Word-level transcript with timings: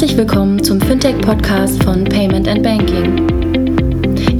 Herzlich 0.00 0.16
willkommen 0.16 0.64
zum 0.64 0.80
Fintech-Podcast 0.80 1.82
von 1.82 2.04
Payment 2.04 2.48
and 2.48 2.62
Banking. 2.62 3.28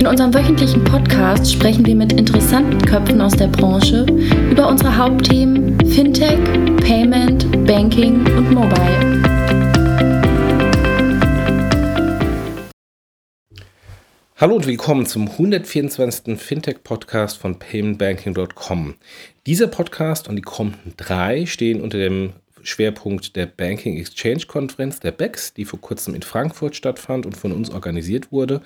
In 0.01 0.07
unserem 0.07 0.33
wöchentlichen 0.33 0.83
Podcast 0.85 1.53
sprechen 1.53 1.85
wir 1.85 1.95
mit 1.97 2.15
interessanten 2.15 2.81
Köpfen 2.81 3.21
aus 3.21 3.37
der 3.37 3.49
Branche 3.49 4.07
über 4.51 4.67
unsere 4.67 4.97
Hauptthemen 4.97 5.79
Fintech, 5.87 6.39
Payment, 6.79 7.67
Banking 7.67 8.27
und 8.39 8.53
Mobile. 8.53 9.23
Hallo 14.37 14.57
und 14.57 14.67
willkommen 14.67 15.05
zum 15.05 15.29
124. 15.29 16.41
Fintech-Podcast 16.41 17.37
von 17.37 17.59
paymentbanking.com. 17.59 18.95
Dieser 19.45 19.67
Podcast 19.67 20.27
und 20.27 20.37
die 20.37 20.43
kommenden 20.43 20.95
drei 20.97 21.45
stehen 21.45 21.83
unter 21.83 21.99
dem 21.99 22.33
Schwerpunkt 22.63 23.37
der 23.37 23.47
Banking 23.47 23.97
Exchange 23.97 24.47
Konferenz, 24.47 25.01
der 25.01 25.13
BEX, 25.13 25.55
die 25.55 25.65
vor 25.65 25.81
kurzem 25.81 26.15
in 26.15 26.23
Frankfurt 26.23 26.77
stattfand 26.77 27.27
und 27.27 27.37
von 27.37 27.53
uns 27.53 27.71
organisiert 27.71 28.33
wurde. 28.33 28.61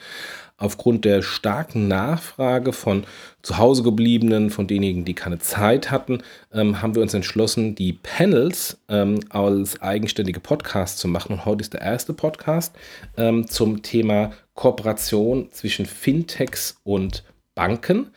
Aufgrund 0.56 1.04
der 1.04 1.22
starken 1.22 1.88
Nachfrage 1.88 2.72
von 2.72 3.04
zu 3.42 3.58
Hause 3.58 3.82
gebliebenen, 3.82 4.50
von 4.50 4.66
denjenigen, 4.66 5.04
die 5.04 5.14
keine 5.14 5.38
Zeit 5.38 5.90
hatten, 5.90 6.22
ähm, 6.52 6.80
haben 6.80 6.94
wir 6.94 7.02
uns 7.02 7.14
entschlossen, 7.14 7.74
die 7.74 7.92
Panels 7.94 8.78
ähm, 8.88 9.20
als 9.30 9.82
eigenständige 9.82 10.40
Podcasts 10.40 11.00
zu 11.00 11.08
machen. 11.08 11.32
Und 11.32 11.44
heute 11.44 11.62
ist 11.62 11.72
der 11.72 11.82
erste 11.82 12.12
Podcast 12.12 12.76
ähm, 13.16 13.48
zum 13.48 13.82
Thema 13.82 14.32
Kooperation 14.54 15.48
zwischen 15.50 15.86
Fintechs 15.86 16.80
und 16.84 17.24
Banken. 17.54 18.10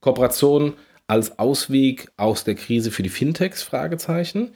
Kooperation 0.00 0.74
als 1.06 1.38
Ausweg 1.38 2.10
aus 2.16 2.44
der 2.44 2.54
Krise 2.54 2.90
für 2.90 3.02
die 3.02 3.08
Fintechs? 3.08 3.62
Fragezeichen. 3.62 4.52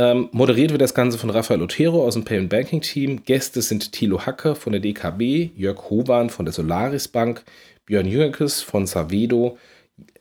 Ähm, 0.00 0.30
moderiert 0.32 0.70
wird 0.70 0.80
das 0.80 0.94
Ganze 0.94 1.18
von 1.18 1.28
Rafael 1.28 1.60
Otero 1.60 2.06
aus 2.06 2.14
dem 2.14 2.24
Payment 2.24 2.48
Banking 2.48 2.80
Team. 2.80 3.22
Gäste 3.22 3.60
sind 3.60 3.92
Thilo 3.92 4.24
Hacke 4.24 4.54
von 4.54 4.72
der 4.72 4.80
DKB, 4.80 5.50
Jörg 5.54 5.90
Hoban 5.90 6.30
von 6.30 6.46
der 6.46 6.54
Solaris 6.54 7.06
Bank, 7.06 7.44
Björn 7.84 8.06
Jürges 8.06 8.62
von 8.62 8.86
Savedo, 8.86 9.58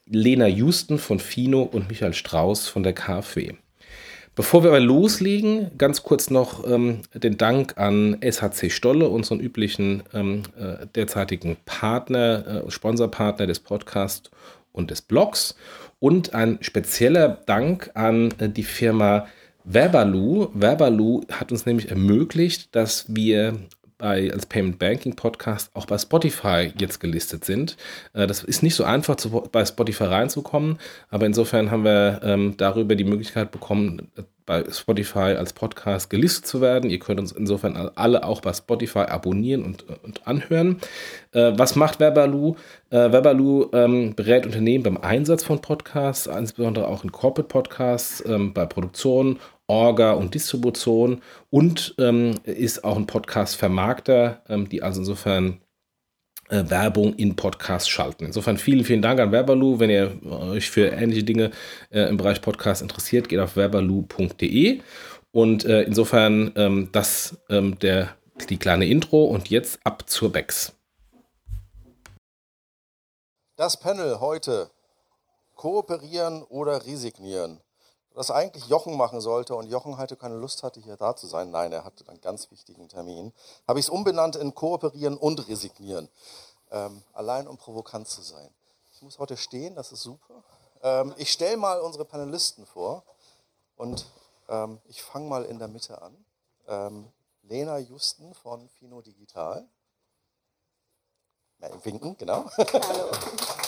Lena 0.05 0.47
Houston 0.47 0.97
von 0.97 1.19
Fino 1.19 1.61
und 1.61 1.87
Michael 1.87 2.13
Strauß 2.13 2.67
von 2.67 2.83
der 2.83 2.91
KfW. 2.91 3.53
Bevor 4.35 4.63
wir 4.63 4.71
aber 4.71 4.81
loslegen, 4.81 5.71
ganz 5.77 6.03
kurz 6.03 6.29
noch 6.29 6.69
ähm, 6.69 7.03
den 7.13 7.37
Dank 7.37 7.77
an 7.77 8.17
SHC 8.21 8.71
Stolle, 8.71 9.07
unseren 9.07 9.39
üblichen 9.39 10.03
ähm, 10.13 10.43
äh, 10.59 10.87
derzeitigen 10.87 11.55
Partner, 11.63 12.65
äh, 12.65 12.69
Sponsorpartner 12.69 13.47
des 13.47 13.61
Podcasts 13.61 14.29
und 14.73 14.91
des 14.91 15.01
Blogs. 15.01 15.55
Und 15.99 16.33
ein 16.33 16.57
spezieller 16.59 17.29
Dank 17.45 17.91
an 17.93 18.33
äh, 18.39 18.49
die 18.49 18.63
Firma 18.63 19.27
Verbaloo. 19.71 20.49
Verbaloo 20.55 21.21
hat 21.31 21.51
uns 21.51 21.67
nämlich 21.67 21.91
ermöglicht, 21.91 22.75
dass 22.75 23.05
wir 23.07 23.59
bei, 23.99 24.31
als 24.33 24.47
Payment 24.47 24.79
Banking 24.79 25.15
Podcast 25.15 25.69
auch 25.75 25.85
bei 25.85 25.99
Spotify 25.99 26.71
jetzt 26.79 26.99
gelistet 26.99 27.45
sind. 27.45 27.77
Äh, 28.13 28.25
das 28.25 28.43
ist 28.43 28.63
nicht 28.63 28.73
so 28.73 28.83
einfach, 28.83 29.17
zu, 29.17 29.29
bei 29.51 29.63
Spotify 29.63 30.05
reinzukommen, 30.05 30.79
aber 31.09 31.27
insofern 31.27 31.69
haben 31.69 31.83
wir 31.83 32.19
ähm, 32.23 32.55
darüber 32.57 32.95
die 32.95 33.03
Möglichkeit 33.03 33.51
bekommen, 33.51 34.09
bei 34.49 34.63
Spotify 34.71 35.35
als 35.37 35.53
Podcast 35.53 36.09
gelistet 36.09 36.47
zu 36.47 36.59
werden. 36.59 36.89
Ihr 36.89 36.97
könnt 36.97 37.19
uns 37.19 37.31
insofern 37.31 37.75
alle 37.93 38.23
auch 38.23 38.41
bei 38.41 38.51
Spotify 38.51 39.01
abonnieren 39.01 39.63
und, 39.63 39.85
und 40.01 40.25
anhören. 40.25 40.79
Äh, 41.33 41.51
was 41.55 41.75
macht 41.75 41.99
Verbaloo? 41.99 42.55
Äh, 42.89 43.11
Verbaloo 43.11 43.69
ähm, 43.73 44.15
berät 44.15 44.47
Unternehmen 44.47 44.83
beim 44.83 44.97
Einsatz 44.97 45.43
von 45.43 45.61
Podcasts, 45.61 46.25
insbesondere 46.25 46.87
auch 46.87 47.03
in 47.03 47.11
Corporate 47.11 47.47
Podcasts, 47.47 48.23
ähm, 48.25 48.51
bei 48.51 48.65
Produktion, 48.65 49.37
Orga 49.69 50.13
und 50.13 50.33
Distribution 50.33 51.21
und 51.49 51.95
ähm, 51.99 52.35
ist 52.43 52.83
auch 52.83 52.97
ein 52.97 53.07
Podcast-Vermarkter, 53.07 54.41
ähm, 54.49 54.67
die 54.67 54.81
also 54.83 55.01
insofern 55.01 55.61
äh, 56.49 56.63
Werbung 56.67 57.13
in 57.13 57.35
Podcasts 57.35 57.87
schalten. 57.87 58.25
Insofern 58.25 58.57
vielen, 58.57 58.83
vielen 58.83 59.03
Dank 59.03 59.19
an 59.19 59.31
Verbaloo. 59.31 59.79
Wenn 59.79 59.91
ihr 59.91 60.19
euch 60.25 60.69
für 60.69 60.87
ähnliche 60.87 61.23
Dinge 61.23 61.51
äh, 61.91 62.01
im 62.09 62.17
Bereich 62.17 62.41
Podcast 62.41 62.81
interessiert, 62.81 63.29
geht 63.29 63.39
auf 63.39 63.55
verbaloo.de. 63.55 64.81
Und 65.31 65.65
äh, 65.65 65.83
insofern 65.83 66.51
ähm, 66.55 66.89
das 66.91 67.37
ähm, 67.49 67.77
der, 67.79 68.15
die 68.49 68.57
kleine 68.57 68.87
Intro 68.87 69.25
und 69.25 69.49
jetzt 69.49 69.79
ab 69.83 70.09
zur 70.09 70.31
Bex. 70.31 70.73
Das 73.55 73.79
Panel 73.79 74.19
heute. 74.19 74.71
Kooperieren 75.55 76.43
oder 76.43 76.85
resignieren? 76.85 77.59
Was 78.19 78.31
eigentlich 78.31 78.67
Jochen 78.67 78.97
machen 78.97 79.21
sollte 79.21 79.55
und 79.55 79.67
Jochen 79.67 79.97
heute 79.97 80.17
keine 80.17 80.35
Lust 80.35 80.61
hatte, 80.61 80.81
hier 80.81 80.97
da 80.97 81.15
zu 81.15 81.25
sein. 81.25 81.51
Nein, 81.51 81.71
er 81.71 81.85
hatte 81.85 82.05
einen 82.09 82.19
ganz 82.19 82.51
wichtigen 82.51 82.89
Termin. 82.89 83.31
Habe 83.65 83.79
ich 83.79 83.85
es 83.85 83.89
umbenannt 83.89 84.35
in 84.35 84.53
Kooperieren 84.53 85.15
und 85.15 85.47
Resignieren. 85.47 86.09
Ähm, 86.69 87.01
allein 87.13 87.47
um 87.47 87.55
provokant 87.55 88.09
zu 88.09 88.21
sein. 88.21 88.53
Ich 88.91 89.01
muss 89.01 89.19
heute 89.19 89.37
stehen, 89.37 89.73
das 89.73 89.93
ist 89.93 90.01
super. 90.01 90.43
Ähm, 90.83 91.13
ich 91.15 91.31
stelle 91.31 91.55
mal 91.55 91.79
unsere 91.79 92.03
Panelisten 92.03 92.65
vor 92.65 93.05
und 93.77 94.05
ähm, 94.49 94.81
ich 94.89 95.01
fange 95.01 95.29
mal 95.29 95.45
in 95.45 95.57
der 95.57 95.69
Mitte 95.69 96.01
an. 96.01 96.25
Ähm, 96.67 97.07
Lena 97.43 97.77
Justen 97.77 98.33
von 98.33 98.67
Fino 98.67 98.99
Digital. 98.99 99.65
Ja, 101.61 101.69
winken, 101.85 102.17
genau. 102.17 102.49
Hallo. 102.57 103.11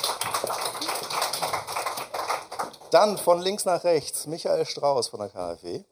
Dann 2.91 3.17
von 3.17 3.39
links 3.39 3.63
nach 3.63 3.85
rechts 3.85 4.27
Michael 4.27 4.65
Strauß 4.65 5.07
von 5.07 5.21
der 5.21 5.29
KfW. 5.29 5.85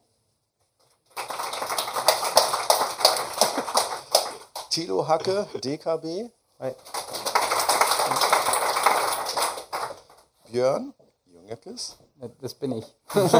Thilo 4.70 5.08
Hacke, 5.08 5.46
DKB. 5.64 6.28
Hi. 6.60 6.74
Björn 10.50 10.92
Jungekes. 11.24 11.96
Das 12.42 12.52
bin 12.52 12.72
ich. 12.72 12.84
ich 13.14 13.32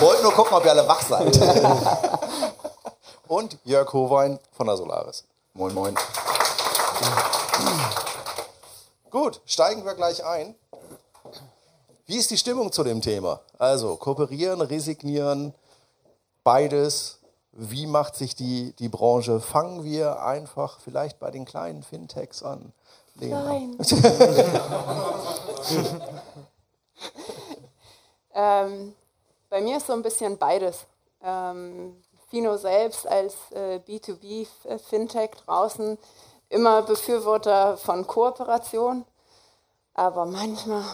wollte 0.00 0.22
nur 0.22 0.34
gucken, 0.34 0.58
ob 0.58 0.64
ihr 0.66 0.72
alle 0.72 0.86
wach 0.86 1.00
seid. 1.00 1.34
Und 3.28 3.56
Jörg 3.64 3.90
Howein 3.94 4.38
von 4.52 4.66
der 4.66 4.76
Solaris. 4.76 5.24
Moin, 5.54 5.72
moin. 5.72 5.96
Gut, 9.10 9.40
steigen 9.46 9.86
wir 9.86 9.94
gleich 9.94 10.22
ein. 10.22 10.54
Wie 12.08 12.16
ist 12.16 12.30
die 12.30 12.38
Stimmung 12.38 12.72
zu 12.72 12.82
dem 12.84 13.02
Thema? 13.02 13.40
Also 13.58 13.96
kooperieren, 13.96 14.62
resignieren, 14.62 15.52
beides. 16.42 17.18
Wie 17.52 17.86
macht 17.86 18.16
sich 18.16 18.34
die, 18.34 18.72
die 18.78 18.88
Branche? 18.88 19.40
Fangen 19.40 19.84
wir 19.84 20.22
einfach 20.22 20.80
vielleicht 20.80 21.18
bei 21.18 21.30
den 21.30 21.44
kleinen 21.44 21.82
Fintechs 21.82 22.42
an. 22.42 22.72
Nein. 23.16 23.76
ähm, 28.34 28.94
bei 29.50 29.60
mir 29.60 29.76
ist 29.76 29.88
so 29.88 29.92
ein 29.92 30.00
bisschen 30.00 30.38
beides. 30.38 30.86
Ähm, 31.22 32.02
Fino 32.30 32.56
selbst 32.56 33.06
als 33.06 33.34
äh, 33.50 33.80
B2B-Fintech 33.86 35.32
draußen 35.44 35.98
immer 36.48 36.80
Befürworter 36.80 37.76
von 37.76 38.06
Kooperation, 38.06 39.04
aber 39.92 40.24
manchmal 40.24 40.84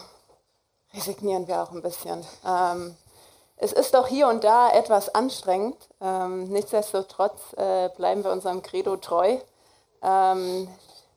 resignieren 0.95 1.49
wir 1.49 1.63
auch 1.63 1.73
ein 1.73 1.83
bisschen. 1.83 2.25
Ähm, 2.47 2.97
es 3.57 3.73
ist 3.73 3.95
doch 3.95 4.07
hier 4.07 4.29
und 4.29 4.45
da 4.45 4.71
etwas 4.71 5.15
anstrengend. 5.15 5.77
Ähm, 6.01 6.45
nichtsdestotrotz 6.49 7.41
äh, 7.57 7.89
bleiben 7.97 8.25
wir 8.25 8.33
unserem 8.33 8.63
Credo 8.63 8.97
treu. 8.97 9.39
Ähm, 10.03 10.69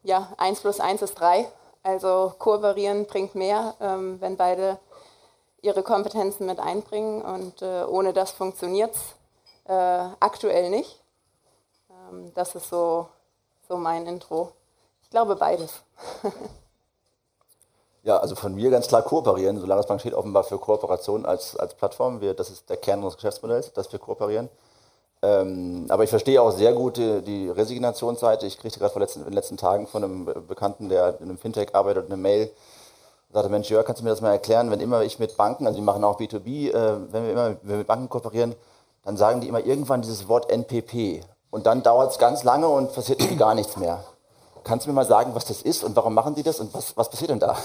ja, 0.04 0.34
1 0.38 0.62
plus 0.62 0.80
1 0.80 1.02
ist 1.02 1.16
3. 1.16 1.48
Also 1.84 2.34
kooperieren 2.38 3.06
bringt 3.06 3.36
mehr, 3.36 3.76
ähm, 3.80 4.20
wenn 4.22 4.38
beide 4.38 4.80
ihre 5.62 5.84
Kompetenzen 5.84 6.46
mit 6.46 6.60
einbringen. 6.60 7.22
Und 7.22 7.62
äh, 7.62 7.84
ohne 7.84 8.14
das 8.14 8.32
funktioniert 8.32 8.96
es 8.96 9.02
äh, 9.66 10.10
aktuell 10.20 10.70
nicht. 10.70 11.02
Ähm, 11.90 12.32
das 12.36 12.56
ist 12.56 12.70
so, 12.70 13.08
so 13.68 13.78
mein 13.78 14.06
Intro. 14.06 14.52
Ich 15.04 15.10
glaube 15.10 15.36
beides. 15.36 15.82
Ja, 18.08 18.20
also 18.20 18.36
von 18.36 18.56
mir 18.56 18.70
ganz 18.70 18.88
klar 18.88 19.02
kooperieren. 19.02 19.60
Solaris 19.60 19.86
Bank 19.86 20.00
steht 20.00 20.14
offenbar 20.14 20.46
für 20.46 20.58
Kooperation 20.58 21.26
als, 21.26 21.58
als 21.58 21.74
Plattform. 21.74 22.22
Wir, 22.22 22.34
das 22.34 22.50
ist 22.50 22.70
der 22.70 22.78
Kern 22.78 23.00
unseres 23.00 23.18
Geschäftsmodells, 23.18 23.74
dass 23.74 23.92
wir 23.92 24.00
kooperieren. 24.00 24.48
Ähm, 25.22 25.88
aber 25.90 26.06
ich 26.06 26.10
verstehe 26.10 26.42
auch 26.42 26.52
sehr 26.52 26.72
gut 26.72 26.96
die, 26.96 27.22
die 27.22 27.50
Resignationsseite. 27.50 28.46
Ich 28.46 28.60
kriegte 28.60 28.80
gerade 28.80 28.94
vor 28.94 29.02
letzten, 29.02 29.20
in 29.20 29.26
den 29.26 29.34
letzten 29.34 29.58
Tagen 29.58 29.88
von 29.88 30.06
einem 30.06 30.26
Bekannten, 30.48 30.88
der 30.88 31.20
in 31.20 31.26
einem 31.26 31.38
Fintech 31.38 31.76
arbeitet, 31.76 32.06
eine 32.06 32.16
Mail, 32.16 32.50
sagte, 33.34 33.50
Mensch, 33.50 33.70
Jörg, 33.70 33.86
kannst 33.86 34.00
du 34.00 34.06
mir 34.06 34.12
das 34.12 34.22
mal 34.22 34.32
erklären, 34.32 34.72
wenn 34.72 34.80
immer 34.80 35.02
ich 35.02 35.20
mit 35.20 35.36
Banken, 35.36 35.68
also 35.68 35.76
die 35.76 35.84
machen 35.84 36.06
auch 36.06 36.18
B2B, 36.18 36.70
äh, 36.70 37.12
wenn 37.12 37.26
wir 37.26 37.32
immer 37.34 37.58
wenn 37.62 37.70
wir 37.72 37.78
mit 37.80 37.88
Banken 37.88 38.08
kooperieren, 38.08 38.56
dann 39.04 39.18
sagen 39.18 39.42
die 39.42 39.50
immer 39.50 39.66
irgendwann 39.66 40.02
dieses 40.02 40.30
Wort 40.30 40.50
NPP. 40.50 41.26
Und 41.52 41.66
dann 41.66 41.84
dauert 41.84 42.12
es 42.12 42.20
ganz 42.20 42.46
lange 42.46 42.70
und 42.70 42.94
passiert 42.94 43.20
gar 43.38 43.54
nichts 43.54 43.76
mehr. 43.76 44.02
Kannst 44.64 44.86
du 44.86 44.92
mir 44.92 44.96
mal 44.96 45.06
sagen, 45.06 45.36
was 45.36 45.44
das 45.44 45.62
ist 45.62 45.84
und 45.84 45.94
warum 45.98 46.14
machen 46.14 46.36
die 46.36 46.44
das 46.44 46.62
und 46.62 46.74
was, 46.74 46.96
was 46.96 47.10
passiert 47.10 47.32
denn 47.32 47.40
da? 47.40 47.58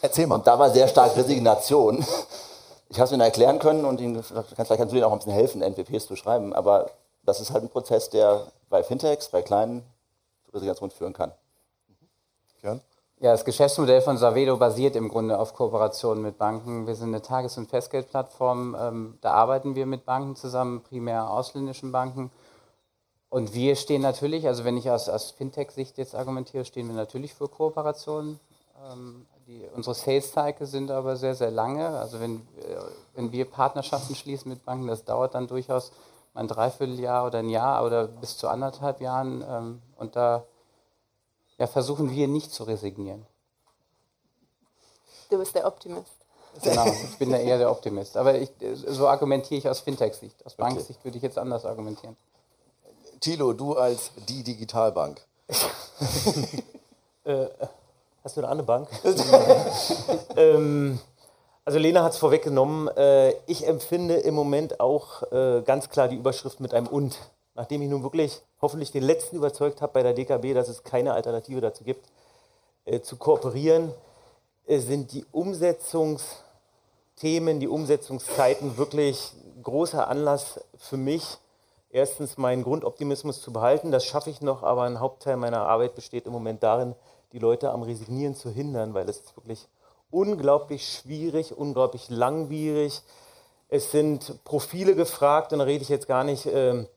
Erzähl 0.00 0.26
mal. 0.26 0.36
Und 0.36 0.46
da 0.46 0.58
war 0.58 0.70
sehr 0.70 0.88
stark 0.88 1.16
Resignation. 1.16 2.04
Ich 2.90 2.98
habe 2.98 3.04
es 3.04 3.12
ihnen 3.12 3.20
erklären 3.20 3.58
können 3.58 3.84
und 3.84 4.00
ihnen, 4.00 4.22
vielleicht 4.22 4.56
kannst 4.56 4.92
du 4.92 4.96
ihnen 4.96 5.04
auch 5.04 5.12
ein 5.12 5.18
bisschen 5.18 5.32
helfen, 5.32 5.60
NPPs 5.60 6.06
zu 6.06 6.16
schreiben, 6.16 6.54
aber 6.54 6.90
das 7.22 7.40
ist 7.40 7.52
halt 7.52 7.62
ein 7.62 7.68
Prozess, 7.68 8.08
der 8.08 8.46
bei 8.70 8.82
Fintechs, 8.82 9.28
bei 9.28 9.42
kleinen 9.42 9.82
zu 10.46 10.52
Resignation 10.52 10.90
führen 10.90 11.12
kann. 11.12 11.32
Mhm. 12.62 12.80
Ja, 13.20 13.32
das 13.32 13.44
Geschäftsmodell 13.44 14.00
von 14.00 14.16
Savedo 14.16 14.56
basiert 14.56 14.94
im 14.94 15.08
Grunde 15.08 15.38
auf 15.38 15.52
Kooperation 15.52 16.22
mit 16.22 16.38
Banken. 16.38 16.86
Wir 16.86 16.94
sind 16.94 17.08
eine 17.08 17.20
Tages- 17.20 17.58
und 17.58 17.68
Festgeldplattform. 17.68 18.76
Ähm, 18.80 19.18
da 19.20 19.32
arbeiten 19.32 19.74
wir 19.74 19.86
mit 19.86 20.04
Banken 20.06 20.36
zusammen, 20.36 20.82
primär 20.82 21.28
ausländischen 21.28 21.90
Banken. 21.90 22.30
Und 23.28 23.52
wir 23.54 23.76
stehen 23.76 24.02
natürlich, 24.02 24.46
also 24.46 24.64
wenn 24.64 24.76
ich 24.76 24.90
aus, 24.90 25.08
aus 25.08 25.32
Fintech-Sicht 25.32 25.98
jetzt 25.98 26.14
argumentiere, 26.14 26.64
stehen 26.64 26.86
wir 26.86 26.94
natürlich 26.94 27.34
für 27.34 27.48
Kooperationen. 27.48 28.40
Die, 29.48 29.66
unsere 29.74 29.94
Sales-Cycle 29.94 30.66
sind 30.66 30.90
aber 30.90 31.16
sehr, 31.16 31.34
sehr 31.34 31.50
lange. 31.50 31.88
Also 31.88 32.20
wenn, 32.20 32.36
äh, 32.36 32.76
wenn 33.14 33.32
wir 33.32 33.46
Partnerschaften 33.46 34.14
schließen 34.14 34.50
mit 34.50 34.62
Banken, 34.66 34.88
das 34.88 35.04
dauert 35.04 35.34
dann 35.34 35.46
durchaus 35.46 35.90
ein 36.34 36.46
Dreivierteljahr 36.48 37.24
oder 37.24 37.38
ein 37.38 37.48
Jahr 37.48 37.82
oder 37.82 38.08
bis 38.08 38.36
zu 38.36 38.46
anderthalb 38.48 39.00
Jahren. 39.00 39.42
Ähm, 39.48 39.82
und 39.96 40.16
da 40.16 40.44
ja, 41.56 41.66
versuchen 41.66 42.10
wir 42.10 42.28
nicht 42.28 42.52
zu 42.52 42.64
resignieren. 42.64 43.24
Du 45.30 45.38
bist 45.38 45.54
der 45.54 45.66
Optimist. 45.66 46.12
Genau, 46.62 46.84
ich 46.86 47.16
bin 47.16 47.30
da 47.30 47.38
eher 47.38 47.56
der 47.56 47.70
Optimist. 47.70 48.18
Aber 48.18 48.34
ich, 48.34 48.50
so 48.74 49.08
argumentiere 49.08 49.58
ich 49.58 49.68
aus 49.68 49.80
Fintech-Sicht. 49.80 50.44
Aus 50.44 50.58
okay. 50.58 50.62
Banksicht 50.62 51.02
würde 51.04 51.16
ich 51.16 51.22
jetzt 51.22 51.38
anders 51.38 51.64
argumentieren. 51.64 52.18
Thilo, 53.20 53.54
du 53.54 53.76
als 53.76 54.10
die 54.28 54.42
Digitalbank. 54.42 55.22
äh, 57.24 57.46
hast 58.28 58.36
du 58.36 58.42
eine 58.42 58.50
andere 58.50 58.66
Bank? 58.66 58.90
ähm, 60.36 60.98
also 61.64 61.78
Lena 61.78 62.04
hat 62.04 62.12
es 62.12 62.18
vorweggenommen. 62.18 62.88
Äh, 62.88 63.30
ich 63.46 63.66
empfinde 63.66 64.16
im 64.16 64.34
Moment 64.34 64.80
auch 64.80 65.22
äh, 65.32 65.62
ganz 65.62 65.88
klar 65.88 66.08
die 66.08 66.16
Überschrift 66.16 66.60
mit 66.60 66.74
einem 66.74 66.88
Und 66.88 67.16
nachdem 67.54 67.80
ich 67.80 67.88
nun 67.88 68.02
wirklich 68.02 68.42
hoffentlich 68.60 68.92
den 68.92 69.02
Letzten 69.02 69.36
überzeugt 69.36 69.80
habe 69.80 69.94
bei 69.94 70.02
der 70.02 70.12
DKB, 70.12 70.52
dass 70.52 70.68
es 70.68 70.84
keine 70.84 71.14
Alternative 71.14 71.62
dazu 71.62 71.84
gibt, 71.84 72.04
äh, 72.84 73.00
zu 73.00 73.16
kooperieren, 73.16 73.94
äh, 74.66 74.78
sind 74.78 75.12
die 75.12 75.24
Umsetzungsthemen, 75.32 77.60
die 77.60 77.68
Umsetzungszeiten 77.68 78.76
wirklich 78.76 79.32
großer 79.62 80.06
Anlass 80.06 80.60
für 80.76 80.98
mich, 80.98 81.38
erstens 81.88 82.36
meinen 82.36 82.62
Grundoptimismus 82.62 83.40
zu 83.40 83.54
behalten. 83.54 83.90
Das 83.90 84.04
schaffe 84.04 84.28
ich 84.28 84.42
noch, 84.42 84.64
aber 84.64 84.82
ein 84.82 85.00
Hauptteil 85.00 85.38
meiner 85.38 85.62
Arbeit 85.62 85.94
besteht 85.94 86.26
im 86.26 86.32
Moment 86.32 86.62
darin, 86.62 86.94
die 87.32 87.38
Leute 87.38 87.70
am 87.70 87.82
Resignieren 87.82 88.34
zu 88.34 88.50
hindern, 88.50 88.94
weil 88.94 89.08
es 89.08 89.18
ist 89.18 89.36
wirklich 89.36 89.68
unglaublich 90.10 90.88
schwierig, 90.88 91.56
unglaublich 91.56 92.08
langwierig. 92.08 93.02
Es 93.68 93.90
sind 93.90 94.42
Profile 94.44 94.94
gefragt 94.94 95.52
und 95.52 95.58
da 95.58 95.64
rede 95.64 95.82
ich 95.82 95.88
jetzt 95.88 96.08
gar 96.08 96.24
nicht. 96.24 96.46
Ähm, 96.46 96.88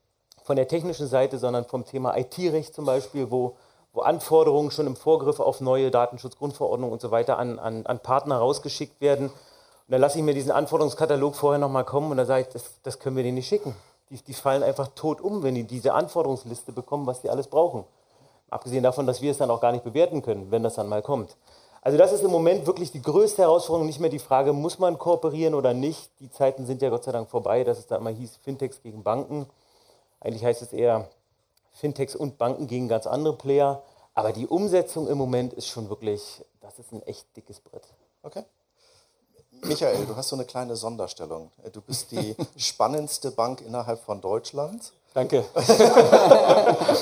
von 0.43 0.55
der 0.55 0.67
technischen 0.67 1.07
Seite, 1.07 1.37
sondern 1.37 1.65
vom 1.65 1.85
Thema 1.85 2.17
IT-Recht 2.17 2.73
zum 2.73 2.85
Beispiel, 2.85 3.31
wo, 3.31 3.55
wo 3.93 4.01
Anforderungen 4.01 4.71
schon 4.71 4.87
im 4.87 4.95
Vorgriff 4.95 5.39
auf 5.39 5.61
neue 5.61 5.91
Datenschutzgrundverordnungen 5.91 6.91
und 6.93 7.01
so 7.01 7.11
weiter 7.11 7.37
an, 7.37 7.59
an, 7.59 7.85
an 7.85 7.99
Partner 7.99 8.37
rausgeschickt 8.37 9.01
werden. 9.01 9.27
Und 9.27 9.33
dann 9.87 10.01
lasse 10.01 10.17
ich 10.17 10.23
mir 10.23 10.33
diesen 10.33 10.51
Anforderungskatalog 10.51 11.35
vorher 11.35 11.59
nochmal 11.59 11.85
kommen 11.85 12.11
und 12.11 12.17
dann 12.17 12.25
sage 12.25 12.41
ich, 12.41 12.47
das, 12.49 12.81
das 12.83 12.99
können 12.99 13.15
wir 13.15 13.23
denen 13.23 13.35
nicht 13.35 13.47
schicken. 13.47 13.75
Die, 14.09 14.21
die 14.21 14.33
fallen 14.33 14.63
einfach 14.63 14.89
tot 14.95 15.21
um, 15.21 15.43
wenn 15.43 15.55
die 15.55 15.63
diese 15.63 15.93
Anforderungsliste 15.93 16.71
bekommen, 16.71 17.05
was 17.05 17.21
die 17.21 17.29
alles 17.29 17.47
brauchen. 17.47 17.85
Abgesehen 18.51 18.83
davon, 18.83 19.07
dass 19.07 19.21
wir 19.21 19.31
es 19.31 19.37
dann 19.37 19.49
auch 19.49 19.61
gar 19.61 19.71
nicht 19.71 19.83
bewerten 19.83 20.21
können, 20.21 20.51
wenn 20.51 20.61
das 20.61 20.75
dann 20.75 20.89
mal 20.89 21.01
kommt. 21.01 21.37
Also 21.81 21.97
das 21.97 22.11
ist 22.11 22.21
im 22.23 22.29
Moment 22.29 22.67
wirklich 22.67 22.91
die 22.91 23.01
größte 23.01 23.41
Herausforderung, 23.41 23.87
nicht 23.87 23.99
mehr 23.99 24.09
die 24.09 24.19
Frage, 24.19 24.53
muss 24.53 24.77
man 24.77 24.99
kooperieren 24.99 25.55
oder 25.55 25.73
nicht. 25.73 26.11
Die 26.19 26.29
Zeiten 26.29 26.67
sind 26.67 26.81
ja 26.81 26.89
Gott 26.89 27.05
sei 27.05 27.11
Dank 27.11 27.29
vorbei, 27.29 27.63
dass 27.63 27.79
es 27.79 27.87
da 27.87 27.95
immer 27.95 28.11
hieß, 28.11 28.39
Fintechs 28.43 28.83
gegen 28.83 29.01
Banken. 29.03 29.47
Eigentlich 30.19 30.45
heißt 30.45 30.61
es 30.61 30.73
eher 30.73 31.07
Fintechs 31.71 32.15
und 32.15 32.37
Banken 32.37 32.67
gegen 32.67 32.87
ganz 32.87 33.07
andere 33.07 33.35
Player. 33.35 33.81
Aber 34.13 34.33
die 34.33 34.45
Umsetzung 34.45 35.07
im 35.07 35.17
Moment 35.17 35.53
ist 35.53 35.67
schon 35.67 35.89
wirklich, 35.89 36.45
das 36.59 36.77
ist 36.77 36.91
ein 36.91 37.01
echt 37.03 37.25
dickes 37.35 37.61
Brett. 37.61 37.87
Okay. 38.21 38.43
Michael, 39.63 40.05
du 40.05 40.15
hast 40.15 40.29
so 40.29 40.35
eine 40.35 40.45
kleine 40.45 40.75
Sonderstellung. 40.75 41.51
Du 41.71 41.81
bist 41.81 42.11
die 42.11 42.35
spannendste 42.57 43.31
Bank 43.31 43.61
innerhalb 43.61 44.03
von 44.03 44.19
Deutschland. 44.19 44.91
Danke. 45.13 45.43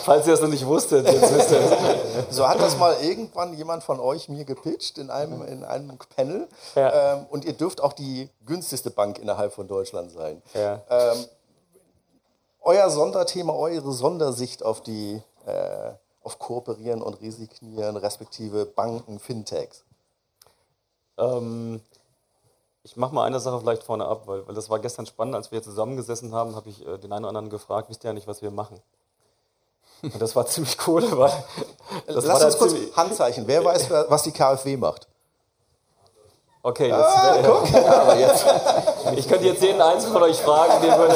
Falls 0.03 0.25
ihr 0.25 0.33
das 0.33 0.41
noch 0.41 0.49
nicht 0.49 0.65
wusstet, 0.65 1.05
jetzt 1.05 1.33
wisst 1.33 1.51
ihr 1.51 1.59
es. 1.59 2.35
So 2.35 2.47
hat 2.47 2.59
das 2.59 2.77
mal 2.77 2.95
irgendwann 3.03 3.53
jemand 3.53 3.83
von 3.83 3.99
euch 3.99 4.29
mir 4.29 4.45
gepitcht 4.45 4.97
in 4.97 5.11
einem, 5.11 5.43
in 5.43 5.63
einem 5.63 5.97
Panel. 6.15 6.47
Ja. 6.75 7.17
Ähm, 7.17 7.25
und 7.29 7.45
ihr 7.45 7.53
dürft 7.53 7.81
auch 7.81 7.93
die 7.93 8.29
günstigste 8.45 8.89
Bank 8.89 9.19
innerhalb 9.19 9.53
von 9.53 9.67
Deutschland 9.67 10.11
sein. 10.11 10.41
Ja. 10.55 10.81
Ähm, 10.89 11.25
euer 12.61 12.89
Sonderthema, 12.89 13.53
eure 13.53 13.91
Sondersicht 13.91 14.63
auf 14.63 14.81
die 14.81 15.21
äh, 15.45 15.91
auf 16.23 16.39
Kooperieren 16.39 17.01
und 17.01 17.21
Resignieren, 17.21 17.97
respektive 17.97 18.65
Banken, 18.65 19.19
Fintechs? 19.19 19.83
Ähm, 21.17 21.81
ich 22.83 22.95
mache 22.95 23.13
mal 23.13 23.25
eine 23.25 23.39
Sache 23.39 23.59
vielleicht 23.59 23.83
vorne 23.83 24.05
ab, 24.05 24.23
weil, 24.25 24.47
weil 24.47 24.55
das 24.55 24.69
war 24.69 24.79
gestern 24.79 25.05
spannend, 25.05 25.35
als 25.35 25.51
wir 25.51 25.61
zusammengesessen 25.61 26.33
haben, 26.33 26.55
habe 26.55 26.69
ich 26.69 26.85
äh, 26.87 26.97
den 26.97 27.11
einen 27.11 27.25
oder 27.25 27.29
anderen 27.29 27.49
gefragt, 27.49 27.89
wisst 27.89 28.03
ihr 28.03 28.09
ja 28.09 28.13
nicht, 28.13 28.27
was 28.27 28.41
wir 28.41 28.51
machen? 28.51 28.79
Und 30.01 30.21
das 30.21 30.35
war 30.35 30.45
ziemlich 30.47 30.77
cool, 30.87 31.03
weil. 31.17 31.31
Lass 32.07 32.43
uns 32.43 32.57
kurz 32.57 32.73
Handzeichen. 32.95 33.45
Wer 33.47 33.63
weiß, 33.63 33.89
was 34.07 34.23
die 34.23 34.31
KfW 34.31 34.77
macht? 34.77 35.07
Okay, 36.61 36.87
jetzt, 36.87 36.93
ah, 36.93 37.37
guck. 37.41 37.73
aber 37.89 38.17
jetzt. 38.17 38.45
Ich 39.15 39.27
könnte 39.27 39.45
jetzt 39.45 39.61
jeden 39.61 39.81
einzelnen 39.81 40.13
von 40.13 40.23
euch 40.23 40.37
fragen, 40.37 40.81
den 40.81 40.91
würde, 40.97 41.15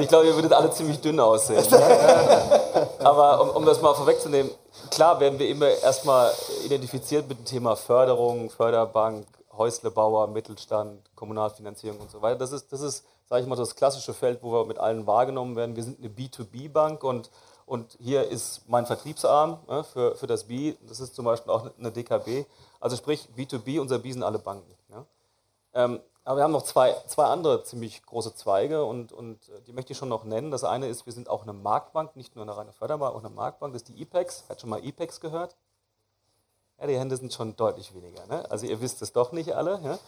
ich 0.00 0.08
glaube, 0.08 0.26
ihr 0.26 0.34
würdet 0.34 0.52
alle 0.54 0.70
ziemlich 0.70 1.00
dünn 1.00 1.20
aussehen. 1.20 1.62
Aber 3.00 3.42
um, 3.42 3.50
um, 3.50 3.66
das 3.66 3.82
mal 3.82 3.94
vorwegzunehmen, 3.94 4.50
klar 4.90 5.20
werden 5.20 5.38
wir 5.38 5.48
immer 5.48 5.68
erstmal 5.68 6.32
identifiziert 6.64 7.28
mit 7.28 7.38
dem 7.38 7.44
Thema 7.44 7.76
Förderung, 7.76 8.50
Förderbank, 8.50 9.26
Häuslebauer, 9.60 10.26
Mittelstand, 10.26 11.08
Kommunalfinanzierung 11.14 12.00
und 12.00 12.10
so 12.10 12.20
weiter. 12.20 12.38
Das 12.38 12.52
ist, 12.52 12.72
das 12.72 12.80
ist 12.80 13.04
sage 13.30 13.42
ich 13.42 13.48
mal, 13.48 13.56
das 13.56 13.76
klassische 13.76 14.12
Feld, 14.12 14.42
wo 14.42 14.52
wir 14.52 14.66
mit 14.66 14.78
allen 14.78 15.06
wahrgenommen 15.06 15.54
werden. 15.54 15.76
Wir 15.76 15.84
sind 15.84 16.00
eine 16.00 16.08
B2B-Bank 16.08 17.04
und, 17.04 17.30
und 17.64 17.96
hier 18.00 18.28
ist 18.28 18.68
mein 18.68 18.86
Vertriebsarm 18.86 19.60
ja, 19.68 19.84
für, 19.84 20.16
für 20.16 20.26
das 20.26 20.44
B. 20.44 20.74
Das 20.88 20.98
ist 20.98 21.14
zum 21.14 21.24
Beispiel 21.26 21.52
auch 21.52 21.70
eine 21.78 21.92
DKB. 21.92 22.44
Also 22.80 22.96
sprich, 22.96 23.28
B2B, 23.36 23.80
unser 23.80 24.00
B 24.00 24.10
sind 24.10 24.24
alle 24.24 24.40
Banken. 24.40 24.74
Ja. 24.88 25.06
Ähm, 25.74 26.00
aber 26.24 26.38
wir 26.38 26.44
haben 26.44 26.52
noch 26.52 26.64
zwei, 26.64 26.92
zwei 27.06 27.24
andere 27.26 27.62
ziemlich 27.62 28.04
große 28.04 28.34
Zweige 28.34 28.84
und, 28.84 29.12
und 29.12 29.48
äh, 29.48 29.62
die 29.62 29.72
möchte 29.72 29.92
ich 29.92 29.98
schon 29.98 30.08
noch 30.08 30.24
nennen. 30.24 30.50
Das 30.50 30.64
eine 30.64 30.88
ist, 30.88 31.06
wir 31.06 31.12
sind 31.12 31.30
auch 31.30 31.44
eine 31.44 31.52
Marktbank, 31.52 32.16
nicht 32.16 32.34
nur 32.34 32.44
eine 32.44 32.56
reine 32.56 32.72
Förderbank, 32.72 33.14
auch 33.14 33.20
eine 33.20 33.30
Marktbank. 33.30 33.72
Das 33.72 33.82
ist 33.82 33.88
die 33.88 34.02
IPEX. 34.02 34.44
Hat 34.48 34.60
schon 34.60 34.70
mal 34.70 34.84
IPEX 34.84 35.20
gehört? 35.20 35.56
Ja, 36.80 36.86
die 36.86 36.98
Hände 36.98 37.16
sind 37.16 37.32
schon 37.32 37.54
deutlich 37.56 37.94
weniger. 37.94 38.26
Ne? 38.26 38.50
Also 38.50 38.66
ihr 38.66 38.80
wisst 38.80 39.02
es 39.02 39.12
doch 39.12 39.32
nicht 39.32 39.52
alle. 39.52 39.80
Ja? 39.84 39.98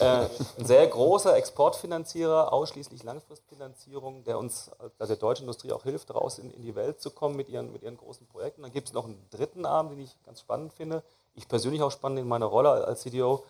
äh, 0.00 0.28
ein 0.58 0.64
sehr 0.64 0.86
großer 0.86 1.36
Exportfinanzierer, 1.36 2.52
ausschließlich 2.52 3.02
Langfristfinanzierung, 3.02 4.22
der 4.24 4.38
uns, 4.38 4.70
also 4.98 5.14
der 5.14 5.16
deutschen 5.16 5.42
Industrie 5.42 5.72
auch 5.72 5.82
hilft, 5.82 6.14
raus 6.14 6.38
in, 6.38 6.52
in 6.52 6.62
die 6.62 6.76
Welt 6.76 7.00
zu 7.00 7.10
kommen 7.10 7.36
mit 7.36 7.48
ihren, 7.48 7.72
mit 7.72 7.82
ihren 7.82 7.96
großen 7.96 8.26
Projekten. 8.28 8.62
Dann 8.62 8.72
gibt 8.72 8.88
es 8.88 8.94
noch 8.94 9.06
einen 9.06 9.26
dritten 9.30 9.66
Arm, 9.66 9.90
den 9.90 10.00
ich 10.00 10.16
ganz 10.24 10.40
spannend 10.40 10.72
finde. 10.72 11.02
Ich 11.34 11.48
persönlich 11.48 11.82
auch 11.82 11.90
spannend 11.90 12.20
in 12.20 12.28
meiner 12.28 12.46
Rolle 12.46 12.70
als 12.70 13.00
CDO 13.00 13.42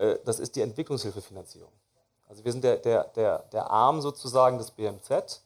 äh, 0.00 0.18
das 0.24 0.40
ist 0.40 0.56
die 0.56 0.62
Entwicklungshilfefinanzierung. 0.62 1.72
Also 2.28 2.44
wir 2.44 2.52
sind 2.52 2.64
der, 2.64 2.76
der, 2.76 3.04
der, 3.04 3.38
der 3.52 3.70
Arm 3.70 4.00
sozusagen 4.00 4.58
des 4.58 4.70
BMZ 4.70 5.42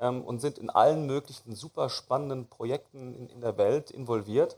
ähm, 0.00 0.24
und 0.24 0.40
sind 0.40 0.58
in 0.58 0.70
allen 0.70 1.06
möglichen 1.06 1.54
super 1.54 1.90
spannenden 1.90 2.46
Projekten 2.46 3.14
in, 3.14 3.28
in 3.28 3.40
der 3.40 3.58
Welt 3.58 3.90
involviert. 3.90 4.56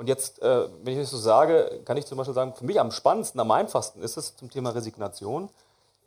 Und 0.00 0.06
jetzt, 0.06 0.40
äh, 0.40 0.66
wenn 0.82 0.94
ich 0.94 1.00
das 1.00 1.10
so 1.10 1.18
sage, 1.18 1.82
kann 1.84 1.98
ich 1.98 2.06
zum 2.06 2.16
Beispiel 2.16 2.32
sagen, 2.32 2.54
für 2.54 2.64
mich 2.64 2.80
am 2.80 2.90
spannendsten, 2.90 3.38
am 3.38 3.50
einfachsten 3.50 4.00
ist 4.00 4.16
es 4.16 4.34
zum 4.34 4.48
Thema 4.48 4.70
Resignation, 4.70 5.50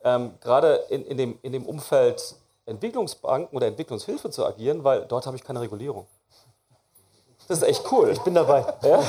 ähm, 0.04 0.34
gerade 0.42 0.78
in, 0.90 1.06
in, 1.06 1.16
dem, 1.16 1.38
in 1.44 1.52
dem 1.52 1.64
Umfeld 1.64 2.34
Entwicklungsbanken 2.66 3.56
oder 3.56 3.68
Entwicklungshilfe 3.68 4.32
zu 4.32 4.48
agieren, 4.48 4.84
weil 4.84 5.06
dort 5.06 5.28
habe 5.28 5.38
ich 5.38 5.44
keine 5.44 5.62
Regulierung. 5.62 6.08
Das 7.48 7.60
ist 7.60 7.64
echt 7.66 7.84
cool. 7.92 8.10
Ich 8.10 8.22
bin 8.22 8.34
dabei. 8.34 8.66
Ja, 8.82 9.04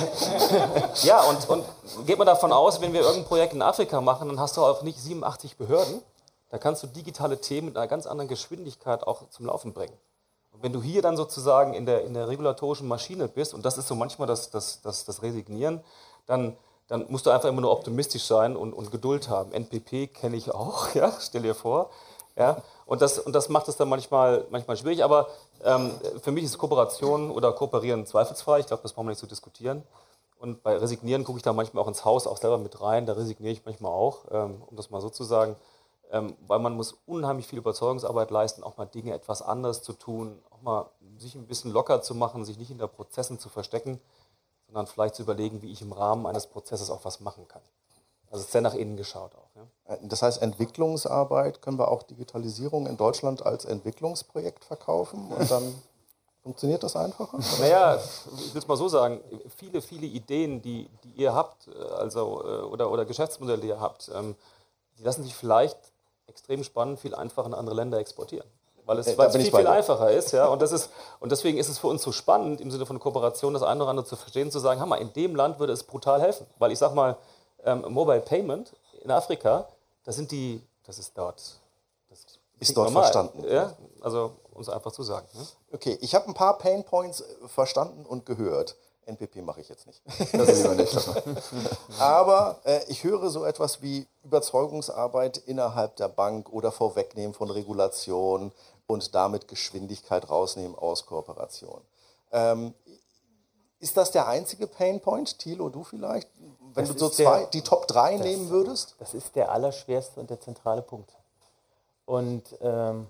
ja 1.03 1.23
und, 1.23 1.49
und 1.49 1.65
geht 2.05 2.19
man 2.19 2.27
davon 2.27 2.53
aus, 2.53 2.83
wenn 2.83 2.93
wir 2.93 3.01
irgendein 3.01 3.25
Projekt 3.25 3.55
in 3.55 3.63
Afrika 3.63 4.03
machen, 4.03 4.29
dann 4.29 4.39
hast 4.39 4.59
du 4.59 4.63
auch 4.63 4.83
nicht 4.83 4.99
87 4.99 5.57
Behörden. 5.57 6.03
Da 6.51 6.59
kannst 6.59 6.83
du 6.83 6.89
digitale 6.89 7.41
Themen 7.41 7.69
mit 7.69 7.79
einer 7.79 7.89
ganz 7.89 8.07
anderen 8.07 8.29
Geschwindigkeit 8.29 9.03
auch 9.07 9.31
zum 9.31 9.47
Laufen 9.47 9.73
bringen. 9.73 9.97
Und 10.55 10.63
wenn 10.63 10.73
du 10.73 10.83
hier 10.83 11.03
dann 11.03 11.17
sozusagen 11.17 11.75
in 11.75 11.85
der, 11.85 12.05
in 12.05 12.15
der 12.15 12.29
regulatorischen 12.29 12.89
Maschine 12.89 13.29
bist, 13.29 13.53
und 13.53 13.65
das 13.65 13.77
ist 13.77 13.89
so 13.89 13.95
manchmal 13.95 14.29
das, 14.29 14.51
das, 14.51 14.81
das, 14.81 15.05
das 15.05 15.23
Resignieren, 15.23 15.83
dann, 16.27 16.57
dann 16.89 17.07
musst 17.11 17.27
du 17.27 17.31
einfach 17.31 17.49
immer 17.49 17.61
nur 17.61 17.73
optimistisch 17.73 18.25
sein 18.25 18.57
und, 18.57 18.73
und 18.73 18.91
Geduld 18.91 19.29
haben. 19.29 19.53
NPP 19.53 20.15
kenne 20.15 20.37
ich 20.37 20.53
auch, 20.53 20.95
ja, 20.95 21.13
stell 21.21 21.43
dir 21.43 21.55
vor. 21.55 21.91
Ja, 22.37 22.63
und, 22.87 23.01
das, 23.01 23.21
und 23.21 23.33
das 23.33 23.49
macht 23.49 23.69
es 23.69 23.77
dann 23.77 23.89
manchmal, 23.89 24.45
manchmal 24.51 24.77
schwierig, 24.77 25.05
aber 25.05 25.29
ähm, 25.63 25.93
für 26.21 26.33
mich 26.33 26.43
ist 26.43 26.59
Kooperation 26.59 27.31
oder 27.31 27.53
Kooperieren 27.53 28.07
zweifelsfrei. 28.07 28.59
Ich 28.59 28.67
glaube, 28.67 28.83
das 28.83 28.93
brauchen 28.93 29.07
wir 29.07 29.11
nicht 29.11 29.21
zu 29.21 29.27
diskutieren. 29.27 29.85
Und 30.39 30.63
bei 30.63 30.77
Resignieren 30.77 31.25
gucke 31.25 31.39
ich 31.39 31.43
da 31.45 31.53
manchmal 31.53 31.85
auch 31.85 31.89
ins 31.89 32.05
Haus 32.05 32.27
auch 32.27 32.37
selber 32.37 32.59
mit 32.59 32.81
rein. 32.81 33.07
Da 33.07 33.15
resigniere 33.15 33.53
ich 33.53 33.65
manchmal 33.65 33.93
auch, 33.93 34.25
ähm, 34.31 34.63
um 34.67 34.77
das 34.77 34.91
mal 34.91 35.01
so 35.01 35.09
zu 35.09 35.25
sagen. 35.25 35.57
Ähm, 36.11 36.37
weil 36.47 36.59
man 36.59 36.75
muss 36.75 36.95
unheimlich 37.07 37.47
viel 37.47 37.59
Überzeugungsarbeit 37.59 38.31
leisten, 38.31 38.63
auch 38.63 38.77
mal 38.77 38.87
Dinge 38.87 39.15
etwas 39.15 39.43
anders 39.43 39.83
zu 39.83 39.93
tun, 39.93 40.43
auch 40.51 40.63
mal 40.63 40.91
sich 41.19 41.35
ein 41.35 41.47
bisschen 41.47 41.73
locker 41.73 42.03
zu 42.03 42.15
machen, 42.15 42.45
sich 42.45 42.59
nicht 42.59 42.69
hinter 42.69 42.89
Prozessen 42.89 43.39
zu 43.39 43.49
verstecken, 43.49 44.01
sondern 44.67 44.87
vielleicht 44.87 45.15
zu 45.15 45.23
überlegen, 45.23 45.63
wie 45.63 45.71
ich 45.71 45.83
im 45.83 45.93
Rahmen 45.93 46.27
eines 46.27 46.47
Prozesses 46.47 46.91
auch 46.91 47.05
was 47.05 47.21
machen 47.21 47.47
kann. 47.49 47.63
Also 48.31 48.45
sehr 48.49 48.63
nach 48.63 48.75
innen 48.75 48.97
geschaut 48.97 49.33
auch. 49.37 49.49
Ja. 49.55 49.95
Äh, 49.95 49.99
das 50.03 50.23
heißt, 50.23 50.43
Entwicklungsarbeit 50.43 51.63
können 51.63 51.79
wir 51.79 51.89
auch 51.89 52.03
Digitalisierung 52.03 52.87
in 52.87 52.97
Deutschland 52.97 53.47
als 53.47 53.65
Entwicklungsprojekt 53.65 54.65
verkaufen 54.65 55.29
und 55.29 55.51
dann 55.51 55.75
funktioniert 56.43 56.83
das 56.83 56.97
einfacher? 56.97 57.39
Naja, 57.61 57.97
ich 57.97 58.53
will 58.55 58.61
es 58.61 58.67
mal 58.67 58.77
so 58.77 58.89
sagen, 58.89 59.21
viele, 59.57 59.81
viele 59.81 60.07
Ideen, 60.07 60.61
die, 60.61 60.91
die 61.05 61.23
ihr 61.23 61.33
habt, 61.33 61.69
äh, 61.69 61.79
also, 61.95 62.43
äh, 62.45 62.63
oder, 62.63 62.91
oder 62.91 63.05
Geschäftsmodelle, 63.05 63.61
die 63.61 63.69
ihr 63.69 63.81
habt, 63.81 64.11
ähm, 64.13 64.35
die 64.99 65.05
lassen 65.05 65.23
sich 65.23 65.35
vielleicht 65.35 65.79
extrem 66.27 66.65
spannend 66.65 67.01
viel 67.01 67.15
einfacher 67.15 67.47
in 67.47 67.55
andere 67.55 67.77
Länder 67.77 67.99
exportieren. 67.99 68.49
Weil 68.87 68.99
es, 68.99 69.17
weil 69.17 69.29
es 69.29 69.37
viel, 69.37 69.51
viel 69.51 69.67
einfacher 69.67 70.11
ist. 70.11 70.33
Ja? 70.33 70.49
Und, 70.49 70.61
das 70.61 70.73
ist, 70.73 70.91
und 71.21 71.33
deswegen 71.33 71.57
ist 71.57 71.69
es 71.69 71.79
für 71.79 71.87
uns 71.87 72.03
so 72.03 72.13
spannend, 72.13 72.61
im 72.61 72.71
Sinne 72.71 72.85
von 72.85 72.99
Kooperation 72.99 73.55
das 73.55 73.63
eine 73.63 73.81
oder 73.81 73.91
andere 73.91 74.07
zu 74.07 74.17
verstehen, 74.17 74.51
zu 74.51 74.59
sagen, 74.59 74.81
Hammer, 74.81 74.99
in 74.99 75.13
dem 75.15 75.35
Land 75.35 75.59
würde 75.59 75.73
es 75.73 75.85
brutal 75.85 76.21
helfen. 76.21 76.47
Weil 76.59 76.71
ich 76.71 76.79
sage 76.79 76.95
mal, 76.95 77.17
ähm, 77.65 77.85
Mobile 77.89 78.21
Payment 78.21 78.75
in 79.03 79.11
Afrika, 79.11 79.69
das 80.05 80.17
sind 80.17 80.31
die, 80.31 80.63
das 80.87 80.99
ist 80.99 81.17
dort. 81.17 81.41
Das 82.11 82.27
ist 82.59 82.77
dort 82.77 82.89
normal. 82.89 83.05
verstanden. 83.05 83.45
Ja? 83.49 83.73
Also 84.03 84.33
um 84.55 84.63
es 84.63 84.69
einfach 84.69 84.93
zu 84.93 85.03
sagen. 85.03 85.27
Ne? 85.35 85.47
Okay, 85.73 85.99
ich 86.01 86.15
habe 86.15 86.27
ein 86.27 86.35
paar 86.35 86.59
Pain 86.59 86.85
Points 86.85 87.21
äh, 87.21 87.49
verstanden 87.49 88.07
und 88.07 88.25
gehört. 88.27 88.77
NPP 89.07 89.43
mache 89.43 89.61
ich 89.61 89.69
jetzt 89.69 89.87
nicht. 89.87 90.03
Das 90.33 90.49
ist 90.49 90.63
lieber 90.63 90.75
nicht. 90.75 90.97
Aber 91.99 92.61
äh, 92.65 92.81
ich 92.89 93.05
höre 93.05 93.31
so 93.31 93.45
etwas 93.45 93.83
wie 93.83 94.07
Überzeugungsarbeit 94.25 95.39
innerhalb 95.39 95.97
der 95.97 96.09
Bank 96.09 96.53
oder 96.53 96.73
Vorwegnehmen 96.73 97.35
von 97.35 97.51
Regulation 97.51 98.53
und 98.87 99.15
damit 99.15 99.49
Geschwindigkeit 99.49 100.29
rausnehmen 100.29 100.77
aus 100.77 101.07
Kooperation. 101.07 101.81
Ähm, 102.33 102.75
ist 103.81 103.97
das 103.97 104.11
der 104.11 104.27
einzige 104.29 104.67
Painpoint? 104.67 105.39
Thilo, 105.39 105.69
du 105.69 105.85
vielleicht? 105.85 106.29
Wenn 106.73 106.87
das 106.87 106.95
du 106.95 106.99
so 107.01 107.09
zwei, 107.11 107.41
der, 107.41 107.49
die 107.49 107.63
Top 107.63 107.87
3 107.87 108.17
das, 108.17 108.27
nehmen 108.27 108.49
würdest? 108.51 108.97
Das 108.99 109.15
ist 109.15 109.37
der 109.37 109.53
allerschwerste 109.53 110.21
und 110.21 110.31
der 110.31 110.41
zentrale 110.41 110.83
Punkt. 110.83 111.13
Und 112.07 112.43
ähm, 112.61 113.07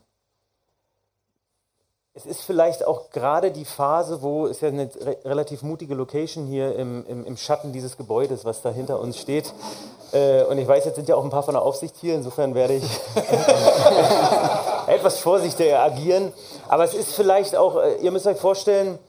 es 2.17 2.27
ist 2.27 2.43
vielleicht 2.43 2.87
auch 2.87 3.11
gerade 3.11 3.51
die 3.51 3.65
Phase, 3.65 4.23
wo 4.23 4.47
es 4.47 4.61
ja 4.61 4.69
eine 4.69 4.89
re 5.01 5.17
relativ 5.25 5.63
mutige 5.63 5.97
Location 5.97 6.47
hier 6.47 6.77
im, 6.77 7.05
im, 7.09 7.27
im, 7.27 7.37
Schatten 7.37 7.73
dieses 7.73 7.97
Gebäudes, 7.97 8.45
was 8.45 8.63
da 8.63 8.71
hinter 8.71 9.01
uns 9.01 9.19
steht. 9.19 9.53
Äh, 10.13 10.45
und 10.45 10.59
ich 10.59 10.69
weiß, 10.69 10.85
jetzt 10.85 10.95
sind 10.95 11.09
ja 11.09 11.17
auch 11.17 11.25
ein 11.25 11.31
paar 11.31 11.43
von 11.43 11.55
der 11.55 11.63
Aufsicht 11.63 11.97
hier, 11.97 12.15
insofern 12.15 12.55
werde 12.55 12.75
ich 12.75 12.85
etwas 14.87 15.19
vorsichtiger 15.19 15.81
agieren. 15.81 16.33
Aber 16.69 16.85
es 16.85 16.95
ist 16.95 17.15
vielleicht 17.15 17.57
auch, 17.57 17.83
äh, 17.83 17.97
ihr 17.97 18.13
müsst 18.13 18.29
euch 18.29 18.39
vorstellen, 18.39 19.01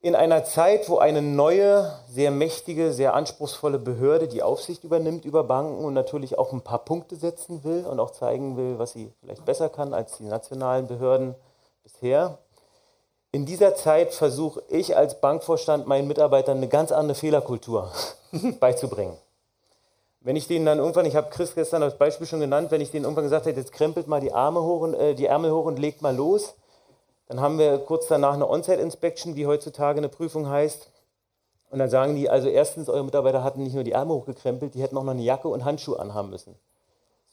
in 0.00 0.16
einer 0.16 0.42
Zeit, 0.42 0.88
wo 0.88 0.98
eine 0.98 1.20
neue, 1.20 1.92
sehr 2.08 2.30
mächtige, 2.30 2.94
sehr 2.94 3.12
anspruchsvolle 3.12 3.78
Behörde 3.78 4.26
die 4.26 4.42
Aufsicht 4.42 4.84
übernimmt 4.84 5.26
über 5.26 5.44
Banken 5.44 5.84
und 5.84 5.92
natürlich 5.92 6.38
auch 6.38 6.52
ein 6.52 6.62
paar 6.62 6.84
Punkte 6.84 7.14
setzen 7.14 7.62
will 7.62 7.84
und 7.84 8.00
auch 8.00 8.10
zeigen 8.10 8.56
will, 8.56 8.78
was 8.78 8.94
sie 8.94 9.12
vielleicht 9.20 9.44
besser 9.44 9.68
kann 9.68 9.92
als 9.92 10.16
die 10.16 10.24
nationalen 10.24 10.88
Behörden, 10.88 11.36
bisher. 11.82 12.38
In 13.30 13.46
dieser 13.46 13.74
Zeit 13.74 14.12
versuche 14.12 14.62
ich 14.68 14.96
als 14.96 15.20
Bankvorstand 15.20 15.86
meinen 15.86 16.06
Mitarbeitern 16.06 16.58
eine 16.58 16.68
ganz 16.68 16.92
andere 16.92 17.14
Fehlerkultur 17.14 17.92
beizubringen. 18.60 19.16
Wenn 20.20 20.36
ich 20.36 20.46
denen 20.46 20.66
dann 20.66 20.78
irgendwann, 20.78 21.06
ich 21.06 21.16
habe 21.16 21.30
Chris 21.30 21.54
gestern 21.54 21.80
das 21.80 21.98
Beispiel 21.98 22.26
schon 22.26 22.40
genannt, 22.40 22.70
wenn 22.70 22.80
ich 22.80 22.90
denen 22.90 23.04
irgendwann 23.04 23.24
gesagt 23.24 23.46
hätte, 23.46 23.58
jetzt 23.58 23.72
krempelt 23.72 24.06
mal 24.06 24.20
die 24.20 24.32
Arme 24.32 24.62
hoch 24.62 24.82
und 24.82 24.94
äh, 24.94 25.14
die 25.14 25.26
Ärmel 25.26 25.50
hoch 25.50 25.64
und 25.64 25.78
legt 25.78 26.02
mal 26.02 26.14
los, 26.14 26.54
dann 27.26 27.40
haben 27.40 27.58
wir 27.58 27.78
kurz 27.78 28.06
danach 28.08 28.34
eine 28.34 28.48
On-Site-Inspection, 28.48 29.34
wie 29.36 29.46
heutzutage 29.46 29.98
eine 29.98 30.08
Prüfung 30.08 30.48
heißt. 30.48 30.90
Und 31.70 31.78
dann 31.78 31.88
sagen 31.88 32.14
die, 32.14 32.28
also 32.28 32.48
erstens, 32.48 32.90
eure 32.90 33.04
Mitarbeiter 33.04 33.42
hatten 33.42 33.62
nicht 33.62 33.74
nur 33.74 33.84
die 33.84 33.94
Arme 33.94 34.12
hochgekrempelt, 34.12 34.74
die 34.74 34.82
hätten 34.82 34.98
auch 34.98 35.04
noch 35.04 35.12
eine 35.12 35.22
Jacke 35.22 35.48
und 35.48 35.64
Handschuhe 35.64 35.98
anhaben 35.98 36.28
müssen. 36.28 36.54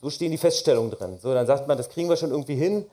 So 0.01 0.09
stehen 0.09 0.31
die 0.31 0.37
Feststellungen 0.37 0.91
drin. 0.91 1.19
So, 1.21 1.33
dann 1.33 1.45
sagt 1.45 1.67
man, 1.67 1.77
das 1.77 1.89
kriegen 1.89 2.07
wir 2.07 2.15
schon 2.15 2.31
irgendwie 2.31 2.55
hin. 2.55 2.85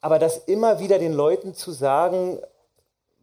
Aber 0.00 0.18
das 0.18 0.38
immer 0.38 0.78
wieder 0.78 0.98
den 0.98 1.12
Leuten 1.12 1.54
zu 1.54 1.72
sagen, 1.72 2.38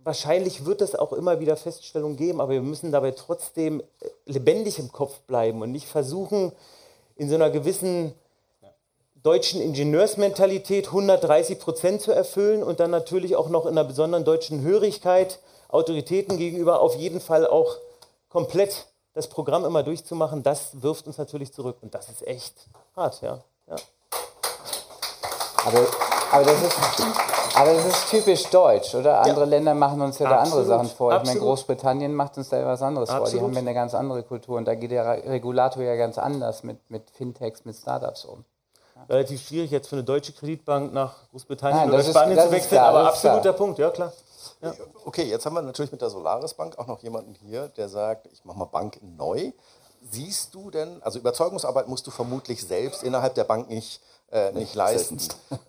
wahrscheinlich 0.03 0.65
wird 0.65 0.81
es 0.81 0.95
auch 0.95 1.13
immer 1.13 1.39
wieder 1.39 1.57
Feststellungen 1.57 2.17
geben, 2.17 2.41
aber 2.41 2.53
wir 2.53 2.61
müssen 2.61 2.91
dabei 2.91 3.11
trotzdem 3.11 3.81
äh, 3.81 4.09
lebendig 4.25 4.79
im 4.79 4.91
Kopf 4.91 5.19
bleiben 5.21 5.61
und 5.61 5.71
nicht 5.71 5.87
versuchen, 5.87 6.51
in 7.15 7.29
so 7.29 7.35
einer 7.35 7.49
gewissen 7.49 8.13
deutschen 9.25 9.59
Ingenieursmentalität 9.59 10.87
130 10.87 11.59
Prozent 11.59 12.01
zu 12.01 12.11
erfüllen 12.11 12.61
und 12.61 12.79
dann 12.79 12.91
natürlich 12.91 13.35
auch 13.35 13.49
noch 13.49 13.65
in 13.65 13.71
einer 13.71 13.83
besonderen 13.83 14.23
deutschen 14.23 14.61
Hörigkeit 14.61 15.39
Autoritäten 15.69 16.37
gegenüber 16.37 16.79
auf 16.79 16.95
jeden 16.95 17.19
Fall 17.19 17.47
auch 17.47 17.77
komplett 18.29 18.85
das 19.13 19.27
Programm 19.27 19.65
immer 19.65 19.81
durchzumachen, 19.81 20.43
das 20.43 20.83
wirft 20.83 21.07
uns 21.07 21.17
natürlich 21.17 21.51
zurück 21.51 21.77
und 21.81 21.95
das 21.95 22.09
ist 22.09 22.27
echt 22.27 22.53
hart, 22.95 23.21
ja. 23.21 23.41
ja. 23.67 23.75
Aber 25.65 25.87
aber 26.35 26.43
das 26.45 26.61
ist, 26.61 26.77
aber 27.55 27.73
das 27.73 27.85
ist 27.85 28.09
typisch 28.09 28.43
deutsch, 28.47 28.93
oder? 28.93 29.21
Andere 29.21 29.41
ja. 29.41 29.45
Länder 29.45 29.73
machen 29.73 30.01
uns 30.01 30.19
ja 30.19 30.29
da 30.29 30.39
andere 30.39 30.65
Sachen 30.65 30.89
vor. 30.89 31.15
Ich 31.15 31.23
meine, 31.23 31.39
Großbritannien 31.39 32.13
macht 32.13 32.37
uns 32.37 32.49
da 32.49 32.57
etwas 32.57 32.81
anderes 32.81 33.09
Absolut. 33.09 33.29
vor. 33.29 33.39
Die 33.39 33.45
haben 33.45 33.53
ja 33.53 33.59
eine 33.59 33.73
ganz 33.73 33.93
andere 33.93 34.23
Kultur 34.23 34.57
und 34.57 34.65
da 34.65 34.75
geht 34.75 34.91
der 34.91 35.23
Regulator 35.25 35.83
ja 35.83 35.95
ganz 35.95 36.17
anders 36.17 36.63
mit, 36.63 36.77
mit 36.89 37.09
Fintechs, 37.11 37.63
mit 37.63 37.75
Startups 37.75 38.25
um. 38.25 38.43
Relativ 39.07 39.41
schwierig 39.41 39.71
jetzt 39.71 39.87
für 39.87 39.95
eine 39.95 40.03
deutsche 40.03 40.33
Kreditbank 40.33 40.93
nach 40.93 41.29
Großbritannien 41.31 41.89
Nein, 41.89 41.93
oder 41.93 42.03
Spanien 42.03 42.39
zu 42.39 42.51
wechseln, 42.51 42.69
klar, 42.69 42.89
aber 42.89 43.07
absoluter 43.07 43.53
Punkt, 43.53 43.77
ja 43.77 43.89
klar. 43.89 44.11
Ja. 44.61 44.73
Okay, 45.05 45.23
jetzt 45.23 45.45
haben 45.45 45.53
wir 45.53 45.61
natürlich 45.61 45.91
mit 45.91 46.01
der 46.01 46.09
Solaris 46.09 46.53
Bank 46.53 46.77
auch 46.79 46.87
noch 46.87 47.01
jemanden 47.01 47.33
hier, 47.33 47.67
der 47.69 47.87
sagt, 47.87 48.27
ich 48.31 48.43
mache 48.45 48.57
mal 48.57 48.65
Bank 48.65 48.99
neu. 49.01 49.51
Siehst 50.11 50.53
du 50.53 50.69
denn, 50.71 51.01
also 51.03 51.19
Überzeugungsarbeit 51.19 51.87
musst 51.87 52.05
du 52.07 52.11
vermutlich 52.11 52.65
selbst 52.65 53.03
innerhalb 53.03 53.35
der 53.35 53.43
Bank 53.43 53.69
nicht 53.69 54.01
äh, 54.35 54.51
nicht 54.51 54.75
leisten. 54.75 55.17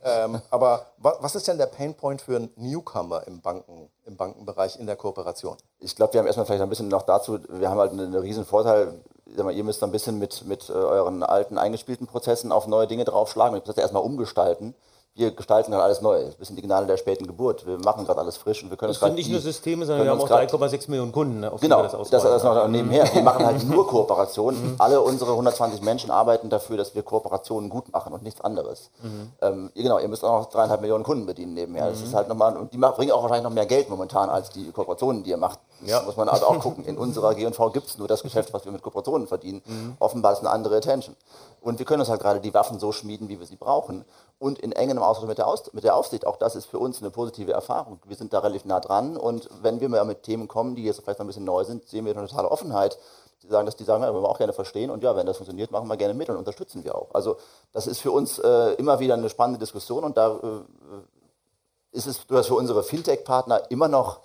ähm, 0.04 0.40
aber 0.50 0.86
wa 0.98 1.16
was 1.20 1.36
ist 1.36 1.46
denn 1.46 1.56
der 1.56 1.66
Painpoint 1.66 2.20
für 2.20 2.36
einen 2.36 2.50
Newcomer 2.56 3.26
im, 3.26 3.40
Banken, 3.40 3.88
im 4.04 4.16
Bankenbereich 4.16 4.78
in 4.80 4.86
der 4.86 4.96
Kooperation? 4.96 5.56
Ich 5.78 5.94
glaube, 5.94 6.14
wir 6.14 6.20
haben 6.20 6.26
erstmal 6.26 6.46
vielleicht 6.46 6.62
ein 6.62 6.68
bisschen 6.68 6.88
noch 6.88 7.02
dazu, 7.02 7.38
wir 7.48 7.70
haben 7.70 7.78
halt 7.78 7.92
einen, 7.92 8.06
einen 8.06 8.16
riesen 8.16 8.44
Vorteil, 8.44 9.00
ihr 9.26 9.64
müsst 9.64 9.82
ein 9.84 9.92
bisschen 9.92 10.18
mit, 10.18 10.44
mit 10.46 10.68
äh, 10.68 10.72
euren 10.72 11.22
alten 11.22 11.58
eingespielten 11.58 12.06
Prozessen 12.06 12.50
auf 12.50 12.66
neue 12.66 12.88
Dinge 12.88 13.04
draufschlagen 13.04 13.54
und 13.54 13.64
Prozesse 13.64 13.82
erstmal 13.82 14.02
umgestalten 14.02 14.74
wir 15.16 15.30
gestalten 15.30 15.70
gerade 15.70 15.84
alles 15.84 16.02
neu. 16.02 16.26
Ein 16.26 16.34
bisschen 16.38 16.56
die 16.56 16.62
Gnade 16.62 16.86
der 16.86 16.98
späten 16.98 17.26
Geburt. 17.26 17.66
Wir 17.66 17.78
machen 17.78 18.04
gerade 18.04 18.20
alles 18.20 18.36
frisch 18.36 18.62
und 18.62 18.70
wir 18.70 18.76
können 18.76 18.92
das 18.92 19.00
sind 19.00 19.14
nicht 19.14 19.30
nur 19.30 19.40
Systeme, 19.40 19.86
sondern 19.86 20.04
wir 20.04 20.10
haben 20.10 20.20
auch 20.20 20.28
3,6 20.28 20.90
Millionen 20.90 21.10
Kunden. 21.10 21.40
Ne, 21.40 21.50
genau, 21.58 21.82
das, 21.82 21.92
das, 22.10 22.22
das 22.22 22.44
noch 22.44 22.68
nebenher. 22.68 23.08
Wir 23.14 23.22
machen 23.22 23.44
halt 23.44 23.64
nur 23.64 23.86
Kooperationen. 23.88 24.72
Mhm. 24.72 24.74
Alle 24.78 25.00
unsere 25.00 25.30
120 25.32 25.80
Menschen 25.80 26.10
arbeiten 26.10 26.50
dafür, 26.50 26.76
dass 26.76 26.94
wir 26.94 27.02
Kooperationen 27.02 27.70
gut 27.70 27.90
machen 27.92 28.12
und 28.12 28.22
nichts 28.22 28.42
anderes. 28.42 28.90
Mhm. 29.02 29.32
Ähm, 29.40 29.70
genau, 29.74 29.98
ihr 29.98 30.08
müsst 30.08 30.22
auch 30.22 30.40
noch 30.40 30.50
dreieinhalb 30.50 30.82
Millionen 30.82 31.04
Kunden 31.04 31.24
bedienen 31.24 31.54
nebenher. 31.54 31.88
Das 31.88 32.02
ist 32.02 32.14
halt 32.14 32.28
nochmal, 32.28 32.54
und 32.56 32.74
die 32.74 32.78
bringen 32.78 33.12
auch 33.12 33.22
wahrscheinlich 33.22 33.44
noch 33.44 33.54
mehr 33.54 33.66
Geld 33.66 33.88
momentan 33.88 34.28
als 34.28 34.50
die 34.50 34.70
Kooperationen, 34.70 35.22
die 35.22 35.30
ihr 35.30 35.38
macht. 35.38 35.60
Ja. 35.84 36.02
muss 36.02 36.16
man 36.16 36.28
also 36.28 36.46
auch 36.46 36.58
gucken. 36.58 36.84
In 36.84 36.98
unserer 36.98 37.34
G&V 37.34 37.70
gibt 37.70 37.88
es 37.88 37.98
nur 37.98 38.08
das 38.08 38.22
Geschäft, 38.22 38.52
was 38.52 38.64
wir 38.64 38.72
mit 38.72 38.82
Kooperationen 38.82 39.26
verdienen. 39.26 39.62
Mhm. 39.66 39.96
Offenbar 39.98 40.32
ist 40.32 40.40
eine 40.40 40.50
andere 40.50 40.76
Attention. 40.76 41.16
Und 41.60 41.78
wir 41.78 41.86
können 41.86 42.00
uns 42.00 42.08
halt 42.08 42.20
gerade 42.20 42.40
die 42.40 42.54
Waffen 42.54 42.78
so 42.78 42.92
schmieden, 42.92 43.28
wie 43.28 43.38
wir 43.38 43.46
sie 43.46 43.56
brauchen 43.56 44.04
und 44.38 44.58
in 44.58 44.72
engem 44.72 44.98
Austausch 44.98 45.26
mit 45.26 45.38
der, 45.38 45.46
Aus 45.46 45.72
mit 45.72 45.84
der 45.84 45.96
Aufsicht. 45.96 46.26
Auch 46.26 46.36
das 46.36 46.56
ist 46.56 46.66
für 46.66 46.78
uns 46.78 47.00
eine 47.00 47.10
positive 47.10 47.52
Erfahrung. 47.52 48.00
Wir 48.06 48.16
sind 48.16 48.32
da 48.32 48.40
relativ 48.40 48.64
nah 48.64 48.80
dran 48.80 49.16
und 49.16 49.48
wenn 49.62 49.80
wir 49.80 49.88
mal 49.88 50.04
mit 50.04 50.22
Themen 50.22 50.48
kommen, 50.48 50.74
die 50.74 50.84
jetzt 50.84 51.00
vielleicht 51.02 51.18
noch 51.18 51.24
ein 51.24 51.28
bisschen 51.28 51.44
neu 51.44 51.64
sind, 51.64 51.88
sehen 51.88 52.04
wir 52.04 52.16
eine 52.16 52.26
totale 52.26 52.50
Offenheit. 52.50 52.98
Die 53.42 53.48
sagen, 53.48 53.66
dass 53.66 53.76
die 53.76 53.84
sagen, 53.84 54.02
ja, 54.02 54.12
wollen 54.12 54.24
wir 54.24 54.28
auch 54.28 54.38
gerne 54.38 54.52
verstehen 54.52 54.90
und 54.90 55.02
ja, 55.02 55.14
wenn 55.14 55.26
das 55.26 55.36
funktioniert, 55.36 55.70
machen 55.70 55.88
wir 55.88 55.96
gerne 55.96 56.14
mit 56.14 56.28
und 56.30 56.36
unterstützen 56.36 56.84
wir 56.84 56.94
auch. 56.94 57.08
Also 57.12 57.36
das 57.72 57.86
ist 57.86 58.00
für 58.00 58.10
uns 58.10 58.38
äh, 58.38 58.72
immer 58.74 58.98
wieder 58.98 59.14
eine 59.14 59.28
spannende 59.28 59.60
Diskussion 59.60 60.04
und 60.04 60.16
da 60.16 60.36
äh, 60.36 61.96
ist 61.96 62.06
es 62.06 62.18
für 62.18 62.54
unsere 62.54 62.82
Fintech-Partner 62.82 63.70
immer 63.70 63.88
noch 63.88 64.20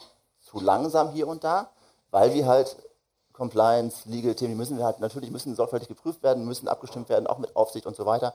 zu 0.51 0.59
langsam 0.59 1.11
hier 1.11 1.27
und 1.27 1.43
da, 1.43 1.69
weil 2.11 2.33
wir 2.33 2.45
halt 2.45 2.75
Compliance, 3.33 4.07
Legal-Themen, 4.07 4.53
die 4.53 4.57
müssen 4.57 4.77
wir 4.77 4.85
halt 4.85 4.99
natürlich 4.99 5.31
müssen 5.31 5.55
sorgfältig 5.55 5.87
geprüft 5.87 6.21
werden, 6.21 6.45
müssen 6.45 6.67
abgestimmt 6.67 7.09
werden, 7.09 7.27
auch 7.27 7.37
mit 7.37 7.55
Aufsicht 7.55 7.85
und 7.85 7.95
so 7.95 8.05
weiter. 8.05 8.33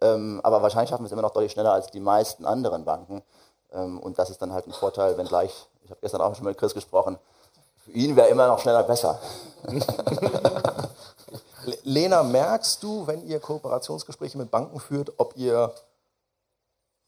Ähm, 0.00 0.40
aber 0.44 0.62
wahrscheinlich 0.62 0.90
schaffen 0.90 1.02
wir 1.02 1.06
es 1.06 1.12
immer 1.12 1.22
noch 1.22 1.32
deutlich 1.32 1.52
schneller 1.52 1.72
als 1.72 1.90
die 1.90 2.00
meisten 2.00 2.44
anderen 2.44 2.84
Banken. 2.84 3.22
Ähm, 3.72 3.98
und 3.98 4.18
das 4.18 4.30
ist 4.30 4.40
dann 4.40 4.52
halt 4.52 4.66
ein 4.66 4.72
Vorteil, 4.72 5.18
wenn 5.18 5.26
gleich, 5.26 5.68
ich 5.84 5.90
habe 5.90 6.00
gestern 6.00 6.20
auch 6.20 6.34
schon 6.34 6.44
mit 6.44 6.56
Chris 6.56 6.74
gesprochen, 6.74 7.18
für 7.84 7.92
ihn 7.92 8.16
wäre 8.16 8.28
immer 8.28 8.46
noch 8.46 8.58
schneller 8.58 8.82
besser. 8.82 9.18
Lena, 11.82 12.22
merkst 12.22 12.82
du, 12.82 13.06
wenn 13.06 13.26
ihr 13.26 13.40
Kooperationsgespräche 13.40 14.38
mit 14.38 14.50
Banken 14.50 14.80
führt, 14.80 15.12
ob 15.18 15.36
ihr 15.36 15.72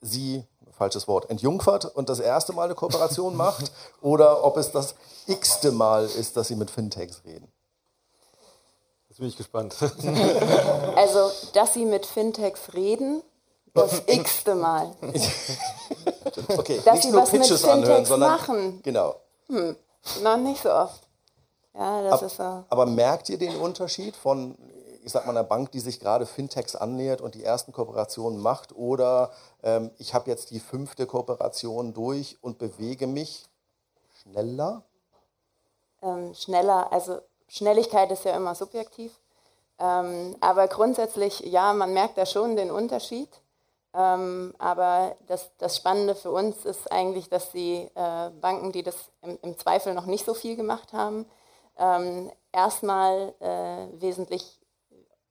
sie, 0.00 0.44
falsches 0.78 1.08
Wort, 1.08 1.28
entjungfert 1.28 1.84
und 1.84 2.08
das 2.08 2.20
erste 2.20 2.52
Mal 2.52 2.64
eine 2.64 2.74
Kooperation 2.74 3.36
macht 3.44 3.70
oder 4.00 4.44
ob 4.44 4.56
es 4.56 4.72
das 4.72 4.94
x-te 5.26 5.72
Mal 5.72 6.06
ist, 6.06 6.36
dass 6.36 6.48
sie 6.48 6.56
mit 6.56 6.70
Fintechs 6.70 7.22
reden? 7.26 7.52
Jetzt 9.08 9.18
bin 9.18 9.28
ich 9.28 9.36
gespannt. 9.36 9.74
also, 10.96 11.30
dass 11.52 11.74
Sie 11.74 11.84
mit 11.84 12.06
Fintechs 12.06 12.72
reden, 12.72 13.20
das 13.74 14.02
x-te 14.06 14.54
Mal. 14.54 14.94
okay, 16.56 16.80
dass 16.84 17.02
Sie 17.02 17.12
was 17.12 17.30
Pitches 17.30 17.62
mit 17.62 17.70
Fintechs 17.72 18.12
anhören, 18.12 18.20
machen. 18.20 18.80
Genau. 18.84 19.16
Hm, 19.48 19.74
noch 20.22 20.36
nicht 20.36 20.62
so 20.62 20.70
oft. 20.70 21.02
Ja, 21.74 22.02
das 22.02 22.12
aber, 22.12 22.26
ist 22.26 22.36
so. 22.36 22.64
Aber 22.70 22.86
merkt 22.86 23.28
ihr 23.28 23.38
den 23.38 23.56
Unterschied 23.56 24.14
von, 24.14 24.56
ich 25.08 25.12
sag 25.12 25.24
mal, 25.24 25.30
einer 25.30 25.42
Bank, 25.42 25.72
die 25.72 25.80
sich 25.80 26.00
gerade 26.00 26.26
Fintechs 26.26 26.76
annähert 26.76 27.22
und 27.22 27.34
die 27.34 27.42
ersten 27.42 27.72
Kooperationen 27.72 28.38
macht 28.38 28.76
oder 28.76 29.32
ähm, 29.62 29.90
ich 29.96 30.12
habe 30.12 30.28
jetzt 30.28 30.50
die 30.50 30.60
fünfte 30.60 31.06
Kooperation 31.06 31.94
durch 31.94 32.36
und 32.42 32.58
bewege 32.58 33.06
mich 33.06 33.46
schneller? 34.20 34.82
Ähm, 36.02 36.34
schneller, 36.34 36.92
also 36.92 37.20
Schnelligkeit 37.48 38.12
ist 38.12 38.26
ja 38.26 38.36
immer 38.36 38.54
subjektiv. 38.54 39.18
Ähm, 39.78 40.36
aber 40.40 40.68
grundsätzlich, 40.68 41.40
ja, 41.40 41.72
man 41.72 41.94
merkt 41.94 42.18
da 42.18 42.26
schon 42.26 42.56
den 42.56 42.70
Unterschied. 42.70 43.30
Ähm, 43.94 44.54
aber 44.58 45.16
das, 45.26 45.50
das 45.56 45.74
Spannende 45.78 46.16
für 46.16 46.32
uns 46.32 46.66
ist 46.66 46.92
eigentlich, 46.92 47.30
dass 47.30 47.50
die 47.52 47.88
äh, 47.94 48.30
Banken, 48.42 48.72
die 48.72 48.82
das 48.82 48.96
im, 49.22 49.38
im, 49.40 49.56
Zweifel 49.56 49.94
noch 49.94 50.04
nicht 50.04 50.26
so 50.26 50.34
viel 50.34 50.54
gemacht 50.54 50.92
haben, 50.92 51.24
ähm, 51.78 52.30
erstmal 52.52 53.32
äh, 53.40 54.00
wesentlich, 54.02 54.60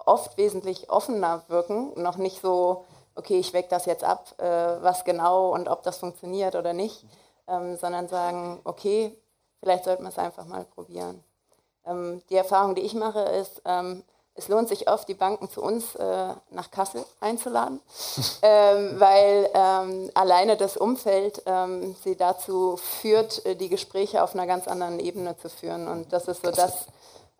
oft 0.08 0.38
wesentlich 0.38 0.90
offener 0.90 1.44
wirken, 1.48 1.92
noch 2.02 2.18
nicht 2.18 2.42
so, 2.42 2.86
okay, 3.16 3.40
ich 3.40 3.54
wecke 3.54 3.70
das 3.70 3.86
jetzt 3.86 4.04
ab, 4.04 4.34
äh, 4.40 4.46
was 4.46 5.04
genau 5.06 5.54
und 5.54 5.68
ob 5.68 5.84
das 5.84 5.98
funktioniert 5.98 6.56
oder 6.56 6.74
nicht, 6.74 7.06
ähm, 7.48 7.78
sondern 7.78 8.08
sagen, 8.08 8.60
okay, 8.64 9.16
vielleicht 9.60 9.86
sollten 9.86 10.04
wir 10.04 10.10
es 10.10 10.18
einfach 10.20 10.46
mal 10.46 10.66
probieren. 10.66 11.24
Ähm, 11.86 12.22
die 12.30 12.36
Erfahrung, 12.36 12.76
die 12.76 12.82
ich 12.82 12.94
mache, 12.94 13.22
ist, 13.22 13.62
ähm, 13.66 14.04
es 14.38 14.50
lohnt 14.50 14.70
sich 14.70 14.88
oft, 14.88 15.08
die 15.08 15.16
Banken 15.16 15.50
zu 15.50 15.64
uns 15.64 15.96
äh, 15.96 16.34
nach 16.52 16.70
Kassel 16.70 17.04
einzuladen, 17.20 17.82
ähm, 18.44 19.00
weil 19.00 19.50
ähm, 19.54 20.12
alleine 20.14 20.58
das 20.58 20.78
Umfeld 20.78 21.42
ähm, 21.48 21.96
sie 22.04 22.16
dazu 22.16 22.78
führt, 22.78 23.44
äh, 23.46 23.56
die 23.56 23.70
Gespräche 23.70 24.24
auf 24.24 24.36
einer 24.36 24.46
ganz 24.46 24.68
anderen 24.68 25.00
Ebene 25.00 25.36
zu 25.38 25.50
führen. 25.50 25.88
Und 25.88 26.14
das 26.14 26.28
ist 26.28 26.46
so 26.46 26.52
das, 26.52 26.86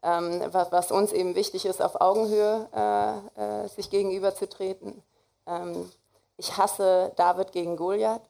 ähm, 0.08 0.42
was, 0.52 0.72
was, 0.72 0.92
uns 0.92 1.12
eben 1.12 1.36
wichtig 1.36 1.66
ist, 1.66 1.82
auf 1.82 2.00
Augenhöhe 2.00 2.68
äh, 2.74 3.64
äh, 3.64 3.68
sich 3.68 3.90
gegenüberzutreten. 3.90 5.04
Ähm, 5.46 5.92
ich 6.38 6.56
hasse 6.58 7.12
David 7.16 7.52
gegen 7.52 7.76
Goliath 7.76 8.22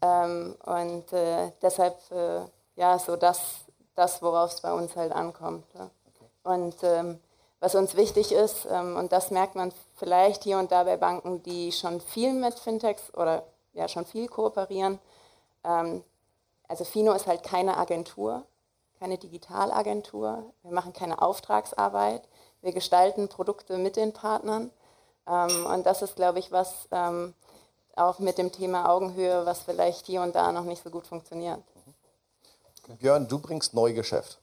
ähm, 0.00 0.56
und 0.64 1.12
äh, 1.12 1.52
deshalb 1.60 1.98
äh, 2.10 2.40
ja 2.76 2.98
so 2.98 3.16
das, 3.16 3.40
das 3.94 4.22
worauf 4.22 4.52
es 4.52 4.60
bei 4.60 4.72
uns 4.72 4.96
halt 4.96 5.12
ankommt. 5.12 5.64
Ja. 5.74 5.90
Und 6.42 6.76
was 7.60 7.74
uns 7.74 7.94
wichtig 7.94 8.32
ist, 8.32 8.66
ähm, 8.70 8.96
und 8.96 9.12
das 9.12 9.30
merkt 9.30 9.54
man 9.54 9.70
vielleicht 9.96 10.44
hier 10.44 10.58
und 10.58 10.72
da 10.72 10.84
bei 10.84 10.96
Banken, 10.96 11.42
die 11.42 11.70
schon 11.72 12.00
viel 12.00 12.32
mit 12.32 12.58
Fintechs 12.58 13.12
oder 13.14 13.42
ja 13.74 13.86
schon 13.86 14.06
viel 14.06 14.28
kooperieren. 14.28 14.98
Ähm, 15.62 16.02
also 16.68 16.84
Fino 16.84 17.12
ist 17.12 17.26
halt 17.26 17.42
keine 17.42 17.76
Agentur, 17.76 18.44
keine 19.00 19.18
Digitalagentur. 19.18 20.52
Wir 20.62 20.72
machen 20.72 20.92
keine 20.92 21.20
Auftragsarbeit. 21.20 22.28
Wir 22.60 22.72
gestalten 22.72 23.28
Produkte 23.28 23.78
mit 23.78 23.96
den 23.96 24.12
Partnern. 24.12 24.70
Ähm, 25.26 25.66
und 25.66 25.86
das 25.86 26.02
ist, 26.02 26.16
glaube 26.16 26.38
ich, 26.38 26.52
was 26.52 26.88
auch 27.96 28.18
mit 28.18 28.38
dem 28.38 28.52
Thema 28.52 28.88
Augenhöhe, 28.88 29.44
was 29.46 29.62
vielleicht 29.62 30.06
hier 30.06 30.22
und 30.22 30.34
da 30.34 30.52
noch 30.52 30.64
nicht 30.64 30.82
so 30.82 30.90
gut 30.90 31.06
funktioniert. 31.06 31.60
Okay. 32.82 32.96
Björn, 32.98 33.28
du 33.28 33.38
bringst 33.38 33.74
Neugeschäft 33.74 34.38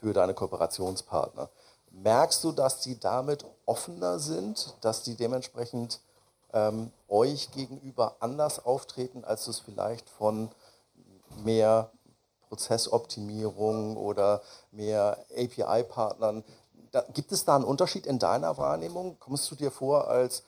für 0.00 0.12
deine 0.12 0.34
Kooperationspartner. 0.34 1.50
Merkst 1.90 2.44
du, 2.44 2.52
dass 2.52 2.80
die 2.80 2.98
damit 2.98 3.44
offener 3.66 4.18
sind, 4.18 4.76
dass 4.80 5.02
die 5.02 5.16
dementsprechend 5.16 6.00
ähm, 6.52 6.92
euch 7.08 7.50
gegenüber 7.52 8.16
anders 8.20 8.64
auftreten, 8.64 9.24
als 9.24 9.44
du 9.44 9.50
es 9.50 9.58
vielleicht 9.58 10.08
von 10.08 10.50
mehr 11.44 11.90
Prozessoptimierung 12.50 13.96
oder 13.96 14.42
mehr 14.72 15.24
API-Partnern. 15.34 16.44
gibt 17.14 17.32
es 17.32 17.44
da 17.44 17.54
einen 17.56 17.64
Unterschied 17.64 18.06
in 18.06 18.18
deiner 18.18 18.58
Wahrnehmung? 18.58 19.16
Kommst 19.20 19.50
du 19.50 19.54
dir 19.54 19.70
vor, 19.70 20.08
als 20.08 20.42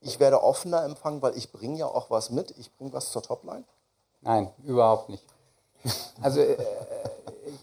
ich 0.00 0.20
werde 0.20 0.42
offener 0.42 0.84
empfangen, 0.84 1.20
weil 1.20 1.36
ich 1.36 1.52
bringe 1.52 1.76
ja 1.76 1.86
auch 1.86 2.10
was 2.10 2.30
mit, 2.30 2.52
ich 2.56 2.74
bringe 2.76 2.92
was 2.92 3.10
zur 3.10 3.22
Topline? 3.22 3.64
Nein, 4.22 4.50
überhaupt 4.64 5.08
nicht. 5.08 5.24
Also 6.22 6.40
äh, 6.40 6.56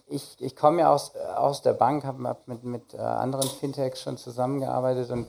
ich, 0.08 0.38
ich 0.40 0.56
komme 0.56 0.82
ja 0.82 0.94
aus, 0.94 1.16
aus 1.16 1.62
der 1.62 1.74
Bank, 1.74 2.04
habe 2.04 2.28
hab 2.28 2.48
mit, 2.48 2.64
mit 2.64 2.94
äh, 2.94 2.98
anderen 2.98 3.50
Fintechs 3.50 4.02
schon 4.02 4.18
zusammengearbeitet 4.18 5.10
und 5.12 5.28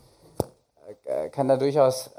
äh, 1.05 1.29
kann 1.31 1.48
da 1.48 1.57
durchaus 1.57 2.09
äh, 2.09 2.11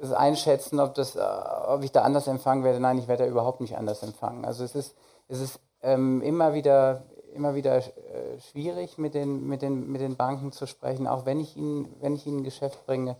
das 0.00 0.12
einschätzen, 0.12 0.80
ob, 0.80 0.94
das, 0.94 1.16
äh, 1.16 1.20
ob 1.66 1.82
ich 1.82 1.92
da 1.92 2.02
anders 2.02 2.26
empfangen 2.26 2.64
werde. 2.64 2.80
Nein, 2.80 2.98
ich 2.98 3.08
werde 3.08 3.24
da 3.24 3.30
überhaupt 3.30 3.60
nicht 3.60 3.76
anders 3.76 4.02
empfangen. 4.02 4.44
Also 4.44 4.64
es 4.64 4.74
ist, 4.74 4.94
es 5.28 5.40
ist 5.40 5.60
ähm, 5.82 6.22
immer 6.22 6.54
wieder, 6.54 7.04
immer 7.34 7.54
wieder 7.54 7.76
äh, 7.76 8.40
schwierig, 8.40 8.98
mit 8.98 9.14
den, 9.14 9.46
mit, 9.46 9.62
den, 9.62 9.90
mit 9.90 10.00
den 10.00 10.16
Banken 10.16 10.52
zu 10.52 10.66
sprechen, 10.66 11.06
auch 11.06 11.26
wenn 11.26 11.40
ich 11.40 11.56
ihnen, 11.56 11.94
wenn 12.00 12.14
ich 12.14 12.26
ihnen 12.26 12.42
Geschäft 12.44 12.86
bringe. 12.86 13.16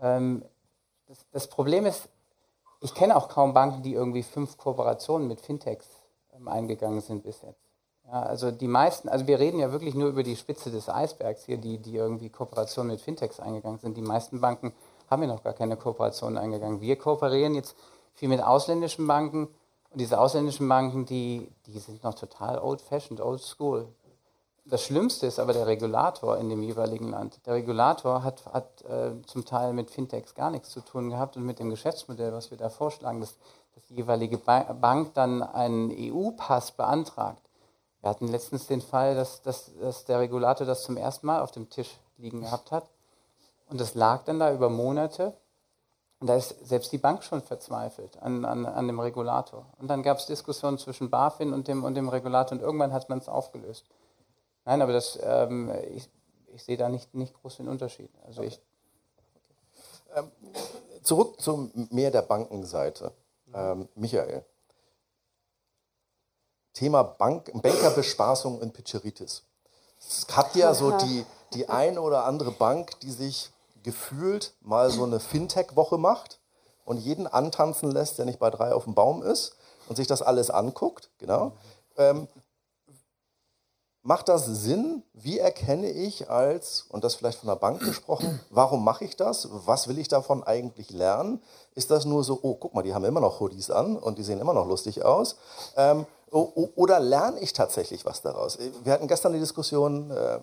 Ähm, 0.00 0.44
das, 1.06 1.26
das 1.32 1.48
Problem 1.48 1.86
ist, 1.86 2.08
ich 2.80 2.94
kenne 2.94 3.16
auch 3.16 3.28
kaum 3.28 3.54
Banken, 3.54 3.82
die 3.82 3.94
irgendwie 3.94 4.22
fünf 4.22 4.56
Kooperationen 4.58 5.26
mit 5.28 5.40
Fintechs 5.40 5.86
ähm, 6.34 6.48
eingegangen 6.48 7.00
sind 7.00 7.22
bis 7.22 7.42
jetzt. 7.42 7.60
Ja, 8.06 8.22
also 8.22 8.50
die 8.50 8.68
meisten, 8.68 9.08
also 9.08 9.26
wir 9.26 9.38
reden 9.38 9.58
ja 9.58 9.72
wirklich 9.72 9.94
nur 9.94 10.10
über 10.10 10.22
die 10.22 10.36
Spitze 10.36 10.70
des 10.70 10.90
Eisbergs 10.90 11.44
hier, 11.44 11.56
die, 11.56 11.78
die 11.78 11.96
irgendwie 11.96 12.28
Kooperationen 12.28 12.92
mit 12.92 13.00
Fintechs 13.00 13.40
eingegangen 13.40 13.78
sind. 13.78 13.96
Die 13.96 14.02
meisten 14.02 14.40
Banken 14.40 14.72
haben 15.10 15.22
ja 15.22 15.28
noch 15.28 15.42
gar 15.42 15.54
keine 15.54 15.76
Kooperationen 15.76 16.36
eingegangen. 16.36 16.82
Wir 16.82 16.96
kooperieren 16.96 17.54
jetzt 17.54 17.74
viel 18.12 18.28
mit 18.28 18.42
ausländischen 18.42 19.06
Banken 19.06 19.48
und 19.94 20.00
diese 20.00 20.20
ausländischen 20.20 20.68
Banken, 20.68 21.06
die, 21.06 21.48
die 21.66 21.78
sind 21.78 22.04
noch 22.04 22.14
total 22.14 22.58
old-fashioned, 22.58 23.20
old-school. 23.20 23.88
Das 24.66 24.82
Schlimmste 24.82 25.26
ist 25.26 25.38
aber 25.38 25.52
der 25.52 25.66
Regulator 25.66 26.36
in 26.38 26.48
dem 26.48 26.62
jeweiligen 26.62 27.08
Land. 27.08 27.38
Der 27.46 27.54
Regulator 27.54 28.22
hat, 28.22 28.44
hat 28.46 28.82
äh, 28.82 29.12
zum 29.26 29.44
Teil 29.44 29.72
mit 29.72 29.90
Fintechs 29.90 30.34
gar 30.34 30.50
nichts 30.50 30.70
zu 30.70 30.80
tun 30.80 31.10
gehabt 31.10 31.36
und 31.36 31.44
mit 31.44 31.58
dem 31.58 31.70
Geschäftsmodell, 31.70 32.32
was 32.32 32.50
wir 32.50 32.58
da 32.58 32.68
vorschlagen, 32.68 33.20
das 33.20 33.34
dass 33.74 33.86
die 33.86 33.94
jeweilige 33.94 34.38
Bank 34.38 35.14
dann 35.14 35.42
einen 35.42 35.90
EU-Pass 35.90 36.72
beantragt. 36.72 37.42
Wir 38.00 38.10
hatten 38.10 38.28
letztens 38.28 38.66
den 38.66 38.80
Fall, 38.80 39.14
dass, 39.14 39.42
dass, 39.42 39.70
dass 39.80 40.04
der 40.04 40.20
Regulator 40.20 40.66
das 40.66 40.82
zum 40.82 40.96
ersten 40.96 41.26
Mal 41.26 41.40
auf 41.40 41.50
dem 41.50 41.70
Tisch 41.70 41.98
liegen 42.18 42.42
gehabt 42.42 42.70
hat. 42.70 42.88
Und 43.70 43.80
das 43.80 43.94
lag 43.94 44.24
dann 44.24 44.38
da 44.38 44.52
über 44.52 44.68
Monate. 44.68 45.34
Und 46.20 46.28
da 46.28 46.36
ist 46.36 46.66
selbst 46.66 46.92
die 46.92 46.98
Bank 46.98 47.22
schon 47.22 47.42
verzweifelt 47.42 48.22
an, 48.22 48.44
an, 48.44 48.66
an 48.66 48.86
dem 48.86 49.00
Regulator. 49.00 49.66
Und 49.78 49.88
dann 49.88 50.02
gab 50.02 50.18
es 50.18 50.26
Diskussionen 50.26 50.78
zwischen 50.78 51.10
BaFin 51.10 51.52
und 51.52 51.68
dem, 51.68 51.84
und 51.84 51.94
dem 51.94 52.08
Regulator 52.08 52.56
und 52.56 52.62
irgendwann 52.62 52.92
hat 52.92 53.08
man 53.08 53.18
es 53.18 53.28
aufgelöst. 53.28 53.84
Nein, 54.64 54.80
aber 54.80 54.92
das, 54.92 55.18
ähm, 55.22 55.70
ich, 55.92 56.08
ich 56.54 56.64
sehe 56.64 56.76
da 56.76 56.88
nicht, 56.88 57.14
nicht 57.14 57.34
groß 57.34 57.58
den 57.58 57.68
Unterschied. 57.68 58.10
Also 58.26 58.42
ich 58.42 58.60
ähm, 60.14 60.30
zurück 61.02 61.40
zum 61.40 61.70
mehr 61.90 62.10
der 62.10 62.22
Bankenseite. 62.22 63.12
Ähm, 63.52 63.88
Michael. 63.94 64.44
Thema 66.72 67.02
Bank, 67.04 67.50
Bankerbespaßung 67.54 68.60
in 68.60 68.72
Pitcheritis. 68.72 69.42
Es 69.98 70.26
hat 70.36 70.54
ja 70.56 70.74
so 70.74 70.96
die, 70.98 71.24
die 71.52 71.68
eine 71.68 72.00
oder 72.00 72.24
andere 72.24 72.50
Bank, 72.50 72.98
die 73.00 73.12
sich 73.12 73.50
gefühlt 73.84 74.54
mal 74.60 74.90
so 74.90 75.04
eine 75.04 75.20
Fintech-Woche 75.20 75.98
macht 75.98 76.40
und 76.84 76.96
jeden 76.96 77.28
antanzen 77.28 77.90
lässt, 77.92 78.18
der 78.18 78.24
nicht 78.24 78.40
bei 78.40 78.50
drei 78.50 78.72
auf 78.72 78.84
dem 78.84 78.94
Baum 78.94 79.22
ist 79.22 79.54
und 79.88 79.94
sich 79.94 80.08
das 80.08 80.22
alles 80.22 80.50
anguckt. 80.50 81.10
Genau. 81.18 81.52
Ähm, 81.96 82.26
Macht 84.06 84.28
das 84.28 84.44
Sinn? 84.44 85.02
Wie 85.14 85.38
erkenne 85.38 85.90
ich 85.90 86.28
als, 86.28 86.84
und 86.90 87.04
das 87.04 87.14
vielleicht 87.14 87.38
von 87.38 87.48
der 87.48 87.56
Bank 87.56 87.80
gesprochen, 87.80 88.38
warum 88.50 88.84
mache 88.84 89.02
ich 89.06 89.16
das? 89.16 89.48
Was 89.50 89.88
will 89.88 89.98
ich 89.98 90.08
davon 90.08 90.44
eigentlich 90.44 90.90
lernen? 90.90 91.42
Ist 91.74 91.90
das 91.90 92.04
nur 92.04 92.22
so, 92.22 92.38
oh, 92.42 92.54
guck 92.54 92.74
mal, 92.74 92.82
die 92.82 92.92
haben 92.92 93.06
immer 93.06 93.20
noch 93.20 93.40
Hoodies 93.40 93.70
an 93.70 93.96
und 93.96 94.18
die 94.18 94.22
sehen 94.22 94.40
immer 94.40 94.52
noch 94.52 94.66
lustig 94.66 95.02
aus? 95.06 95.36
Ähm, 95.76 96.04
oder 96.30 97.00
lerne 97.00 97.40
ich 97.40 97.54
tatsächlich 97.54 98.04
was 98.04 98.20
daraus? 98.20 98.58
Wir 98.82 98.92
hatten 98.92 99.08
gestern 99.08 99.32
die 99.32 99.40
Diskussion, 99.40 100.10
äh, 100.10 100.40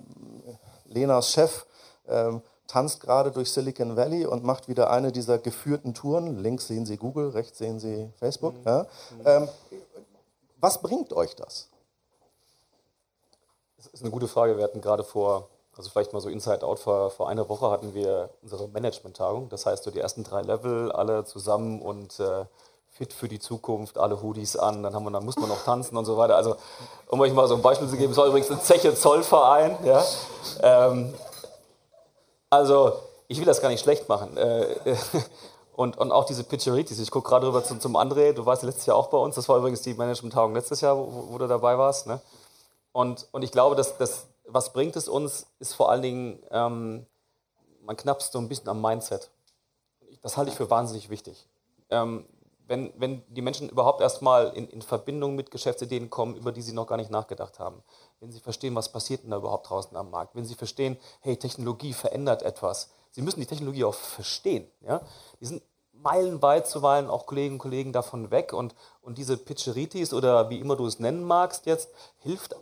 Lenas 0.85 1.29
Chef 1.29 1.67
äh, 2.07 2.31
tanzt 2.71 3.01
gerade 3.01 3.31
durch 3.31 3.51
Silicon 3.51 3.97
Valley 3.97 4.25
und 4.25 4.45
macht 4.45 4.69
wieder 4.69 4.89
eine 4.89 5.11
dieser 5.11 5.37
geführten 5.37 5.93
Touren. 5.93 6.39
Links 6.39 6.67
sehen 6.67 6.85
Sie 6.85 6.95
Google, 6.95 7.29
rechts 7.29 7.57
sehen 7.57 7.79
Sie 7.79 8.09
Facebook. 8.17 8.53
Mhm. 8.53 8.65
Ja? 8.65 8.85
Ähm, 9.25 9.49
was 10.59 10.81
bringt 10.81 11.11
euch 11.11 11.35
das? 11.35 11.67
Das 13.75 13.87
ist 13.87 14.01
eine 14.01 14.11
gute 14.11 14.29
Frage. 14.29 14.55
Wir 14.55 14.63
hatten 14.63 14.79
gerade 14.79 15.03
vor, 15.03 15.49
also 15.75 15.89
vielleicht 15.89 16.13
mal 16.13 16.21
so 16.21 16.29
Inside 16.29 16.65
Out, 16.65 16.79
vor, 16.79 17.09
vor 17.09 17.27
einer 17.27 17.49
Woche 17.49 17.69
hatten 17.69 17.93
wir 17.93 18.29
unsere 18.41 18.69
Management-Tagung. 18.69 19.49
Das 19.49 19.65
heißt, 19.65 19.83
so 19.83 19.91
die 19.91 19.99
ersten 19.99 20.23
drei 20.23 20.41
Level 20.41 20.93
alle 20.93 21.25
zusammen 21.25 21.81
und 21.81 22.19
äh, 22.21 22.45
fit 22.89 23.11
für 23.11 23.27
die 23.27 23.39
Zukunft, 23.39 23.97
alle 23.97 24.21
Hoodies 24.21 24.55
an, 24.55 24.83
dann, 24.83 24.93
haben 24.95 25.03
wir, 25.03 25.11
dann 25.11 25.25
muss 25.25 25.35
man 25.35 25.49
noch 25.49 25.63
tanzen 25.63 25.97
und 25.97 26.05
so 26.05 26.15
weiter. 26.15 26.37
Also, 26.37 26.55
um 27.07 27.19
euch 27.19 27.33
mal 27.33 27.47
so 27.49 27.55
ein 27.55 27.61
Beispiel 27.61 27.89
zu 27.89 27.97
geben, 27.97 28.11
es 28.11 28.17
war 28.17 28.27
übrigens 28.27 28.49
ein 28.49 28.61
Zeche 28.61 28.95
Zollverein. 28.95 29.77
Ja? 29.83 30.03
Ähm, 30.61 31.13
also, 32.51 32.99
ich 33.27 33.39
will 33.39 33.45
das 33.45 33.61
gar 33.61 33.69
nicht 33.69 33.81
schlecht 33.81 34.09
machen. 34.09 34.37
Äh, 34.37 34.75
und, 35.73 35.97
und 35.97 36.11
auch 36.11 36.25
diese 36.25 36.43
Pitcheritis. 36.43 36.99
Ich 36.99 37.09
gucke 37.09 37.29
gerade 37.29 37.47
rüber 37.47 37.63
zum, 37.63 37.79
zum 37.79 37.95
André, 37.95 38.33
du 38.33 38.45
warst 38.45 38.61
letztes 38.63 38.85
Jahr 38.85 38.97
auch 38.97 39.07
bei 39.07 39.17
uns. 39.17 39.35
Das 39.35 39.47
war 39.49 39.57
übrigens 39.57 39.81
die 39.81 39.93
Management-Tagung 39.93 40.53
letztes 40.53 40.81
Jahr, 40.81 40.97
wo, 40.97 41.29
wo, 41.29 41.37
du 41.37 41.47
dabei 41.47 41.77
warst. 41.77 42.07
Ne? 42.07 42.19
Und, 42.91 43.27
und 43.31 43.43
ich 43.43 43.51
glaube, 43.51 43.75
dass, 43.75 43.97
dass, 43.97 44.27
was 44.45 44.73
bringt 44.73 44.97
es 44.97 45.07
uns, 45.07 45.47
ist 45.59 45.73
vor 45.73 45.89
allen 45.89 46.01
Dingen, 46.01 46.43
ähm, 46.51 47.05
man 47.83 47.95
knappst 47.95 48.33
so 48.33 48.39
ein 48.39 48.49
bisschen 48.49 48.67
am 48.67 48.81
Mindset. 48.81 49.31
Das 50.21 50.35
halte 50.35 50.51
ich 50.51 50.57
für 50.57 50.69
wahnsinnig 50.69 51.09
wichtig. 51.09 51.47
Ähm, 51.89 52.25
wenn, 52.71 52.93
wenn 52.95 53.21
die 53.27 53.41
Menschen 53.41 53.67
überhaupt 53.67 53.99
erstmal 53.99 54.53
in, 54.55 54.65
in 54.69 54.81
Verbindung 54.81 55.35
mit 55.35 55.51
Geschäftsideen 55.51 56.09
kommen, 56.09 56.37
über 56.37 56.53
die 56.53 56.61
sie 56.61 56.71
noch 56.71 56.87
gar 56.87 56.95
nicht 56.95 57.11
nachgedacht 57.11 57.59
haben, 57.59 57.83
wenn 58.21 58.31
sie 58.31 58.39
verstehen, 58.39 58.73
was 58.75 58.89
passiert 58.89 59.23
denn 59.23 59.31
da 59.31 59.37
überhaupt 59.37 59.69
draußen 59.69 59.95
am 59.97 60.09
Markt, 60.09 60.35
wenn 60.35 60.45
sie 60.45 60.55
verstehen, 60.55 60.97
hey, 61.19 61.35
Technologie 61.35 61.91
verändert 61.91 62.43
etwas, 62.43 62.89
sie 63.11 63.21
müssen 63.21 63.41
die 63.41 63.45
Technologie 63.45 63.83
auch 63.83 63.93
verstehen. 63.93 64.71
Ja? 64.79 65.01
Die 65.41 65.47
sind 65.47 65.61
meilenweit 65.91 66.65
zuweilen 66.65 67.09
auch 67.09 67.25
Kolleginnen 67.25 67.55
und 67.55 67.59
Kollegen 67.59 67.91
davon 67.91 68.31
weg 68.31 68.53
und, 68.53 68.73
und 69.01 69.17
diese 69.17 69.35
Pitcheritis 69.35 70.13
oder 70.13 70.49
wie 70.49 70.59
immer 70.59 70.77
du 70.77 70.87
es 70.87 70.97
nennen 70.97 71.25
magst 71.25 71.65
jetzt, 71.65 71.89
hilft 72.19 72.55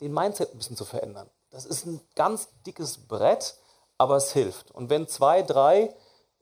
den 0.00 0.12
Mindset 0.12 0.52
ein 0.52 0.58
bisschen 0.58 0.76
zu 0.76 0.84
verändern. 0.84 1.30
Das 1.50 1.66
ist 1.66 1.86
ein 1.86 2.00
ganz 2.16 2.48
dickes 2.66 2.98
Brett, 2.98 3.54
aber 3.96 4.16
es 4.16 4.32
hilft. 4.32 4.72
Und 4.72 4.90
wenn 4.90 5.06
zwei, 5.06 5.42
drei 5.42 5.94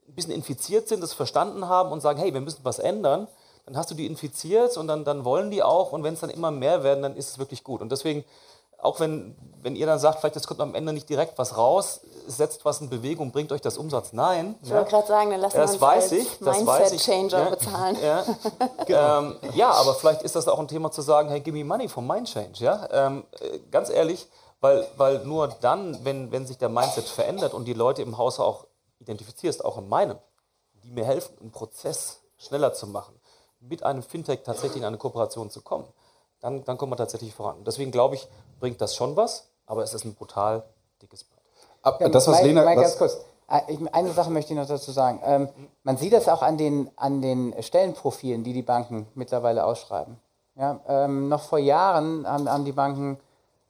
ein 0.07 0.13
bisschen 0.13 0.33
infiziert 0.33 0.87
sind, 0.87 1.01
das 1.01 1.13
verstanden 1.13 1.67
haben 1.67 1.91
und 1.91 2.01
sagen, 2.01 2.19
hey, 2.19 2.33
wir 2.33 2.41
müssen 2.41 2.59
was 2.63 2.79
ändern, 2.79 3.27
dann 3.65 3.77
hast 3.77 3.89
du 3.89 3.95
die 3.95 4.05
infiziert 4.05 4.77
und 4.77 4.87
dann, 4.87 5.03
dann 5.03 5.25
wollen 5.25 5.49
die 5.49 5.63
auch. 5.63 5.91
Und 5.91 6.03
wenn 6.03 6.13
es 6.13 6.19
dann 6.19 6.29
immer 6.29 6.51
mehr 6.51 6.83
werden, 6.83 7.01
dann 7.01 7.15
ist 7.15 7.29
es 7.29 7.39
wirklich 7.39 7.63
gut. 7.63 7.81
Und 7.81 7.91
deswegen, 7.91 8.23
auch 8.77 8.99
wenn, 8.99 9.35
wenn 9.63 9.75
ihr 9.75 9.87
dann 9.87 9.97
sagt, 9.97 10.19
vielleicht 10.19 10.35
es 10.35 10.45
kommt 10.45 10.61
am 10.61 10.75
Ende 10.75 10.93
nicht 10.93 11.09
direkt 11.09 11.37
was 11.39 11.57
raus, 11.57 12.01
setzt 12.27 12.63
was 12.65 12.81
in 12.81 12.89
Bewegung, 12.89 13.31
bringt 13.31 13.51
euch 13.51 13.61
das 13.61 13.77
Umsatz. 13.77 14.13
Nein. 14.13 14.55
Ich 14.61 14.69
wollte 14.69 14.91
gerade 14.91 15.07
sagen, 15.07 15.31
dann 15.31 15.41
lassen 15.41 15.57
ja, 15.57 15.63
wir 15.63 15.71
uns 15.71 15.81
weiß 15.81 16.11
ich, 16.11 16.41
Mindset-Changer 16.41 17.39
ja, 17.39 17.49
bezahlen. 17.49 17.97
Ja, 18.01 18.23
ähm, 19.19 19.35
ja, 19.53 19.71
aber 19.71 19.95
vielleicht 19.95 20.21
ist 20.21 20.35
das 20.35 20.47
auch 20.47 20.59
ein 20.59 20.67
Thema 20.67 20.91
zu 20.91 21.01
sagen, 21.01 21.29
hey, 21.29 21.39
give 21.39 21.57
me 21.57 21.63
money 21.63 21.89
for 21.89 22.03
mind 22.03 22.27
change. 22.27 22.63
Ja? 22.63 22.87
Ähm, 22.91 23.23
äh, 23.39 23.59
ganz 23.71 23.89
ehrlich, 23.89 24.27
weil, 24.61 24.87
weil 24.97 25.25
nur 25.25 25.47
dann, 25.61 25.97
wenn, 26.03 26.31
wenn 26.31 26.45
sich 26.45 26.59
der 26.59 26.69
Mindset 26.69 27.05
verändert 27.05 27.55
und 27.55 27.65
die 27.65 27.73
Leute 27.73 28.03
im 28.03 28.19
Haus 28.19 28.39
auch 28.39 28.65
identifizierst, 29.05 29.63
auch 29.63 29.77
in 29.77 29.87
meinem, 29.87 30.17
die 30.83 30.91
mir 30.91 31.05
helfen, 31.05 31.37
einen 31.39 31.51
Prozess 31.51 32.19
schneller 32.37 32.73
zu 32.73 32.87
machen, 32.87 33.19
mit 33.59 33.83
einem 33.83 34.03
Fintech 34.03 34.43
tatsächlich 34.43 34.77
in 34.77 34.85
eine 34.85 34.97
Kooperation 34.97 35.49
zu 35.49 35.61
kommen, 35.61 35.87
dann, 36.41 36.63
dann 36.65 36.77
kommen 36.77 36.91
wir 36.91 36.97
tatsächlich 36.97 37.33
voran. 37.33 37.63
deswegen 37.63 37.91
glaube 37.91 38.15
ich, 38.15 38.27
bringt 38.59 38.81
das 38.81 38.95
schon 38.95 39.15
was, 39.15 39.47
aber 39.65 39.83
es 39.83 39.93
ist 39.93 40.05
ein 40.05 40.15
brutal 40.15 40.63
dickes 41.01 41.23
Brett. 41.23 41.41
Ab, 41.81 41.99
das, 42.11 42.27
was 42.27 42.41
Lena, 42.41 42.63
mal 42.63 42.75
ganz 42.75 42.97
kurz. 42.97 43.17
Ah, 43.47 43.61
eine 43.91 44.11
Sache 44.11 44.31
möchte 44.31 44.53
ich 44.53 44.59
noch 44.59 44.67
dazu 44.67 44.91
sagen. 44.91 45.21
Ähm, 45.23 45.49
man 45.83 45.97
sieht 45.97 46.13
das 46.13 46.27
auch 46.27 46.41
an 46.41 46.57
den, 46.57 46.89
an 46.95 47.21
den 47.21 47.53
Stellenprofilen, 47.61 48.43
die 48.43 48.53
die 48.53 48.63
Banken 48.63 49.07
mittlerweile 49.13 49.65
ausschreiben. 49.65 50.19
Ja, 50.55 50.79
ähm, 50.87 51.29
noch 51.29 51.43
vor 51.43 51.59
Jahren 51.59 52.25
haben, 52.27 52.49
haben 52.49 52.65
die 52.65 52.71
Banken 52.71 53.19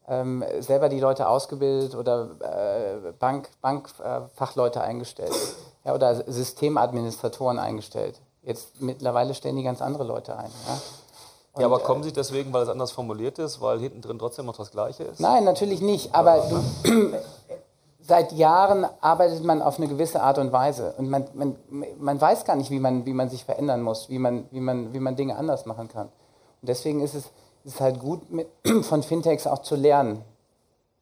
ähm, 0.07 0.43
selber 0.59 0.89
die 0.89 0.99
Leute 0.99 1.27
ausgebildet 1.27 1.95
oder 1.95 2.29
äh, 2.39 3.11
Bank, 3.13 3.49
Bankfachleute 3.61 4.79
äh, 4.79 4.83
eingestellt 4.83 5.33
ja, 5.85 5.93
oder 5.93 6.15
Systemadministratoren 6.15 7.59
eingestellt. 7.59 8.19
Jetzt 8.43 8.81
mittlerweile 8.81 9.33
stellen 9.33 9.55
die 9.55 9.63
ganz 9.63 9.81
andere 9.81 10.03
Leute 10.03 10.37
ein. 10.37 10.51
Ja. 10.67 10.81
Und, 11.53 11.61
ja, 11.61 11.67
aber 11.67 11.79
kommen 11.79 12.03
Sie 12.03 12.11
deswegen, 12.11 12.51
weil 12.51 12.63
es 12.63 12.69
anders 12.69 12.91
formuliert 12.91 13.39
ist, 13.39 13.61
weil 13.61 13.79
hinten 13.79 14.01
drin 14.01 14.19
trotzdem 14.19 14.45
noch 14.45 14.57
das 14.57 14.71
Gleiche 14.71 15.03
ist? 15.03 15.19
Nein, 15.19 15.45
natürlich 15.45 15.81
nicht. 15.81 16.13
Aber 16.13 16.43
du, 16.49 17.13
seit 18.01 18.33
Jahren 18.33 18.85
arbeitet 18.99 19.43
man 19.43 19.61
auf 19.61 19.77
eine 19.77 19.87
gewisse 19.87 20.21
Art 20.21 20.37
und 20.37 20.51
Weise. 20.51 20.93
Und 20.97 21.09
man, 21.09 21.25
man, 21.33 21.55
man 21.97 22.19
weiß 22.19 22.45
gar 22.45 22.55
nicht, 22.55 22.71
wie 22.71 22.79
man, 22.79 23.05
wie 23.05 23.13
man 23.13 23.29
sich 23.29 23.45
verändern 23.45 23.81
muss, 23.81 24.09
wie 24.09 24.19
man, 24.19 24.47
wie, 24.51 24.59
man, 24.59 24.93
wie 24.93 24.99
man 24.99 25.15
Dinge 25.15 25.37
anders 25.37 25.65
machen 25.65 25.87
kann. 25.87 26.07
Und 26.61 26.69
deswegen 26.69 27.01
ist 27.01 27.15
es, 27.15 27.25
ist 27.65 27.75
es 27.75 27.81
halt 27.81 27.99
gut, 27.99 28.31
mit, 28.31 28.47
von 28.83 29.03
Fintechs 29.03 29.47
auch 29.47 29.59
zu 29.59 29.75
lernen, 29.75 30.23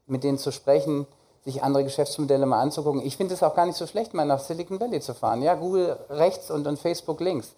mit 0.08 0.24
denen 0.24 0.38
zu 0.38 0.52
sprechen, 0.52 1.06
sich 1.46 1.62
andere 1.62 1.84
Geschäftsmodelle 1.84 2.46
mal 2.46 2.62
anzugucken. 2.62 3.02
Ich 3.06 3.18
finde 3.18 3.34
es 3.34 3.44
auch 3.44 3.54
gar 3.54 3.66
nicht 3.66 3.78
so 3.78 3.86
schlecht, 3.86 4.14
mal 4.14 4.26
nach 4.26 4.40
Silicon 4.40 4.80
Valley 4.80 5.02
zu 5.02 5.14
fahren. 5.14 5.42
Ja, 5.42 5.56
Google 5.56 5.98
rechts 6.10 6.50
und, 6.50 6.66
und 6.66 6.80
Facebook 6.80 7.20
links. 7.20 7.54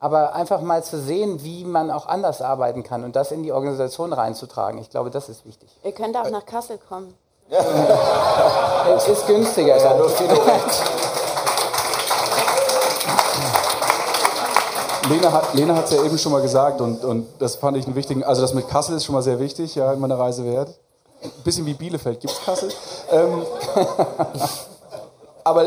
Aber 0.00 0.34
einfach 0.34 0.62
mal 0.62 0.82
zu 0.82 0.98
sehen, 0.98 1.44
wie 1.44 1.64
man 1.64 1.90
auch 1.90 2.06
anders 2.06 2.42
arbeiten 2.42 2.82
kann 2.82 3.04
und 3.04 3.14
das 3.14 3.32
in 3.32 3.42
die 3.42 3.52
Organisation 3.52 4.12
reinzutragen. 4.12 4.80
Ich 4.80 4.90
glaube, 4.90 5.10
das 5.10 5.28
ist 5.28 5.44
wichtig. 5.44 5.68
Ihr 5.84 5.92
könnt 5.92 6.16
auch 6.16 6.30
nach 6.30 6.46
Kassel 6.46 6.78
kommen. 6.78 7.14
es 7.50 9.08
ist 9.08 9.26
günstiger. 9.26 9.76
Ja, 9.76 9.94
nur 9.96 10.08
Lena 15.10 15.32
hat 15.32 15.54
Lena 15.54 15.82
es 15.82 15.90
ja 15.90 16.02
eben 16.04 16.16
schon 16.16 16.32
mal 16.32 16.42
gesagt 16.42 16.80
und, 16.80 17.04
und 17.04 17.26
das 17.38 17.56
fand 17.56 17.76
ich 17.76 17.86
einen 17.86 17.96
wichtigen, 17.96 18.24
also 18.24 18.40
das 18.42 18.54
mit 18.54 18.68
Kassel 18.68 18.96
ist 18.96 19.04
schon 19.04 19.14
mal 19.14 19.22
sehr 19.22 19.38
wichtig, 19.38 19.74
ja, 19.74 19.92
in 19.92 20.00
meiner 20.00 20.18
Reise 20.18 20.44
wert 20.44 20.78
ein 21.22 21.30
bisschen 21.44 21.66
wie 21.66 21.74
Bielefeld, 21.74 22.20
gibt 22.20 22.32
es 22.32 22.40
Kassel. 22.40 22.70
Ähm, 23.10 23.42
aber 25.44 25.66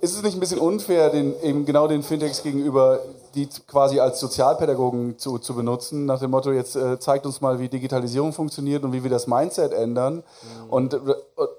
ist 0.00 0.14
es 0.14 0.22
nicht 0.22 0.34
ein 0.34 0.40
bisschen 0.40 0.60
unfair, 0.60 1.10
den, 1.10 1.40
eben 1.42 1.64
genau 1.64 1.88
den 1.88 2.02
Fintechs 2.02 2.42
gegenüber, 2.42 3.00
die 3.34 3.48
quasi 3.66 4.00
als 4.00 4.20
Sozialpädagogen 4.20 5.18
zu, 5.18 5.38
zu 5.38 5.54
benutzen, 5.54 6.06
nach 6.06 6.20
dem 6.20 6.30
Motto, 6.30 6.52
jetzt 6.52 6.76
äh, 6.76 6.98
zeigt 6.98 7.26
uns 7.26 7.40
mal, 7.40 7.58
wie 7.58 7.68
Digitalisierung 7.68 8.32
funktioniert 8.32 8.84
und 8.84 8.92
wie 8.92 9.02
wir 9.02 9.10
das 9.10 9.26
Mindset 9.26 9.72
ändern. 9.72 10.16
Mhm. 10.16 10.70
Und 10.70 10.94
äh, 10.94 10.98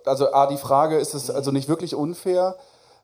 also 0.05 0.32
A, 0.32 0.47
die 0.47 0.58
Frage, 0.58 0.97
ist 0.97 1.13
es 1.13 1.29
also 1.29 1.51
nicht 1.51 1.67
wirklich 1.67 1.95
unfair? 1.95 2.55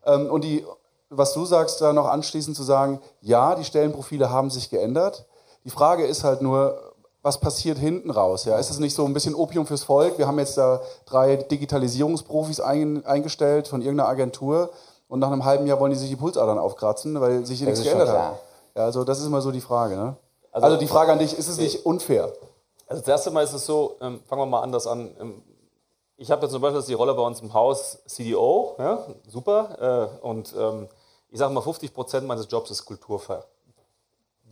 Ähm, 0.05 0.29
und 0.31 0.43
die, 0.43 0.65
was 1.09 1.33
du 1.33 1.45
sagst, 1.45 1.81
da 1.81 1.93
noch 1.93 2.07
anschließend 2.07 2.55
zu 2.55 2.63
sagen, 2.63 2.99
ja, 3.21 3.55
die 3.55 3.63
Stellenprofile 3.63 4.29
haben 4.29 4.49
sich 4.49 4.69
geändert. 4.69 5.25
Die 5.63 5.69
Frage 5.69 6.05
ist 6.05 6.23
halt 6.23 6.41
nur, 6.41 6.93
was 7.21 7.39
passiert 7.39 7.77
hinten 7.77 8.11
raus? 8.11 8.45
Ja? 8.45 8.57
Ist 8.57 8.69
es 8.69 8.79
nicht 8.79 8.95
so 8.95 9.05
ein 9.05 9.13
bisschen 9.13 9.33
Opium 9.33 9.65
fürs 9.65 9.83
Volk? 9.83 10.17
Wir 10.17 10.27
haben 10.27 10.37
jetzt 10.39 10.57
da 10.57 10.81
drei 11.05 11.37
Digitalisierungsprofis 11.37 12.59
ein, 12.59 13.05
eingestellt 13.05 13.67
von 13.67 13.81
irgendeiner 13.81 14.09
Agentur 14.09 14.69
und 15.07 15.19
nach 15.19 15.31
einem 15.31 15.45
halben 15.45 15.65
Jahr 15.67 15.79
wollen 15.79 15.91
die 15.91 15.97
sich 15.97 16.09
die 16.09 16.15
Pulsadern 16.15 16.59
aufkratzen, 16.59 17.19
weil 17.19 17.45
sich 17.45 17.59
hier 17.59 17.67
nichts 17.67 17.83
geändert 17.83 18.09
hat. 18.09 18.39
Ja, 18.75 18.83
also 18.83 19.03
das 19.03 19.19
ist 19.19 19.25
immer 19.25 19.41
so 19.41 19.51
die 19.51 19.61
Frage. 19.61 19.95
Ne? 19.95 20.15
Also, 20.51 20.65
also, 20.65 20.77
die 20.77 20.87
Frage 20.87 21.11
an 21.11 21.19
dich, 21.19 21.37
ist 21.37 21.47
es 21.47 21.57
nicht 21.57 21.85
unfair? 21.85 22.31
Also 22.87 23.01
das 23.01 23.07
erste 23.07 23.31
Mal 23.31 23.43
ist 23.43 23.53
es 23.53 23.65
so, 23.65 23.95
ähm, 24.01 24.19
fangen 24.27 24.41
wir 24.41 24.45
mal 24.45 24.61
anders 24.61 24.85
an. 24.85 25.09
Ähm, 25.19 25.41
ich 26.17 26.31
habe 26.31 26.43
jetzt 26.43 26.51
zum 26.51 26.61
Beispiel 26.61 26.81
die 26.83 26.93
Rolle 26.93 27.13
bei 27.13 27.21
uns 27.21 27.41
im 27.41 27.53
Haus 27.53 27.99
CDO, 28.05 28.75
ja, 28.77 29.05
super. 29.27 30.11
Äh, 30.21 30.25
und 30.25 30.53
ähm, 30.57 30.87
ich 31.29 31.39
sage 31.39 31.53
mal, 31.53 31.61
50 31.61 31.93
Prozent 31.93 32.27
meines 32.27 32.49
Jobs 32.49 32.71
ist 32.71 32.85
Kulturver 32.85 33.45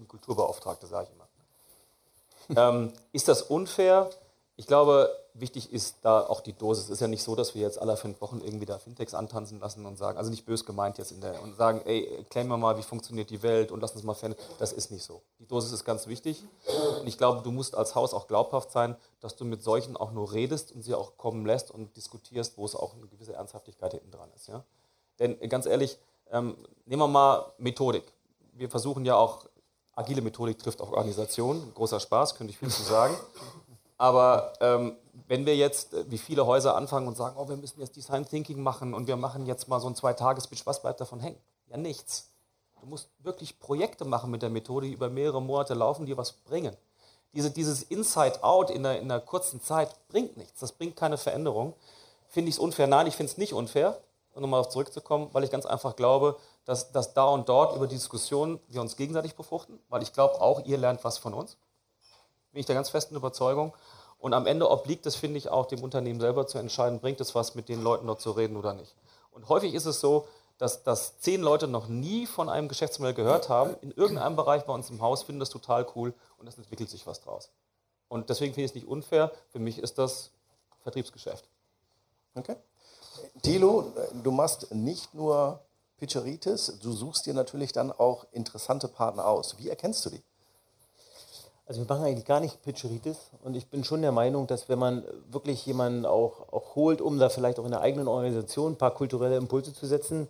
Kulturbeauftragte, 0.08 0.88
sage 0.88 1.08
ich 1.10 1.16
immer. 1.16 2.70
ähm, 2.70 2.94
ist 3.12 3.28
das 3.28 3.44
unfair? 3.44 4.10
Ich 4.56 4.68
glaube, 4.68 5.10
wichtig 5.34 5.74
ist 5.74 5.98
da 6.04 6.22
auch 6.22 6.40
die 6.40 6.54
Dosis. 6.54 6.86
Es 6.86 6.90
ist 6.92 7.00
ja 7.00 7.08
nicht 7.08 7.24
so, 7.24 7.36
dass 7.36 7.56
wir 7.56 7.64
jetzt 7.64 7.82
alle 7.82 7.98
fünf 7.98 8.22
Wochen 8.22 8.40
irgendwie 8.40 8.68
da 8.68 8.78
Fintechs 8.78 9.16
antanzen 9.16 9.60
lassen 9.60 9.84
und 9.86 9.98
sagen, 9.98 10.20
also 10.20 10.30
nicht 10.30 10.46
bös 10.46 10.64
gemeint 10.64 11.00
jetzt 11.00 11.12
in 11.12 11.22
der, 11.22 11.42
und 11.42 11.56
sagen, 11.56 11.82
ey, 11.86 12.06
erklären 12.18 12.48
wir 12.48 12.58
mal, 12.58 12.78
wie 12.78 12.84
funktioniert 12.84 13.32
die 13.32 13.42
Welt 13.42 13.72
und 13.72 13.82
lass 13.82 13.94
uns 13.94 14.04
mal 14.04 14.14
fern. 14.14 14.36
Das 14.60 14.72
ist 14.72 14.92
nicht 14.92 15.04
so. 15.04 15.24
Die 15.40 15.48
Dosis 15.48 15.72
ist 15.72 15.86
ganz 15.86 16.06
wichtig. 16.06 16.44
Und 17.00 17.08
ich 17.08 17.18
glaube, 17.18 17.42
du 17.42 17.52
musst 17.52 17.76
als 17.76 17.96
Haus 17.96 18.14
auch 18.14 18.28
glaubhaft 18.28 18.72
sein, 18.72 18.96
dass 19.22 19.36
du 19.36 19.44
mit 19.44 19.64
solchen 19.64 19.98
auch 19.98 20.12
nur 20.12 20.34
redest 20.34 20.72
und 20.72 20.84
sie 20.84 20.94
auch 20.94 21.18
kommen 21.18 21.48
lässt 21.48 21.72
und 21.72 21.96
diskutierst, 21.98 22.58
wo 22.58 22.66
es 22.66 22.76
auch 22.76 22.94
eine 22.94 23.08
gewisse 23.08 23.34
Ernsthaftigkeit 23.34 23.94
hinten 23.94 24.12
dran 24.12 24.30
ist. 24.36 24.48
Ja? 24.48 24.64
Denn 25.18 25.40
ganz 25.50 25.66
ehrlich, 25.66 25.98
ähm, 26.30 26.58
nehmen 26.86 27.02
wir 27.02 27.08
mal 27.08 27.54
Methodik. 27.58 28.04
Wir 28.52 28.70
versuchen 28.70 29.04
ja 29.04 29.16
auch 29.16 29.48
agile 29.96 30.22
Methodik 30.22 30.60
trifft 30.60 30.82
auch 30.82 30.92
Organisation. 30.92 31.72
Großer 31.74 32.00
Spaß, 32.00 32.36
könnte 32.36 32.52
ich 32.52 32.58
viel 32.58 32.70
zu 32.70 32.84
sagen. 32.84 33.16
Aber 34.04 34.52
ähm, 34.60 34.98
wenn 35.30 35.46
wir 35.46 35.56
jetzt, 35.56 35.94
äh, 35.94 36.04
wie 36.12 36.18
viele 36.18 36.46
Häuser 36.46 36.76
anfangen 36.76 37.08
und 37.08 37.16
sagen, 37.16 37.38
oh, 37.40 37.48
wir 37.48 37.56
müssen 37.56 37.80
jetzt 37.80 37.96
Design 37.96 38.28
Thinking 38.28 38.62
machen 38.62 38.94
und 38.94 39.08
wir 39.08 39.16
machen 39.16 39.46
jetzt 39.46 39.70
mal 39.70 39.80
so 39.80 39.88
ein 39.88 39.96
Zwei-Tages-Pitch, 39.96 40.66
was 40.66 40.82
bleibt 40.82 41.00
davon 41.00 41.22
hängen? 41.22 41.38
Ja, 41.70 41.78
nichts. 41.78 42.28
Du 42.82 42.86
musst 42.86 43.08
wirklich 43.20 43.62
Projekte 43.62 44.04
machen 44.04 44.30
mit 44.30 44.42
der 44.42 44.50
Methode, 44.50 44.88
die 44.88 44.92
über 44.92 45.08
mehrere 45.08 45.42
Monate 45.42 45.74
laufen, 45.74 46.06
die 46.06 46.18
was 46.18 46.34
bringen. 46.34 46.76
Diese, 47.34 47.50
dieses 47.50 47.82
Inside-Out 47.82 48.72
in 48.72 48.86
einer, 48.86 49.00
in 49.00 49.10
einer 49.10 49.22
kurzen 49.22 49.62
Zeit 49.62 49.96
bringt 50.10 50.36
nichts. 50.36 50.60
Das 50.60 50.74
bringt 50.74 50.98
keine 50.98 51.18
Veränderung. 51.18 51.74
Finde 52.28 52.50
ich 52.50 52.56
es 52.56 52.60
unfair? 52.60 52.88
Nein, 52.88 53.08
ich 53.08 53.16
finde 53.16 53.32
es 53.32 53.38
nicht 53.38 53.54
unfair, 53.54 54.02
um 54.34 54.42
nochmal 54.42 54.60
darauf 54.60 54.74
zurückzukommen, 54.74 55.30
weil 55.32 55.46
ich 55.46 55.50
ganz 55.50 55.66
einfach 55.66 55.96
glaube, 55.96 56.36
dass, 56.66 56.92
dass 56.92 57.14
da 57.14 57.24
und 57.28 57.48
dort 57.48 57.74
über 57.78 57.88
die 57.88 57.96
Diskussion 57.96 58.60
wir 58.68 58.82
uns 58.82 58.98
gegenseitig 58.98 59.36
befruchten, 59.36 59.80
weil 59.88 60.04
ich 60.04 60.12
glaube, 60.12 60.42
auch 60.42 60.66
ihr 60.66 60.78
lernt 60.78 61.06
was 61.06 61.18
von 61.18 61.34
uns. 61.34 61.56
Bin 62.54 62.60
ich 62.60 62.68
der 62.68 62.76
ganz 62.76 62.90
festen 62.90 63.16
Überzeugung. 63.16 63.74
Und 64.24 64.34
am 64.34 64.48
Ende 64.48 64.72
obliegt 64.72 65.06
es, 65.06 65.18
finde 65.18 65.38
ich, 65.38 65.50
auch 65.50 65.66
dem 65.66 65.84
Unternehmen 65.84 66.22
selber 66.22 66.48
zu 66.48 66.58
entscheiden, 66.58 67.02
bringt 67.02 67.20
es 67.20 67.36
was, 67.36 67.56
mit 67.56 67.68
den 67.68 67.84
Leuten 67.84 68.08
dort 68.08 68.22
zu 68.22 68.32
reden 68.32 68.56
oder 68.56 68.74
nicht. 68.74 68.96
Und 69.32 69.50
häufig 69.50 69.74
ist 69.74 69.86
es 69.86 70.00
so, 70.00 70.30
dass, 70.58 70.82
dass 70.84 71.20
zehn 71.20 71.42
Leute 71.42 71.68
noch 71.68 71.90
nie 71.90 72.26
von 72.26 72.48
einem 72.48 72.70
Geschäftsmodell 72.70 73.16
gehört 73.16 73.50
haben, 73.50 73.76
in 73.82 73.92
irgendeinem 73.92 74.38
Bereich 74.38 74.64
bei 74.64 74.72
uns 74.72 74.90
im 74.90 75.02
Haus 75.02 75.24
finden 75.24 75.42
das 75.42 75.50
total 75.50 75.86
cool 75.98 76.14
und 76.38 76.48
es 76.48 76.58
entwickelt 76.58 76.90
sich 76.90 77.06
was 77.06 77.20
draus. 77.20 77.50
Und 78.08 78.30
deswegen 78.30 78.54
finde 78.54 78.64
ich 78.64 78.72
es 78.72 78.76
nicht 78.76 78.88
unfair. 78.88 79.30
Für 79.50 79.60
mich 79.60 79.78
ist 79.78 79.98
das 79.98 80.32
Vertriebsgeschäft. 80.84 81.44
Okay. 82.34 82.56
Thilo, 83.42 83.92
du 84.24 84.32
machst 84.32 84.74
nicht 84.74 85.14
nur 85.14 85.60
Pitcheritis, 85.98 86.80
du 86.82 86.94
suchst 86.94 87.26
dir 87.26 87.34
natürlich 87.34 87.74
dann 87.74 87.92
auch 87.92 88.26
interessante 88.32 88.88
Partner 88.88 89.28
aus. 89.28 89.58
Wie 89.58 89.68
erkennst 89.68 90.06
du 90.06 90.12
die? 90.12 90.24
Also 91.66 91.82
wir 91.82 91.88
machen 91.88 92.06
eigentlich 92.06 92.26
gar 92.26 92.42
nicht 92.42 92.62
Pitcheritis 92.62 93.18
und 93.44 93.56
ich 93.56 93.68
bin 93.68 93.84
schon 93.86 94.02
der 94.02 94.12
Meinung, 94.12 94.48
dass 94.48 94.68
wenn 94.68 94.80
man 94.80 95.04
wirklich 95.32 95.66
jemanden 95.66 96.06
auch, 96.06 96.52
auch 96.52 96.76
holt, 96.76 97.00
um 97.00 97.20
da 97.20 97.30
vielleicht 97.30 97.58
auch 97.58 97.66
in 97.66 97.72
der 97.72 97.80
eigenen 97.82 98.08
Organisation 98.08 98.74
ein 98.74 98.78
paar 98.78 98.92
kulturelle 98.94 99.38
Impulse 99.38 99.74
zu 99.74 99.86
setzen, 99.86 100.28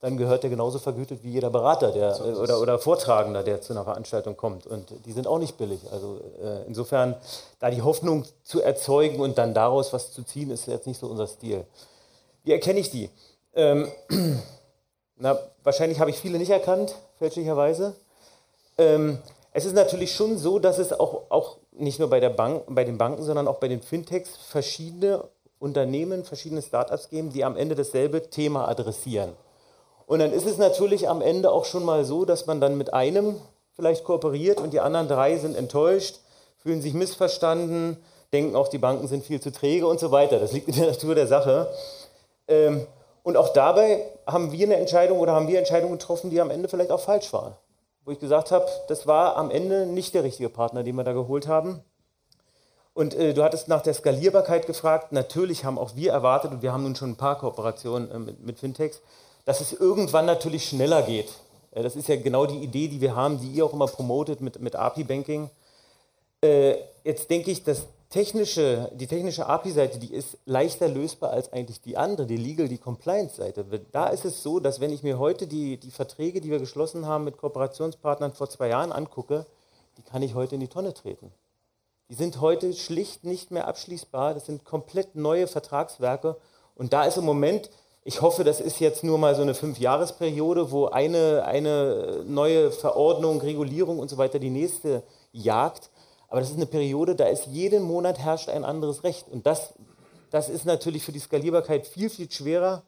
dann 0.00 0.16
gehört 0.16 0.42
der 0.42 0.50
genauso 0.50 0.78
vergütet 0.78 1.22
wie 1.22 1.30
jeder 1.30 1.50
Berater 1.50 1.92
der, 1.92 2.14
so 2.14 2.24
oder, 2.24 2.60
oder 2.60 2.78
Vortragender, 2.78 3.42
der 3.42 3.60
zu 3.60 3.74
einer 3.74 3.84
Veranstaltung 3.84 4.34
kommt. 4.34 4.66
Und 4.66 4.90
die 5.04 5.12
sind 5.12 5.26
auch 5.26 5.38
nicht 5.38 5.58
billig. 5.58 5.80
Also 5.92 6.18
äh, 6.42 6.66
insofern, 6.66 7.14
da 7.58 7.70
die 7.70 7.82
Hoffnung 7.82 8.24
zu 8.42 8.62
erzeugen 8.62 9.20
und 9.20 9.36
dann 9.36 9.52
daraus 9.52 9.92
was 9.92 10.12
zu 10.12 10.22
ziehen, 10.22 10.50
ist 10.50 10.66
jetzt 10.66 10.86
nicht 10.86 10.98
so 10.98 11.06
unser 11.06 11.26
Stil. 11.26 11.66
Wie 12.44 12.52
erkenne 12.52 12.80
ich 12.80 12.90
die? 12.90 13.10
Ähm, 13.54 13.88
na, 15.16 15.38
wahrscheinlich 15.62 16.00
habe 16.00 16.08
ich 16.08 16.18
viele 16.18 16.38
nicht 16.38 16.50
erkannt, 16.50 16.94
fälschlicherweise. 17.18 17.94
Ähm, 18.78 19.18
es 19.52 19.64
ist 19.64 19.74
natürlich 19.74 20.14
schon 20.14 20.38
so, 20.38 20.58
dass 20.58 20.78
es 20.78 20.92
auch, 20.92 21.22
auch 21.28 21.56
nicht 21.72 21.98
nur 21.98 22.08
bei, 22.08 22.20
der 22.20 22.30
Bank, 22.30 22.64
bei 22.68 22.84
den 22.84 22.98
Banken, 22.98 23.22
sondern 23.22 23.48
auch 23.48 23.58
bei 23.58 23.68
den 23.68 23.82
Fintechs 23.82 24.36
verschiedene 24.36 25.24
Unternehmen, 25.58 26.24
verschiedene 26.24 26.62
Startups 26.62 27.08
geben, 27.08 27.32
die 27.32 27.44
am 27.44 27.56
Ende 27.56 27.74
dasselbe 27.74 28.30
Thema 28.30 28.68
adressieren. 28.68 29.32
Und 30.06 30.20
dann 30.20 30.32
ist 30.32 30.46
es 30.46 30.58
natürlich 30.58 31.08
am 31.08 31.20
Ende 31.20 31.50
auch 31.50 31.64
schon 31.64 31.84
mal 31.84 32.04
so, 32.04 32.24
dass 32.24 32.46
man 32.46 32.60
dann 32.60 32.78
mit 32.78 32.94
einem 32.94 33.36
vielleicht 33.74 34.04
kooperiert 34.04 34.60
und 34.60 34.72
die 34.72 34.80
anderen 34.80 35.08
drei 35.08 35.36
sind 35.36 35.56
enttäuscht, 35.56 36.20
fühlen 36.58 36.82
sich 36.82 36.94
missverstanden, 36.94 37.96
denken 38.32 38.54
auch, 38.54 38.68
die 38.68 38.78
Banken 38.78 39.08
sind 39.08 39.24
viel 39.24 39.40
zu 39.40 39.50
träge 39.50 39.86
und 39.86 39.98
so 39.98 40.12
weiter. 40.12 40.38
Das 40.38 40.52
liegt 40.52 40.68
in 40.68 40.74
der 40.74 40.86
Natur 40.86 41.14
der 41.14 41.26
Sache. 41.26 41.68
Ähm, 42.46 42.86
und 43.22 43.36
auch 43.36 43.52
dabei 43.52 44.04
haben 44.26 44.52
wir 44.52 44.66
eine 44.66 44.76
Entscheidung 44.76 45.18
oder 45.18 45.32
haben 45.32 45.48
wir 45.48 45.58
Entscheidungen 45.58 45.98
getroffen, 45.98 46.30
die 46.30 46.40
am 46.40 46.50
Ende 46.50 46.68
vielleicht 46.68 46.90
auch 46.90 47.00
falsch 47.00 47.32
waren 47.32 47.54
wo 48.04 48.10
ich 48.12 48.18
gesagt 48.18 48.50
habe, 48.50 48.66
das 48.88 49.06
war 49.06 49.36
am 49.36 49.50
Ende 49.50 49.86
nicht 49.86 50.14
der 50.14 50.24
richtige 50.24 50.48
Partner, 50.48 50.82
den 50.82 50.96
wir 50.96 51.04
da 51.04 51.12
geholt 51.12 51.46
haben. 51.46 51.82
Und 52.92 53.14
äh, 53.14 53.34
du 53.34 53.42
hattest 53.42 53.68
nach 53.68 53.82
der 53.82 53.94
Skalierbarkeit 53.94 54.66
gefragt. 54.66 55.12
Natürlich 55.12 55.64
haben 55.64 55.78
auch 55.78 55.94
wir 55.94 56.12
erwartet, 56.12 56.50
und 56.50 56.62
wir 56.62 56.72
haben 56.72 56.82
nun 56.82 56.96
schon 56.96 57.10
ein 57.10 57.16
paar 57.16 57.38
Kooperationen 57.38 58.10
äh, 58.10 58.18
mit, 58.18 58.44
mit, 58.44 58.58
Fintechs, 58.58 59.00
dass 59.44 59.60
es 59.60 59.72
irgendwann 59.72 60.26
natürlich 60.26 60.68
schneller 60.68 61.02
geht. 61.02 61.32
Äh, 61.70 61.82
das 61.82 61.96
ist 61.96 62.08
ja 62.08 62.16
genau 62.16 62.46
die 62.46 62.58
Idee, 62.58 62.88
die 62.88 63.00
wir 63.00 63.14
haben, 63.14 63.40
die 63.40 63.48
ihr 63.48 63.64
auch 63.64 63.72
immer 63.72 63.86
promotet 63.86 64.40
mit, 64.40 64.60
mit 64.60 64.74
API-Banking. 64.74 65.50
Äh, 66.42 66.76
jetzt 67.04 67.30
denke 67.30 67.50
ich, 67.50 67.62
dass 67.62 67.86
technische, 68.10 68.90
die 68.94 69.06
technische 69.06 69.46
API-Seite, 69.46 69.98
die 69.98 70.12
ist 70.12 70.36
leichter 70.44 70.88
lösbar 70.88 71.30
als 71.30 71.52
eigentlich 71.52 71.80
die 71.80 71.96
andere, 71.96 72.26
die 72.26 72.36
Legal, 72.36 72.68
die 72.68 72.78
Compliance-Seite. 72.78 73.64
Da 73.92 74.08
ist 74.08 74.24
es 74.24 74.42
so, 74.42 74.60
dass 74.60 74.80
wenn 74.80 74.92
ich 74.92 75.02
mir 75.02 75.18
heute 75.18 75.46
die, 75.46 75.78
die 75.78 75.92
Verträge, 75.92 76.40
die 76.40 76.50
wir 76.50 76.58
geschlossen 76.58 77.06
haben 77.06 77.24
mit 77.24 77.38
Kooperationspartnern 77.38 78.32
vor 78.32 78.50
zwei 78.50 78.68
Jahren 78.68 78.92
angucke, 78.92 79.46
die 79.96 80.02
kann 80.02 80.22
ich 80.22 80.34
heute 80.34 80.56
in 80.56 80.60
die 80.60 80.68
Tonne 80.68 80.92
treten. 80.92 81.32
Die 82.08 82.14
sind 82.14 82.40
heute 82.40 82.72
schlicht 82.72 83.22
nicht 83.24 83.52
mehr 83.52 83.68
abschließbar. 83.68 84.34
Das 84.34 84.46
sind 84.46 84.64
komplett 84.64 85.14
neue 85.14 85.46
Vertragswerke. 85.46 86.36
Und 86.74 86.92
da 86.92 87.04
ist 87.04 87.16
im 87.16 87.24
Moment, 87.24 87.70
ich 88.02 88.20
hoffe, 88.22 88.42
das 88.42 88.60
ist 88.60 88.80
jetzt 88.80 89.04
nur 89.04 89.18
mal 89.18 89.36
so 89.36 89.42
eine 89.42 89.54
Fünfjahresperiode, 89.54 90.72
wo 90.72 90.86
eine, 90.86 91.44
eine 91.44 92.24
neue 92.26 92.72
Verordnung, 92.72 93.40
Regulierung 93.40 94.00
und 94.00 94.10
so 94.10 94.18
weiter 94.18 94.40
die 94.40 94.50
nächste 94.50 95.04
jagt. 95.32 95.89
Aber 96.30 96.40
das 96.40 96.50
ist 96.50 96.56
eine 96.56 96.66
Periode, 96.66 97.16
da 97.16 97.26
ist 97.26 97.46
jeden 97.46 97.82
Monat 97.82 98.18
herrscht 98.18 98.48
ein 98.48 98.64
anderes 98.64 99.04
Recht. 99.04 99.28
Und 99.28 99.46
das, 99.46 99.74
das 100.30 100.48
ist 100.48 100.64
natürlich 100.64 101.04
für 101.04 101.12
die 101.12 101.18
Skalierbarkeit 101.18 101.86
viel, 101.86 102.08
viel 102.08 102.30
schwerer 102.30 102.84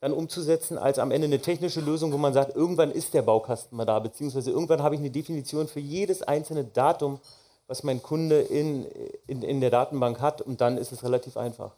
dann 0.00 0.12
umzusetzen, 0.12 0.76
als 0.76 0.98
am 0.98 1.10
Ende 1.10 1.26
eine 1.26 1.40
technische 1.40 1.80
Lösung, 1.80 2.12
wo 2.12 2.18
man 2.18 2.34
sagt, 2.34 2.54
irgendwann 2.54 2.90
ist 2.90 3.14
der 3.14 3.22
Baukasten 3.22 3.76
mal 3.76 3.86
da, 3.86 3.98
beziehungsweise 3.98 4.50
irgendwann 4.50 4.82
habe 4.82 4.94
ich 4.94 5.00
eine 5.00 5.10
Definition 5.10 5.66
für 5.66 5.80
jedes 5.80 6.22
einzelne 6.22 6.64
Datum, 6.64 7.18
was 7.66 7.82
mein 7.82 8.02
Kunde 8.02 8.42
in, 8.42 8.84
in, 9.26 9.42
in 9.42 9.60
der 9.62 9.70
Datenbank 9.70 10.20
hat 10.20 10.42
und 10.42 10.60
dann 10.60 10.76
ist 10.76 10.92
es 10.92 11.02
relativ 11.02 11.38
einfach. 11.38 11.72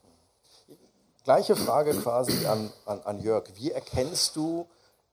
Gleiche 1.22 1.54
Frage 1.54 1.94
quasi 1.94 2.46
an, 2.46 2.70
an, 2.84 3.00
an 3.04 3.22
Jörg. 3.22 3.44
Wie 3.54 3.70
erkennst 3.70 4.34
du 4.34 4.66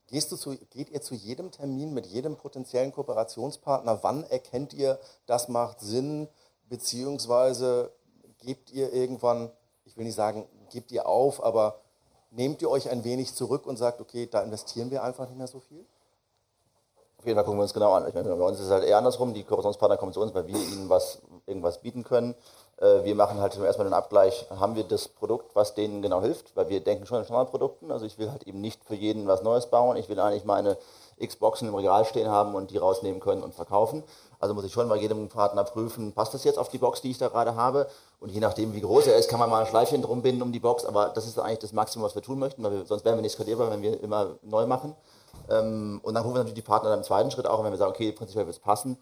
zu, 0.07 0.57
geht 0.69 0.89
ihr 0.89 1.01
zu 1.01 1.15
jedem 1.15 1.51
Termin 1.51 1.93
mit 1.93 2.05
jedem 2.05 2.37
potenziellen 2.37 2.91
Kooperationspartner? 2.91 4.03
Wann 4.03 4.23
erkennt 4.23 4.73
ihr, 4.73 4.99
das 5.25 5.47
macht 5.49 5.79
Sinn? 5.79 6.27
Beziehungsweise 6.69 7.91
gebt 8.39 8.71
ihr 8.71 8.93
irgendwann, 8.93 9.51
ich 9.85 9.97
will 9.97 10.05
nicht 10.05 10.15
sagen, 10.15 10.47
gebt 10.71 10.91
ihr 10.91 11.07
auf, 11.07 11.43
aber 11.43 11.79
nehmt 12.31 12.61
ihr 12.61 12.69
euch 12.69 12.89
ein 12.89 13.03
wenig 13.03 13.33
zurück 13.33 13.65
und 13.65 13.77
sagt, 13.77 14.01
okay, 14.01 14.27
da 14.27 14.41
investieren 14.41 14.91
wir 14.91 15.03
einfach 15.03 15.27
nicht 15.27 15.37
mehr 15.37 15.47
so 15.47 15.59
viel? 15.59 15.85
Auf 17.17 17.25
jeden 17.25 17.37
Fall 17.37 17.45
gucken 17.45 17.59
wir 17.59 17.63
uns 17.63 17.73
genau 17.73 17.93
an. 17.93 18.07
Ich 18.07 18.13
meine, 18.13 18.35
bei 18.35 18.45
uns 18.45 18.59
ist 18.59 18.65
es 18.65 18.71
halt 18.71 18.83
eher 18.83 18.97
andersrum. 18.97 19.33
Die 19.33 19.43
Kooperationspartner 19.43 19.97
kommen 19.97 20.13
zu 20.13 20.21
uns, 20.21 20.33
weil 20.35 20.45
wir 20.45 20.55
ihnen 20.55 20.89
was, 20.89 21.21
irgendwas 21.47 21.81
bieten 21.81 22.03
können. 22.03 22.35
Äh, 22.77 23.03
wir 23.05 23.15
machen 23.15 23.39
halt 23.39 23.57
erstmal 23.57 23.87
den 23.87 23.93
Abgleich, 23.93 24.45
haben 24.49 24.75
wir 24.75 24.83
das 24.83 25.07
Produkt, 25.07 25.55
was 25.55 25.75
denen 25.75 26.01
genau 26.01 26.21
hilft, 26.21 26.55
weil 26.55 26.69
wir 26.69 26.81
denken 26.81 27.05
schon 27.05 27.19
in 27.19 27.25
Standardprodukten. 27.25 27.91
Also 27.91 28.05
ich 28.05 28.17
will 28.17 28.31
halt 28.31 28.43
eben 28.43 28.59
nicht 28.61 28.83
für 28.83 28.95
jeden 28.95 29.27
was 29.27 29.43
Neues 29.43 29.67
bauen. 29.67 29.97
Ich 29.97 30.09
will 30.09 30.19
eigentlich 30.19 30.45
meine 30.45 30.77
Xboxen 31.23 31.69
im 31.69 31.75
Regal 31.75 32.03
stehen 32.03 32.29
haben 32.29 32.55
und 32.55 32.71
die 32.71 32.77
rausnehmen 32.77 33.21
können 33.21 33.43
und 33.43 33.53
verkaufen. 33.55 34.03
Also 34.39 34.53
muss 34.53 34.65
ich 34.65 34.73
schon 34.73 34.89
bei 34.89 34.97
jedem 34.97 35.29
Partner 35.29 35.63
prüfen, 35.63 36.11
passt 36.11 36.33
das 36.33 36.43
jetzt 36.43 36.59
auf 36.59 36.67
die 36.67 36.77
Box, 36.77 37.01
die 37.01 37.11
ich 37.11 37.17
da 37.17 37.29
gerade 37.29 37.55
habe? 37.55 37.87
Und 38.19 38.29
je 38.29 38.41
nachdem, 38.41 38.73
wie 38.73 38.81
groß 38.81 39.07
er 39.07 39.15
ist, 39.15 39.29
kann 39.29 39.39
man 39.39 39.49
mal 39.49 39.61
ein 39.61 39.67
Schleifchen 39.67 40.01
drum 40.01 40.21
binden 40.21 40.41
um 40.41 40.51
die 40.51 40.59
Box. 40.59 40.85
Aber 40.85 41.09
das 41.09 41.25
ist 41.25 41.39
eigentlich 41.39 41.59
das 41.59 41.71
Maximum, 41.71 42.05
was 42.05 42.15
wir 42.15 42.21
tun 42.21 42.39
möchten, 42.39 42.61
weil 42.63 42.71
wir, 42.71 42.85
sonst 42.85 43.05
wären 43.05 43.15
wir 43.15 43.21
nicht 43.21 43.33
skalierbar, 43.33 43.71
wenn 43.71 43.81
wir 43.81 44.01
immer 44.03 44.35
neu 44.41 44.65
machen. 44.65 44.95
Ähm, 45.49 46.01
und 46.03 46.13
dann 46.13 46.23
rufen 46.23 46.35
wir 46.35 46.39
natürlich 46.39 46.55
die 46.55 46.67
Partner 46.67 46.89
dann 46.89 46.99
im 46.99 47.05
zweiten 47.05 47.31
Schritt 47.31 47.47
auch, 47.47 47.63
wenn 47.63 47.71
wir 47.71 47.77
sagen, 47.77 47.91
okay, 47.91 48.11
prinzipiell 48.11 48.45
wird 48.45 48.55
es 48.55 48.61
passen 48.61 48.97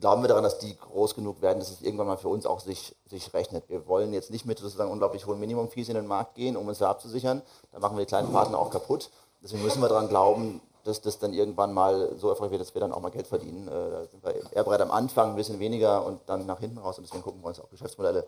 glauben 0.00 0.22
wir 0.22 0.28
daran, 0.28 0.44
dass 0.44 0.58
die 0.58 0.76
groß 0.76 1.14
genug 1.14 1.42
werden, 1.42 1.58
dass 1.58 1.70
es 1.70 1.82
irgendwann 1.82 2.06
mal 2.06 2.16
für 2.16 2.28
uns 2.28 2.46
auch 2.46 2.60
sich, 2.60 2.94
sich 3.06 3.32
rechnet. 3.34 3.68
Wir 3.68 3.86
wollen 3.86 4.12
jetzt 4.12 4.30
nicht 4.30 4.46
mit 4.46 4.58
sozusagen 4.58 4.90
unglaublich 4.90 5.26
hohen 5.26 5.40
Minimum-Fees 5.40 5.88
in 5.88 5.94
den 5.94 6.06
Markt 6.06 6.34
gehen, 6.34 6.56
um 6.56 6.66
uns 6.68 6.78
da 6.78 6.90
abzusichern. 6.90 7.42
Da 7.72 7.78
machen 7.78 7.96
wir 7.96 8.04
die 8.04 8.08
kleinen 8.08 8.32
Partner 8.32 8.58
auch 8.58 8.70
kaputt. 8.70 9.10
Deswegen 9.42 9.62
müssen 9.62 9.80
wir 9.80 9.88
daran 9.88 10.08
glauben, 10.08 10.60
dass 10.84 11.00
das 11.00 11.18
dann 11.18 11.32
irgendwann 11.32 11.72
mal 11.72 12.12
so 12.16 12.28
erfolgreich 12.28 12.52
wird, 12.52 12.60
dass 12.62 12.74
wir 12.74 12.80
dann 12.80 12.92
auch 12.92 13.00
mal 13.00 13.10
Geld 13.10 13.26
verdienen. 13.26 13.68
Äh, 13.68 13.70
da 13.70 14.04
sind 14.06 14.24
wir 14.24 14.52
eher 14.52 14.64
bereit 14.64 14.80
am 14.80 14.90
Anfang 14.90 15.30
ein 15.30 15.36
bisschen 15.36 15.58
weniger 15.58 16.06
und 16.06 16.20
dann 16.26 16.46
nach 16.46 16.60
hinten 16.60 16.78
raus. 16.78 16.98
Und 16.98 17.04
deswegen 17.04 17.22
gucken 17.22 17.42
wir 17.42 17.48
uns 17.48 17.60
auch 17.60 17.68
Geschäftsmodelle, 17.68 18.26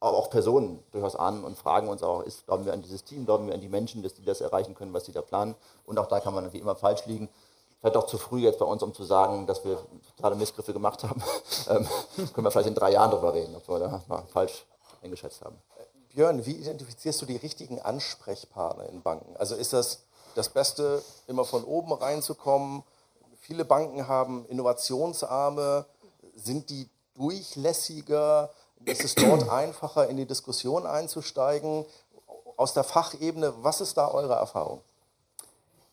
aber 0.00 0.16
auch 0.16 0.30
Personen 0.30 0.82
durchaus 0.92 1.16
an 1.16 1.44
und 1.44 1.58
fragen 1.58 1.88
uns 1.88 2.02
auch, 2.02 2.22
ist, 2.22 2.46
glauben 2.46 2.64
wir 2.64 2.72
an 2.72 2.82
dieses 2.82 3.04
Team, 3.04 3.24
glauben 3.24 3.46
wir 3.46 3.54
an 3.54 3.60
die 3.60 3.68
Menschen, 3.68 4.02
dass 4.02 4.14
die 4.14 4.24
das 4.24 4.40
erreichen 4.40 4.74
können, 4.74 4.92
was 4.92 5.04
sie 5.04 5.12
da 5.12 5.22
planen. 5.22 5.54
Und 5.84 5.98
auch 5.98 6.06
da 6.06 6.20
kann 6.20 6.34
man 6.34 6.52
wie 6.52 6.58
immer 6.58 6.76
falsch 6.76 7.04
liegen 7.06 7.28
vielleicht 7.80 7.96
auch 7.96 8.06
zu 8.06 8.18
früh 8.18 8.40
jetzt 8.40 8.58
bei 8.58 8.66
uns, 8.66 8.82
um 8.82 8.94
zu 8.94 9.04
sagen, 9.04 9.46
dass 9.46 9.64
wir 9.64 9.78
totale 10.16 10.36
Missgriffe 10.36 10.72
gemacht 10.72 11.04
haben. 11.04 11.22
ähm, 11.68 11.88
können 12.32 12.44
wir 12.44 12.50
vielleicht 12.50 12.68
in 12.68 12.74
drei 12.74 12.92
Jahren 12.92 13.10
darüber 13.10 13.34
reden, 13.34 13.54
ob 13.54 13.68
wir 13.68 13.78
da 13.78 14.02
mal 14.08 14.24
falsch 14.32 14.66
eingeschätzt 15.02 15.42
haben. 15.44 15.56
Björn, 16.14 16.44
wie 16.46 16.52
identifizierst 16.52 17.22
du 17.22 17.26
die 17.26 17.36
richtigen 17.36 17.80
Ansprechpartner 17.80 18.88
in 18.88 19.02
Banken? 19.02 19.36
Also 19.36 19.54
ist 19.54 19.72
das 19.72 20.02
das 20.34 20.48
Beste, 20.48 21.02
immer 21.26 21.44
von 21.44 21.64
oben 21.64 21.92
reinzukommen? 21.92 22.82
Viele 23.40 23.64
Banken 23.64 24.08
haben 24.08 24.46
Innovationsarme. 24.46 25.86
Sind 26.34 26.70
die 26.70 26.88
durchlässiger? 27.14 28.50
Ist 28.84 29.04
es 29.04 29.14
dort 29.14 29.48
einfacher, 29.50 30.08
in 30.08 30.16
die 30.16 30.26
Diskussion 30.26 30.86
einzusteigen? 30.86 31.84
Aus 32.56 32.74
der 32.74 32.84
Fachebene, 32.84 33.52
was 33.62 33.80
ist 33.80 33.96
da 33.96 34.08
eure 34.10 34.34
Erfahrung? 34.34 34.82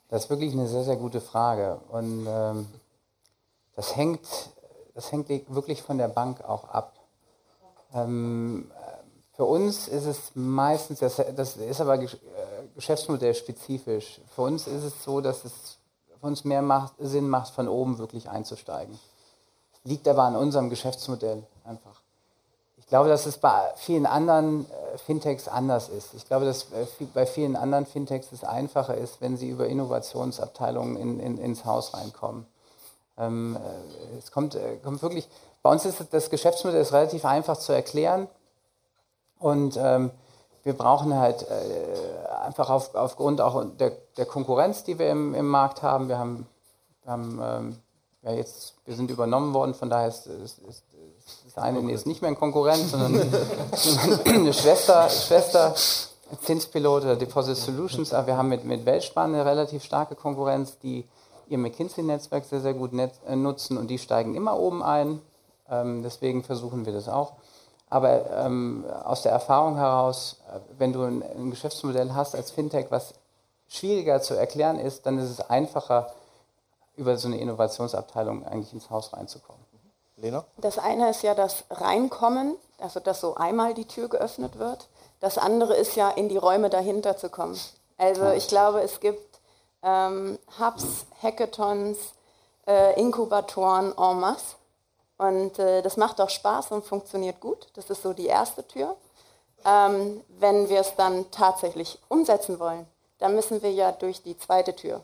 Das 0.09 0.25
ist 0.25 0.29
wirklich 0.29 0.53
eine 0.53 0.67
sehr, 0.67 0.83
sehr 0.83 0.97
gute 0.97 1.21
Frage. 1.21 1.79
Und 1.89 2.27
ähm, 2.27 2.67
das, 3.75 3.95
hängt, 3.95 4.27
das 4.93 5.11
hängt 5.11 5.29
wirklich 5.29 5.81
von 5.81 5.97
der 5.97 6.07
Bank 6.07 6.43
auch 6.43 6.65
ab. 6.65 6.93
Ähm, 7.93 8.71
für 9.35 9.45
uns 9.45 9.87
ist 9.87 10.05
es 10.05 10.31
meistens, 10.33 10.99
das, 10.99 11.21
das 11.35 11.57
ist 11.57 11.81
aber 11.81 12.01
äh, 12.01 12.07
geschäftsmodellspezifisch. 12.75 14.21
Für 14.33 14.43
uns 14.43 14.67
ist 14.67 14.83
es 14.83 15.03
so, 15.03 15.21
dass 15.21 15.43
es 15.43 15.77
für 16.19 16.27
uns 16.27 16.45
mehr 16.45 16.61
macht, 16.61 16.93
Sinn 16.99 17.27
macht, 17.27 17.53
von 17.53 17.67
oben 17.67 17.97
wirklich 17.97 18.29
einzusteigen. 18.29 18.97
Liegt 19.83 20.07
aber 20.07 20.23
an 20.23 20.35
unserem 20.35 20.69
Geschäftsmodell 20.69 21.45
einfach. 21.63 22.04
Ich 22.85 22.89
glaube, 22.89 23.09
dass 23.09 23.25
es 23.25 23.39
bei 23.39 23.73
vielen 23.77 24.05
anderen 24.05 24.69
äh, 24.69 24.97
Fintechs 24.99 25.47
anders 25.47 25.89
ist. 25.89 26.13
Ich 26.13 26.27
glaube, 26.27 26.45
dass 26.45 26.65
äh, 26.65 27.05
bei 27.15 27.25
vielen 27.25 27.55
anderen 27.55 27.87
Fintechs 27.87 28.31
es 28.31 28.43
einfacher 28.43 28.95
ist, 28.95 29.21
wenn 29.21 29.37
sie 29.37 29.49
über 29.49 29.65
Innovationsabteilungen 29.65 30.95
in, 30.95 31.19
in, 31.19 31.37
ins 31.39 31.65
Haus 31.65 31.95
reinkommen. 31.95 32.45
Ähm, 33.17 33.57
äh, 33.57 34.17
es 34.19 34.31
kommt, 34.31 34.55
kommt 34.83 35.01
wirklich, 35.01 35.27
bei 35.63 35.71
uns 35.71 35.83
ist 35.85 36.03
das 36.11 36.29
Geschäftsmodell 36.29 36.81
ist 36.81 36.93
relativ 36.93 37.25
einfach 37.25 37.57
zu 37.57 37.73
erklären 37.73 38.27
und 39.39 39.77
ähm, 39.77 40.11
wir 40.63 40.73
brauchen 40.73 41.15
halt 41.15 41.43
äh, 41.49 42.43
einfach 42.43 42.69
auf, 42.69 42.93
aufgrund 42.93 43.41
auch 43.41 43.65
der, 43.79 43.93
der 44.17 44.27
Konkurrenz, 44.27 44.83
die 44.83 44.99
wir 44.99 45.09
im, 45.09 45.33
im 45.33 45.47
Markt 45.47 45.81
haben. 45.81 46.07
Wir 46.07 46.19
haben, 46.19 46.47
haben 47.05 47.39
ähm, 47.43 47.79
ja 48.21 48.31
jetzt, 48.31 48.75
wir 48.85 48.95
sind 48.95 49.09
übernommen 49.09 49.55
worden, 49.55 49.73
von 49.73 49.89
daher 49.89 50.07
ist, 50.07 50.27
ist, 50.27 50.59
ist 50.59 50.83
das 51.45 51.63
eine 51.63 51.91
ist 51.91 52.05
nicht 52.05 52.21
mehr 52.21 52.31
ein 52.31 52.37
Konkurrent, 52.37 52.87
sondern 52.89 53.15
eine 54.25 54.53
Schwester, 54.53 55.09
Schwester 55.09 55.73
Zinspilot 56.41 57.03
oder 57.03 57.15
Deposit 57.15 57.57
Solutions. 57.57 58.13
Aber 58.13 58.27
wir 58.27 58.37
haben 58.37 58.49
mit, 58.49 58.65
mit 58.65 58.85
Weltspan 58.85 59.33
eine 59.33 59.45
relativ 59.45 59.83
starke 59.83 60.15
Konkurrenz, 60.15 60.77
die 60.79 61.05
ihr 61.47 61.57
McKinsey-Netzwerk 61.57 62.45
sehr, 62.45 62.61
sehr 62.61 62.73
gut 62.73 62.91
äh, 62.93 63.35
nutzen 63.35 63.77
und 63.77 63.87
die 63.87 63.99
steigen 63.99 64.35
immer 64.35 64.59
oben 64.59 64.83
ein. 64.83 65.21
Ähm, 65.69 66.03
deswegen 66.03 66.43
versuchen 66.43 66.85
wir 66.85 66.93
das 66.93 67.07
auch. 67.07 67.33
Aber 67.89 68.29
ähm, 68.31 68.83
aus 69.03 69.21
der 69.21 69.31
Erfahrung 69.31 69.75
heraus, 69.75 70.37
äh, 70.49 70.59
wenn 70.77 70.93
du 70.93 71.03
ein, 71.03 71.23
ein, 71.23 71.51
Geschäftsmodell 71.51 72.13
hast 72.13 72.35
als 72.35 72.51
Fintech, 72.51 72.87
was 72.89 73.13
schwieriger 73.67 74.21
zu 74.21 74.33
erklären 74.33 74.79
ist, 74.79 75.05
dann 75.05 75.19
ist 75.19 75.29
es 75.29 75.41
einfacher, 75.41 76.11
über 76.97 77.17
so 77.17 77.27
eine 77.27 77.37
Innovationsabteilung 77.37 78.45
eigentlich 78.45 78.73
ins 78.73 78.89
Haus 78.89 79.13
reinzukommen. 79.13 79.61
Lena? 80.17 80.45
Das 80.57 80.77
eine 80.77 81.09
ist 81.09 81.23
ja 81.23 81.35
das 81.35 81.65
Reinkommen, 81.69 82.55
also 82.79 82.99
dass 82.99 83.21
so 83.21 83.35
einmal 83.35 83.73
die 83.73 83.87
Tür 83.87 84.07
geöffnet 84.07 84.57
wird. 84.57 84.87
Das 85.19 85.37
andere 85.37 85.75
ist 85.75 85.95
ja, 85.95 86.09
in 86.09 86.29
die 86.29 86.37
Räume 86.37 86.69
dahinter 86.69 87.17
zu 87.17 87.29
kommen. 87.29 87.59
Also 87.97 88.31
ich 88.31 88.47
glaube, 88.47 88.81
es 88.81 88.99
gibt 88.99 89.39
ähm, 89.81 90.37
Hubs, 90.59 91.05
Hackathons, 91.21 91.97
äh, 92.67 92.99
Inkubatoren 92.99 93.93
en 93.97 94.19
masse. 94.19 94.55
Und 95.17 95.59
äh, 95.59 95.81
das 95.81 95.95
macht 95.95 96.19
auch 96.19 96.29
Spaß 96.29 96.71
und 96.71 96.85
funktioniert 96.85 97.39
gut. 97.39 97.67
Das 97.75 97.89
ist 97.89 98.01
so 98.01 98.11
die 98.13 98.25
erste 98.25 98.67
Tür. 98.67 98.97
Ähm, 99.63 100.21
wenn 100.39 100.69
wir 100.69 100.81
es 100.81 100.95
dann 100.95 101.31
tatsächlich 101.31 101.99
umsetzen 102.09 102.59
wollen, 102.59 102.85
dann 103.19 103.33
müssen 103.33 103.61
wir 103.61 103.71
ja 103.71 103.93
durch 103.93 104.21
die 104.21 104.37
zweite 104.37 104.75
Tür. 104.75 105.01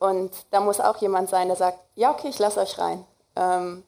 Und 0.00 0.32
da 0.50 0.60
muss 0.60 0.80
auch 0.80 0.96
jemand 0.96 1.30
sein, 1.30 1.46
der 1.46 1.56
sagt, 1.56 1.78
ja, 1.94 2.10
okay, 2.10 2.28
ich 2.28 2.38
lasse 2.38 2.60
euch 2.60 2.78
rein. 2.78 3.06
Ähm, 3.36 3.84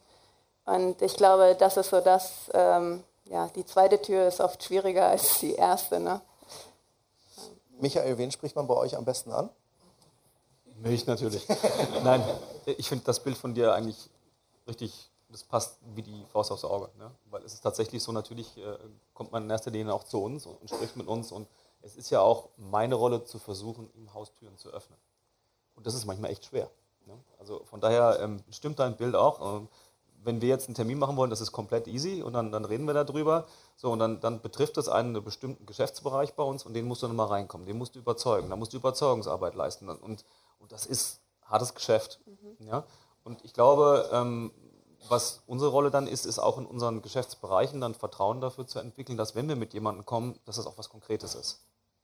und 0.67 1.01
ich 1.01 1.15
glaube, 1.15 1.55
das 1.57 1.77
ist 1.77 1.89
so 1.89 2.01
das, 2.01 2.51
ähm, 2.53 3.01
ja, 3.29 3.47
die 3.55 3.65
zweite 3.65 4.01
Tür 4.01 4.27
ist 4.27 4.41
oft 4.41 4.61
schwieriger 4.61 5.07
als 5.09 5.39
die 5.39 5.53
erste. 5.53 5.99
Ne? 5.99 6.21
Michael, 7.79 8.17
wen 8.17 8.31
spricht 8.31 8.55
man 8.55 8.67
bei 8.67 8.73
euch 8.75 8.95
am 8.95 9.05
besten 9.05 9.31
an? 9.31 9.49
Mich 10.79 11.07
natürlich. 11.07 11.47
Nein, 12.03 12.21
ich 12.65 12.89
finde 12.89 13.05
das 13.05 13.23
Bild 13.23 13.37
von 13.37 13.53
dir 13.53 13.73
eigentlich 13.73 14.09
richtig, 14.67 15.09
das 15.29 15.43
passt 15.45 15.77
wie 15.95 16.03
die 16.03 16.25
Faust 16.33 16.51
aufs 16.51 16.65
Auge. 16.65 16.89
Ne? 16.97 17.11
Weil 17.31 17.43
es 17.43 17.53
ist 17.53 17.61
tatsächlich 17.61 18.03
so, 18.03 18.11
natürlich 18.11 18.57
äh, 18.57 18.77
kommt 19.13 19.31
man 19.31 19.43
in 19.43 19.49
erster 19.49 19.71
Linie 19.71 19.93
auch 19.93 20.03
zu 20.03 20.21
uns 20.21 20.45
und, 20.45 20.59
und 20.59 20.69
spricht 20.69 20.97
mit 20.97 21.07
uns. 21.07 21.31
Und 21.31 21.47
es 21.81 21.95
ist 21.95 22.09
ja 22.09 22.19
auch 22.19 22.49
meine 22.57 22.95
Rolle 22.95 23.23
zu 23.23 23.39
versuchen, 23.39 23.89
ihm 23.95 24.13
Haustüren 24.13 24.57
zu 24.57 24.69
öffnen. 24.69 24.99
Und 25.75 25.87
das 25.87 25.93
ist 25.93 26.05
manchmal 26.05 26.31
echt 26.31 26.43
schwer. 26.43 26.69
Ne? 27.05 27.17
Also 27.39 27.63
von 27.63 27.79
daher 27.79 28.19
ähm, 28.19 28.43
stimmt 28.51 28.79
dein 28.79 28.97
Bild 28.97 29.15
auch. 29.15 29.59
Ähm, 29.59 29.69
wenn 30.27 30.41
wir 30.41 30.49
jetzt 30.49 30.67
einen 30.67 30.75
Termin 30.75 30.99
machen 30.99 31.15
wollen, 31.15 31.29
das 31.29 31.41
ist 31.41 31.51
komplett 31.51 31.87
easy 31.87 32.21
und 32.21 32.33
dann, 32.33 32.51
dann 32.51 32.65
reden 32.65 32.85
wir 32.85 32.93
darüber. 32.93 33.45
So, 33.77 33.89
und 33.91 33.99
dann, 33.99 34.19
dann 34.19 34.41
betrifft 34.41 34.77
das 34.77 34.89
einen 34.89 35.23
bestimmten 35.23 35.65
Geschäftsbereich 35.65 36.35
bei 36.35 36.43
uns 36.43 36.65
und 36.65 36.73
den 36.73 36.85
musst 36.85 37.01
du 37.01 37.07
nochmal 37.07 37.27
reinkommen, 37.27 37.65
den 37.65 37.77
musst 37.77 37.95
du 37.95 37.99
überzeugen, 37.99 38.49
da 38.49 38.55
musst 38.55 38.73
du 38.73 38.77
Überzeugungsarbeit 38.77 39.55
leisten. 39.55 39.89
Und, 39.89 40.25
und 40.59 40.71
das 40.71 40.85
ist 40.85 41.21
hartes 41.45 41.73
Geschäft. 41.73 42.19
Mhm. 42.25 42.67
Ja? 42.67 42.83
Und 43.23 43.43
ich 43.45 43.53
glaube, 43.53 44.09
ähm, 44.11 44.51
was 45.07 45.41
unsere 45.47 45.71
Rolle 45.71 45.91
dann 45.91 46.07
ist, 46.07 46.25
ist 46.25 46.39
auch 46.39 46.57
in 46.57 46.65
unseren 46.65 47.01
Geschäftsbereichen 47.01 47.79
dann 47.79 47.93
Vertrauen 47.93 48.41
dafür 48.41 48.67
zu 48.67 48.79
entwickeln, 48.79 49.17
dass 49.17 49.33
wenn 49.33 49.47
wir 49.47 49.55
mit 49.55 49.73
jemandem 49.73 50.05
kommen, 50.05 50.37
dass 50.45 50.57
das 50.57 50.67
auch 50.67 50.77
was 50.77 50.89
Konkretes 50.89 51.35
ist. 51.35 51.61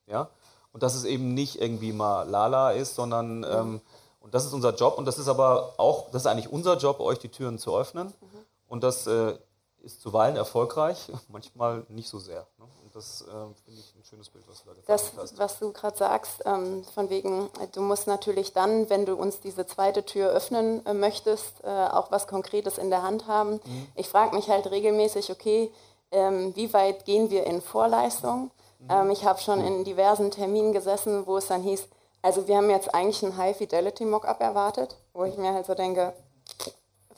Ja? 0.08 0.30
Und 0.72 0.82
dass 0.82 0.96
es 0.96 1.04
eben 1.04 1.34
nicht 1.34 1.62
irgendwie 1.62 1.92
mal 1.92 2.28
Lala 2.28 2.72
ist, 2.72 2.96
sondern 2.96 3.44
ähm, 3.44 3.82
und 4.24 4.34
das 4.34 4.46
ist 4.46 4.54
unser 4.54 4.74
Job 4.74 4.98
und 4.98 5.06
das 5.06 5.20
ist 5.20 5.28
aber 5.28 5.74
auch, 5.78 6.10
das 6.12 6.24
ist 6.24 6.28
eigentlich 6.28 6.52
unser 6.52 6.78
Job, 6.78 7.02
euch 7.02 7.20
die 7.20 7.30
Türen 7.30 7.60
zu 7.60 7.76
öffnen. 7.76 8.08
Mhm. 8.08 8.46
Und 8.70 8.84
das 8.84 9.06
äh, 9.06 9.36
ist 9.82 10.02
zuweilen 10.02 10.38
erfolgreich, 10.38 11.12
manchmal 11.28 11.86
nicht 11.90 12.08
so 12.08 12.20
sehr. 12.20 12.48
Ne? 12.58 12.66
Und 12.84 12.96
das 12.96 13.22
äh, 13.22 13.32
finde 13.66 13.82
ich 13.82 13.94
ein 13.96 14.04
schönes 14.06 14.30
Bild, 14.30 14.46
was 14.48 14.64
du 14.64 14.70
da 14.70 14.76
das, 14.88 15.12
hast. 15.18 15.38
Was 15.38 15.60
du 15.60 15.74
gerade 15.74 15.98
sagst, 15.98 16.42
ähm, 16.46 16.86
von 16.96 17.10
wegen, 17.10 17.50
du 17.74 17.82
musst 17.82 18.08
natürlich 18.08 18.54
dann, 18.54 18.90
wenn 18.90 19.06
du 19.06 19.16
uns 19.16 19.42
diese 19.42 19.68
zweite 19.68 20.06
Tür 20.06 20.30
öffnen 20.30 20.86
äh, 20.86 20.94
möchtest, 20.94 21.62
äh, 21.66 21.68
auch 21.68 22.10
was 22.10 22.26
Konkretes 22.26 22.78
in 22.78 22.90
der 22.90 23.04
Hand 23.04 23.28
haben. 23.28 23.60
Mhm. 23.66 23.88
Ich 23.96 24.08
frage 24.08 24.34
mich 24.36 24.48
halt 24.48 24.72
regelmäßig, 24.72 25.32
okay, 25.32 25.70
ähm, 26.12 26.56
wie 26.56 26.72
weit 26.74 27.04
gehen 27.04 27.30
wir 27.30 27.46
in 27.46 27.62
Vorleistung? 27.62 28.52
Mhm. 28.80 28.88
Ähm, 28.90 29.12
ich 29.12 29.26
habe 29.26 29.42
schon 29.42 29.60
in 29.60 29.84
diversen 29.84 30.32
Terminen 30.32 30.72
gesessen, 30.72 31.28
wo 31.28 31.36
es 31.36 31.48
dann 31.48 31.62
hieß, 31.62 31.90
also 32.24 32.48
wir 32.48 32.58
haben 32.58 32.70
jetzt 32.70 32.94
eigentlich 32.96 33.22
ein 33.22 33.38
High-Fidelity-Mockup 33.38 34.40
erwartet, 34.40 34.96
wo 35.14 35.26
ich 35.26 35.38
mir 35.38 35.54
halt 35.54 35.66
so 35.66 35.76
denke, 35.76 36.14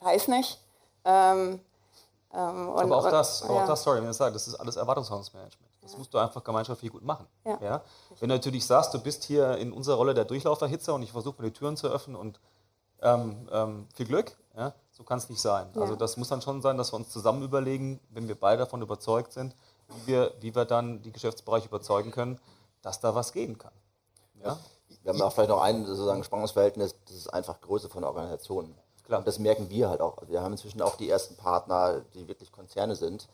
weiß 0.02 0.28
nicht. 0.28 0.60
Ähm, 1.06 1.60
ähm, 2.34 2.70
und, 2.70 2.84
Aber 2.84 2.98
auch 2.98 3.10
das, 3.10 3.41
ja. 3.41 3.50
auch 3.50 3.68
das, 3.68 3.84
sorry, 3.84 4.02
wenn 4.02 4.10
ich 4.10 4.18
sage, 4.18 4.34
das 4.34 4.48
ist 4.48 4.56
alles 4.56 4.76
Erwartungshaltungsmanagement. 4.76 5.72
Das 5.84 5.91
ja. 5.91 6.00
musst 6.00 6.13
du 6.13 6.18
einfach 6.18 6.44
gemeinschaftlich 6.44 6.91
gut 6.91 7.04
machen. 7.04 7.28
Ja. 7.46 7.60
ja. 7.62 7.82
Wenn 8.20 8.30
du 8.30 8.36
natürlich 8.36 8.65
sagst, 8.65 8.94
du 8.96 9.00
bist 9.00 9.24
hier 9.24 9.58
in 9.58 9.72
unserer 9.72 9.98
Rolle 9.98 10.15
der 10.15 10.26
Durchlauferhitzer 10.26 10.96
und 10.96 11.04
ich 11.04 11.12
versuche 11.12 11.39
mir 11.39 11.50
die 11.50 11.54
Türen 11.58 11.78
zu 11.78 11.88
öffnen 11.88 12.15
und 12.15 12.39
ähm, 13.04 13.48
ähm, 13.52 13.88
viel 13.94 14.08
Glück, 14.08 14.36
ja, 14.58 14.74
so 14.89 15.04
kann 15.04 15.20
es 15.20 15.30
nicht 15.30 15.41
sein. 15.41 15.68
Also 15.76 15.96
das 15.96 16.18
muss 16.18 16.30
dann 16.30 16.41
schon 16.41 16.62
sein, 16.63 16.78
dass 16.78 16.91
wir 16.91 16.98
uns 16.98 17.10
zusammen 17.10 17.44
überlegen, 17.44 18.00
wenn 18.10 18.28
wir 18.28 18.39
beide 18.39 18.60
davon 18.63 18.82
überzeugt 18.82 19.34
sind, 19.34 19.56
wie 19.89 20.13
wir, 20.13 20.34
wie 20.39 20.56
wir 20.56 20.65
dann 20.65 21.04
die 21.04 21.12
Geschäftsbereiche 21.12 21.68
überzeugen 21.68 22.10
können, 22.10 22.39
dass 22.82 23.00
da 23.00 23.13
was 23.13 23.32
gehen 23.34 23.60
kann. 23.60 23.74
Ja? 24.44 24.58
Wir 25.06 25.13
haben 25.13 25.22
auch 25.22 25.32
vielleicht 25.32 25.52
noch 25.52 25.62
ein 25.62 25.86
sozusagen 25.86 26.24
Spannungsverhältnis, 26.24 26.96
das 27.06 27.15
ist 27.15 27.28
einfach 27.28 27.62
Größe 27.62 27.89
von 27.89 28.04
Organisationen. 28.04 28.76
Klar. 29.06 29.20
Und 29.20 29.28
das 29.28 29.38
merken 29.38 29.70
wir 29.70 29.88
halt 29.88 30.02
auch. 30.02 30.18
Wir 30.28 30.41
haben 30.41 30.54
inzwischen 30.54 30.82
auch 30.82 30.96
die 30.96 31.08
ersten 31.08 31.36
Partner, 31.36 32.02
die 32.15 32.28
wirklich 32.28 32.52
Konzerne 32.52 32.96
sind. 32.96 33.28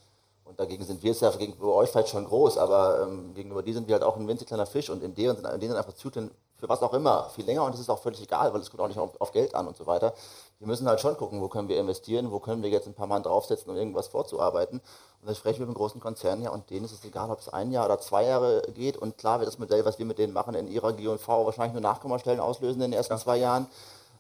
Und 0.44 0.60
dagegen 0.60 0.84
sind 0.84 1.02
wir 1.02 1.12
es 1.12 1.22
ja 1.22 1.32
gegenüber 1.32 1.74
euch 1.76 1.90
vielleicht 1.90 2.10
schon 2.10 2.26
groß, 2.26 2.58
aber 2.58 3.04
ähm, 3.04 3.34
gegenüber 3.36 3.64
die 3.64 3.72
sind 3.72 3.88
wir 3.88 3.94
halt 3.94 4.04
auch 4.04 4.18
ein 4.18 4.28
winzig 4.28 4.48
kleiner 4.48 4.66
Fisch 4.66 4.90
und 4.90 5.02
in 5.02 5.16
deren 5.16 5.38
sind, 5.38 5.46
in 5.46 5.60
denen 5.62 5.72
sind 5.72 5.78
einfach 5.78 5.94
Zyklen 5.94 6.30
für 6.58 6.68
was 6.68 6.84
auch 6.84 6.94
immer 6.94 7.30
viel 7.30 7.46
länger 7.46 7.64
und 7.64 7.74
es 7.74 7.80
ist 7.80 7.90
auch 7.90 8.00
völlig 8.00 8.22
egal, 8.22 8.54
weil 8.54 8.60
es 8.60 8.70
kommt 8.70 8.82
auch 8.82 8.90
nicht 8.90 9.00
auf, 9.00 9.20
auf, 9.22 9.32
Geld 9.32 9.56
an 9.56 9.66
und 9.66 9.78
so 9.78 9.88
weiter. 9.88 10.14
Wir 10.62 10.68
müssen 10.68 10.88
halt 10.88 11.02
schon 11.02 11.18
gucken, 11.18 11.42
wo 11.42 11.48
können 11.48 11.70
wir 11.70 11.80
investieren, 11.80 12.32
wo 12.32 12.38
können 12.38 12.62
wir 12.62 12.70
jetzt 12.70 12.86
ein 12.86 12.94
paar 12.94 13.08
Mal 13.08 13.20
draufsetzen, 13.20 13.72
um 13.72 13.76
irgendwas 13.76 14.10
vorzuarbeiten. 14.10 14.78
Und 14.78 15.28
dann 15.28 15.34
sprechen 15.34 15.58
wir 15.58 15.66
mit 15.66 15.70
einem 15.70 15.78
großen 15.84 16.00
Konzern, 16.00 16.40
ja, 16.44 16.52
und 16.52 16.70
denen 16.70 16.86
ist 16.86 16.92
es 16.92 17.04
egal, 17.04 17.32
ob 17.32 17.40
es 17.40 17.50
ein 17.50 17.72
Jahr 17.72 17.86
oder 17.86 18.00
zwei 18.00 18.26
Jahre 18.26 18.62
geht. 18.76 18.96
Und 18.96 19.18
klar 19.18 19.40
wird 19.40 19.48
das 19.48 19.58
Modell, 19.58 19.86
was 19.86 19.98
wir 19.98 20.06
mit 20.06 20.20
denen 20.20 20.34
machen, 20.34 20.54
in 20.54 20.68
ihrer 20.68 20.94
G&V 20.94 21.46
wahrscheinlich 21.48 21.74
nur 21.74 21.82
Nachkommastellen 21.82 22.40
auslösen 22.40 22.80
in 22.84 22.92
den 22.92 22.94
ersten 22.94 23.14
ja. 23.14 23.20
zwei 23.20 23.38
Jahren. 23.38 23.66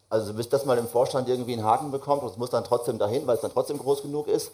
Also 0.09 0.33
bis 0.33 0.49
das 0.49 0.65
mal 0.65 0.79
im 0.79 0.87
Vorstand 0.87 1.29
irgendwie 1.29 1.53
einen 1.53 1.63
Haken 1.63 1.91
bekommt, 1.91 2.23
und 2.23 2.31
es 2.31 2.37
muss 2.37 2.49
dann 2.49 2.63
trotzdem 2.63 2.97
dahin, 2.97 3.27
weil 3.27 3.35
es 3.35 3.41
dann 3.41 3.53
trotzdem 3.53 3.77
groß 3.77 4.01
genug 4.01 4.27
ist. 4.27 4.51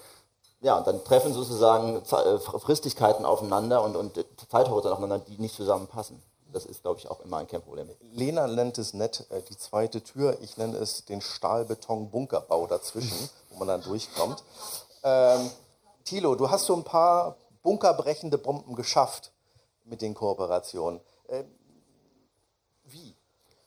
Ja, 0.59 0.79
und 0.79 0.87
dann 0.87 1.01
treffen 1.05 1.31
sozusagen 1.31 2.01
äh, 2.01 2.37
Fristigkeiten 2.39 3.23
aufeinander 3.23 3.81
und, 3.81 3.95
und 3.95 4.25
Zeithorizonte 4.51 4.91
aufeinander, 4.91 5.19
die 5.25 5.41
nicht 5.41 5.55
zusammenpassen. 5.55 6.21
Das 6.53 6.65
ist, 6.65 6.81
glaube 6.81 6.99
ich, 6.99 7.09
auch 7.09 7.19
immer 7.21 7.37
ein 7.37 7.47
Kernproblem. 7.47 7.89
Lena 8.13 8.47
nennt 8.47 8.77
es 8.77 8.93
nett 8.93 9.25
äh, 9.29 9.41
die 9.41 9.57
zweite 9.57 10.01
Tür. 10.01 10.37
Ich 10.41 10.57
nenne 10.57 10.77
es 10.77 11.05
den 11.05 11.21
Stahlbeton-Bunkerbau 11.21 12.67
dazwischen, 12.67 13.29
wo 13.49 13.57
man 13.57 13.67
dann 13.67 13.81
durchkommt. 13.83 14.43
Ähm, 15.03 15.51
Thilo, 16.05 16.35
du 16.35 16.49
hast 16.49 16.65
so 16.65 16.75
ein 16.75 16.83
paar 16.83 17.35
bunkerbrechende 17.63 18.37
Bomben 18.37 18.75
geschafft 18.75 19.31
mit 19.83 20.01
den 20.01 20.13
Kooperationen. 20.13 21.01
Äh, 21.27 21.43
wie? 22.85 23.13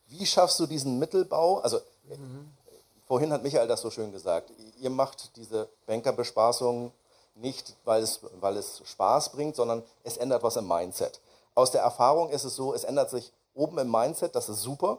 Wie 0.07 0.27
schaffst 0.27 0.59
du 0.59 0.67
diesen 0.67 0.99
Mittelbau? 0.99 1.59
Also, 1.59 1.81
mhm. 2.09 2.51
vorhin 3.07 3.33
hat 3.33 3.43
Michael 3.43 3.69
das 3.69 3.83
so 3.83 3.91
schön 3.91 4.11
gesagt. 4.11 4.51
Ihr 4.81 4.91
macht 4.91 5.37
diese 5.37 5.69
Bankerbespaßung 5.87 6.93
nicht, 7.35 7.77
weil 7.85 8.03
es, 8.03 8.21
weil 8.41 8.57
es 8.57 8.83
Spaß 8.85 9.33
bringt, 9.33 9.57
sondern 9.57 9.83
es 10.03 10.17
ändert 10.17 10.43
was 10.43 10.57
im 10.57 10.67
Mindset. 10.67 11.21
Aus 11.61 11.73
der 11.73 11.83
Erfahrung 11.83 12.31
ist 12.31 12.45
es 12.45 12.57
so, 12.57 12.73
es 12.73 12.85
ändert 12.85 13.11
sich 13.11 13.35
oben 13.53 13.77
im 13.77 13.91
Mindset, 13.91 14.35
das 14.35 14.49
ist 14.49 14.63
super. 14.63 14.97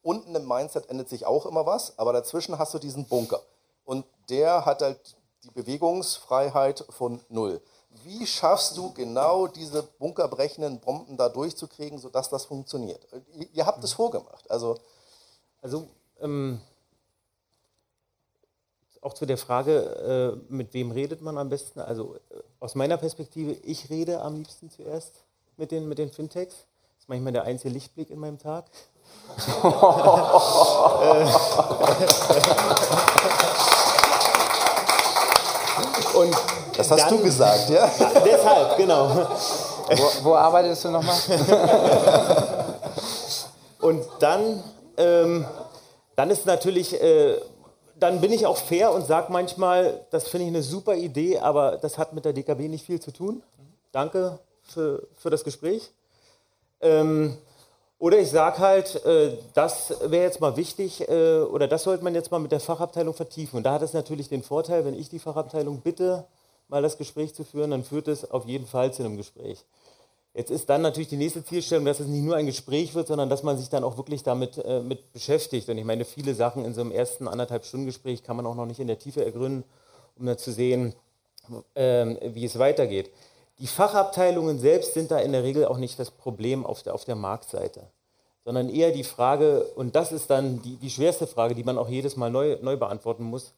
Unten 0.00 0.32
im 0.36 0.46
Mindset 0.46 0.88
ändert 0.88 1.08
sich 1.08 1.26
auch 1.26 1.44
immer 1.44 1.66
was, 1.66 1.98
aber 1.98 2.12
dazwischen 2.12 2.56
hast 2.56 2.72
du 2.72 2.78
diesen 2.78 3.06
Bunker. 3.06 3.42
Und 3.84 4.06
der 4.28 4.64
hat 4.64 4.80
halt 4.80 5.16
die 5.42 5.50
Bewegungsfreiheit 5.50 6.84
von 6.90 7.20
null. 7.28 7.60
Wie 8.04 8.28
schaffst 8.28 8.76
du 8.76 8.92
genau 8.92 9.48
diese 9.48 9.82
bunkerbrechenden 9.82 10.78
Bomben 10.78 11.16
da 11.16 11.28
durchzukriegen, 11.28 11.98
sodass 11.98 12.28
das 12.28 12.44
funktioniert? 12.44 13.04
Ihr, 13.52 13.66
habt 13.66 13.82
es 13.82 13.94
vorgemacht. 13.94 14.48
Also, 14.48 14.76
also 15.62 15.88
ähm, 16.20 16.60
auch 19.00 19.14
zu 19.14 19.26
der 19.26 19.38
Frage, 19.38 20.38
äh, 20.48 20.52
mit 20.52 20.74
wem 20.74 20.92
redet 20.92 21.22
man 21.22 21.36
am 21.38 21.48
besten? 21.48 21.80
Also 21.80 22.14
äh, 22.30 22.40
aus 22.60 22.76
meiner 22.76 22.98
Perspektive, 22.98 23.50
ich 23.50 23.90
rede 23.90 24.22
am 24.22 24.36
liebsten 24.36 24.70
zuerst 24.70 25.24
mit 25.56 25.70
den, 25.70 25.88
mit 25.88 25.98
den 25.98 26.10
Fintechs. 26.10 26.54
Das 26.54 27.00
ist 27.00 27.08
manchmal 27.08 27.32
der 27.32 27.44
einzige 27.44 27.72
Lichtblick 27.72 28.10
in 28.10 28.18
meinem 28.18 28.38
Tag. 28.38 28.64
Und 36.14 36.36
das 36.76 36.90
hast 36.90 37.00
dann, 37.00 37.16
du 37.16 37.22
gesagt, 37.22 37.70
ja? 37.70 37.90
Deshalb, 38.24 38.76
genau. 38.76 39.08
wo, 39.08 40.24
wo 40.24 40.34
arbeitest 40.34 40.84
du 40.84 40.90
nochmal? 40.90 41.16
Und 43.80 44.04
dann, 44.20 44.62
ähm, 44.96 45.44
dann 46.16 46.30
ist 46.30 46.46
natürlich, 46.46 47.00
äh, 47.02 47.40
dann 47.96 48.20
bin 48.20 48.32
ich 48.32 48.46
auch 48.46 48.56
fair 48.56 48.92
und 48.92 49.06
sage 49.06 49.30
manchmal, 49.30 50.06
das 50.10 50.28
finde 50.28 50.46
ich 50.46 50.52
eine 50.52 50.62
super 50.62 50.94
Idee, 50.94 51.38
aber 51.38 51.76
das 51.76 51.98
hat 51.98 52.12
mit 52.12 52.24
der 52.24 52.32
DKB 52.32 52.68
nicht 52.68 52.86
viel 52.86 53.00
zu 53.00 53.10
tun. 53.12 53.42
Danke 53.92 54.38
für, 54.64 55.06
für 55.16 55.30
das 55.30 55.44
Gespräch. 55.44 55.90
Ähm, 56.80 57.36
oder 57.98 58.18
ich 58.18 58.30
sage 58.30 58.58
halt, 58.58 59.04
äh, 59.06 59.36
das 59.54 59.94
wäre 60.04 60.24
jetzt 60.24 60.40
mal 60.40 60.56
wichtig 60.56 61.08
äh, 61.08 61.40
oder 61.40 61.68
das 61.68 61.84
sollte 61.84 62.04
man 62.04 62.14
jetzt 62.14 62.30
mal 62.30 62.38
mit 62.38 62.52
der 62.52 62.60
Fachabteilung 62.60 63.14
vertiefen. 63.14 63.56
Und 63.56 63.62
da 63.62 63.72
hat 63.72 63.82
es 63.82 63.92
natürlich 63.92 64.28
den 64.28 64.42
Vorteil, 64.42 64.84
wenn 64.84 64.98
ich 64.98 65.08
die 65.08 65.18
Fachabteilung 65.18 65.80
bitte, 65.80 66.24
mal 66.68 66.82
das 66.82 66.98
Gespräch 66.98 67.34
zu 67.34 67.44
führen, 67.44 67.70
dann 67.70 67.84
führt 67.84 68.08
es 68.08 68.30
auf 68.30 68.46
jeden 68.46 68.66
Fall 68.66 68.92
zu 68.92 69.04
einem 69.04 69.16
Gespräch. 69.16 69.64
Jetzt 70.34 70.50
ist 70.50 70.68
dann 70.68 70.82
natürlich 70.82 71.08
die 71.08 71.16
nächste 71.16 71.44
Zielstellung, 71.44 71.84
dass 71.84 72.00
es 72.00 72.08
nicht 72.08 72.24
nur 72.24 72.34
ein 72.34 72.46
Gespräch 72.46 72.94
wird, 72.94 73.06
sondern 73.06 73.28
dass 73.28 73.44
man 73.44 73.56
sich 73.56 73.68
dann 73.68 73.84
auch 73.84 73.96
wirklich 73.96 74.24
damit 74.24 74.58
äh, 74.58 74.80
mit 74.80 75.12
beschäftigt. 75.12 75.68
Und 75.68 75.78
ich 75.78 75.84
meine, 75.84 76.04
viele 76.04 76.34
Sachen 76.34 76.64
in 76.64 76.74
so 76.74 76.80
einem 76.80 76.90
ersten 76.90 77.28
anderthalb 77.28 77.64
Stunden 77.64 77.86
Gespräch 77.86 78.24
kann 78.24 78.36
man 78.36 78.44
auch 78.44 78.56
noch 78.56 78.66
nicht 78.66 78.80
in 78.80 78.88
der 78.88 78.98
Tiefe 78.98 79.24
ergründen, 79.24 79.62
um 80.18 80.26
dann 80.26 80.36
zu 80.36 80.50
sehen, 80.52 80.94
äh, 81.74 82.34
wie 82.34 82.44
es 82.44 82.58
weitergeht. 82.58 83.10
Die 83.58 83.66
Fachabteilungen 83.66 84.58
selbst 84.58 84.94
sind 84.94 85.10
da 85.10 85.18
in 85.18 85.32
der 85.32 85.44
Regel 85.44 85.66
auch 85.66 85.78
nicht 85.78 85.98
das 85.98 86.10
Problem 86.10 86.66
auf 86.66 86.82
der, 86.82 86.94
auf 86.94 87.04
der 87.04 87.14
Marktseite, 87.14 87.86
sondern 88.44 88.68
eher 88.68 88.90
die 88.90 89.04
Frage, 89.04 89.64
und 89.76 89.94
das 89.94 90.10
ist 90.10 90.28
dann 90.28 90.60
die, 90.62 90.76
die 90.76 90.90
schwerste 90.90 91.26
Frage, 91.26 91.54
die 91.54 91.64
man 91.64 91.78
auch 91.78 91.88
jedes 91.88 92.16
Mal 92.16 92.30
neu, 92.30 92.58
neu 92.60 92.76
beantworten 92.76 93.24
muss. 93.24 93.54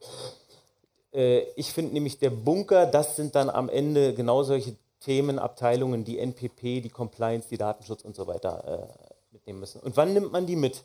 Äh, 1.12 1.40
ich 1.56 1.72
finde 1.72 1.94
nämlich 1.94 2.18
der 2.18 2.30
Bunker, 2.30 2.86
das 2.86 3.16
sind 3.16 3.34
dann 3.34 3.48
am 3.48 3.68
Ende 3.68 4.12
genau 4.12 4.42
solche 4.42 4.76
Themenabteilungen, 5.00 6.04
die 6.04 6.18
NPP, 6.18 6.80
die 6.82 6.90
Compliance, 6.90 7.48
die 7.48 7.58
Datenschutz 7.58 8.02
und 8.02 8.14
so 8.14 8.26
weiter 8.26 8.64
äh, 8.66 9.32
mitnehmen 9.32 9.60
müssen. 9.60 9.80
Und 9.80 9.96
wann 9.96 10.12
nimmt 10.12 10.32
man 10.32 10.46
die 10.46 10.56
mit? 10.56 10.82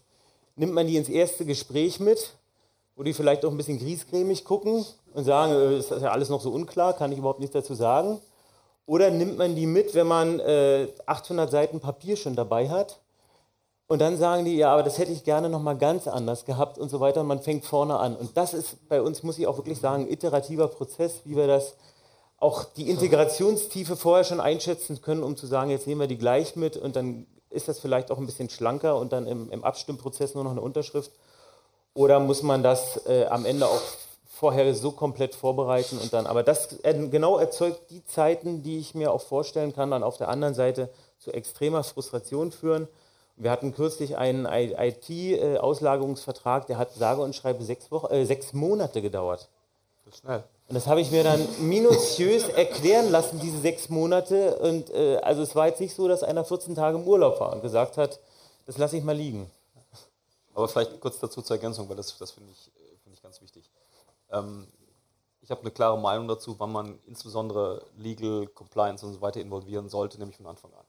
Nimmt 0.55 0.73
man 0.73 0.87
die 0.87 0.95
ins 0.95 1.09
erste 1.09 1.45
Gespräch 1.45 1.99
mit, 1.99 2.35
wo 2.95 3.03
die 3.03 3.13
vielleicht 3.13 3.43
auch 3.45 3.51
ein 3.51 3.57
bisschen 3.57 3.79
griesgrämig 3.79 4.45
gucken 4.45 4.85
und 5.13 5.23
sagen, 5.23 5.53
äh, 5.53 5.77
ist 5.77 5.91
das 5.91 6.01
ja 6.01 6.11
alles 6.11 6.29
noch 6.29 6.41
so 6.41 6.51
unklar, 6.51 6.93
kann 6.93 7.11
ich 7.11 7.17
überhaupt 7.17 7.39
nichts 7.39 7.53
dazu 7.53 7.73
sagen? 7.73 8.21
Oder 8.85 9.11
nimmt 9.11 9.37
man 9.37 9.55
die 9.55 9.67
mit, 9.67 9.93
wenn 9.93 10.07
man 10.07 10.39
äh, 10.39 10.87
800 11.05 11.49
Seiten 11.49 11.79
Papier 11.79 12.17
schon 12.17 12.35
dabei 12.35 12.69
hat? 12.69 12.99
Und 13.87 13.99
dann 13.99 14.17
sagen 14.17 14.45
die, 14.45 14.55
ja, 14.55 14.71
aber 14.71 14.83
das 14.83 14.97
hätte 14.97 15.11
ich 15.11 15.25
gerne 15.25 15.49
nochmal 15.49 15.77
ganz 15.77 16.07
anders 16.07 16.45
gehabt 16.45 16.77
und 16.77 16.89
so 16.89 16.99
weiter. 16.99 17.21
Und 17.21 17.27
man 17.27 17.41
fängt 17.41 17.65
vorne 17.65 17.97
an. 17.97 18.15
Und 18.15 18.37
das 18.37 18.53
ist 18.53 18.87
bei 18.87 19.01
uns, 19.01 19.21
muss 19.23 19.37
ich 19.37 19.47
auch 19.47 19.57
wirklich 19.57 19.79
sagen, 19.79 20.09
iterativer 20.09 20.69
Prozess, 20.69 21.21
wie 21.25 21.35
wir 21.35 21.47
das 21.47 21.75
auch 22.37 22.63
die 22.63 22.89
Integrationstiefe 22.89 23.95
vorher 23.95 24.23
schon 24.23 24.39
einschätzen 24.39 25.01
können, 25.01 25.23
um 25.23 25.37
zu 25.37 25.45
sagen, 25.45 25.69
jetzt 25.69 25.87
nehmen 25.87 26.01
wir 26.01 26.07
die 26.07 26.17
gleich 26.17 26.55
mit 26.55 26.75
und 26.75 26.95
dann 26.95 27.27
ist 27.49 27.67
das 27.67 27.79
vielleicht 27.79 28.11
auch 28.11 28.17
ein 28.17 28.25
bisschen 28.25 28.49
schlanker 28.49 28.95
und 28.97 29.11
dann 29.13 29.27
im, 29.27 29.51
im 29.51 29.63
Abstimmprozess 29.63 30.33
nur 30.33 30.43
noch 30.43 30.51
eine 30.51 30.61
Unterschrift. 30.61 31.11
Oder 31.93 32.19
muss 32.19 32.41
man 32.41 32.63
das 32.63 33.05
äh, 33.05 33.25
am 33.25 33.45
Ende 33.45 33.67
auch 33.67 33.81
vorher 34.41 34.73
so 34.73 34.91
komplett 34.91 35.35
vorbereiten 35.35 35.99
und 35.99 36.11
dann, 36.13 36.25
aber 36.25 36.41
das 36.41 36.69
genau 36.83 37.37
erzeugt 37.37 37.91
die 37.91 38.03
Zeiten, 38.05 38.63
die 38.63 38.79
ich 38.79 38.95
mir 38.95 39.13
auch 39.13 39.21
vorstellen 39.21 39.71
kann, 39.71 39.91
dann 39.91 40.01
auf 40.01 40.17
der 40.17 40.29
anderen 40.29 40.55
Seite 40.55 40.89
zu 41.19 41.31
extremer 41.31 41.83
Frustration 41.83 42.51
führen. 42.51 42.87
Wir 43.35 43.51
hatten 43.51 43.75
kürzlich 43.75 44.17
einen 44.17 44.47
IT-Auslagerungsvertrag, 44.47 46.65
der 46.65 46.79
hat 46.79 46.95
sage 46.95 47.21
und 47.21 47.35
schreibe 47.35 47.63
sechs, 47.63 47.91
Wochen, 47.91 48.11
äh, 48.11 48.25
sechs 48.25 48.53
Monate 48.53 49.03
gedauert. 49.03 49.47
Das 50.05 50.15
ist 50.15 50.21
schnell. 50.21 50.43
Und 50.69 50.73
das 50.73 50.87
habe 50.87 51.01
ich 51.01 51.11
mir 51.11 51.23
dann 51.23 51.47
minutiös 51.59 52.49
erklären 52.49 53.11
lassen, 53.11 53.39
diese 53.39 53.59
sechs 53.59 53.89
Monate. 53.89 54.57
Und 54.57 54.89
äh, 54.89 55.17
also 55.17 55.43
es 55.43 55.55
war 55.55 55.67
jetzt 55.67 55.81
nicht 55.81 55.93
so, 55.93 56.07
dass 56.07 56.23
einer 56.23 56.45
14 56.45 56.73
Tage 56.73 56.97
im 56.97 57.07
Urlaub 57.07 57.39
war 57.39 57.53
und 57.53 57.61
gesagt 57.61 57.97
hat, 57.97 58.19
das 58.65 58.79
lasse 58.79 58.97
ich 58.97 59.03
mal 59.03 59.15
liegen. 59.15 59.51
Aber 60.55 60.67
vielleicht 60.67 60.99
kurz 60.99 61.19
dazu 61.19 61.43
zur 61.43 61.57
Ergänzung, 61.57 61.87
weil 61.87 61.97
das, 61.97 62.17
das 62.17 62.31
finde 62.31 62.49
ich, 62.51 62.71
find 63.03 63.15
ich 63.15 63.21
ganz 63.21 63.39
wichtig. 63.39 63.60
Ähm, 64.31 64.67
ich 65.41 65.49
habe 65.49 65.61
eine 65.61 65.71
klare 65.71 65.97
Meinung 65.97 66.27
dazu, 66.27 66.59
wann 66.59 66.71
man 66.71 66.99
insbesondere 67.07 67.85
Legal, 67.97 68.47
Compliance 68.47 69.05
und 69.05 69.13
so 69.13 69.21
weiter 69.21 69.41
involvieren 69.41 69.89
sollte, 69.89 70.19
nämlich 70.19 70.37
von 70.37 70.47
Anfang 70.47 70.71
an. 70.73 70.85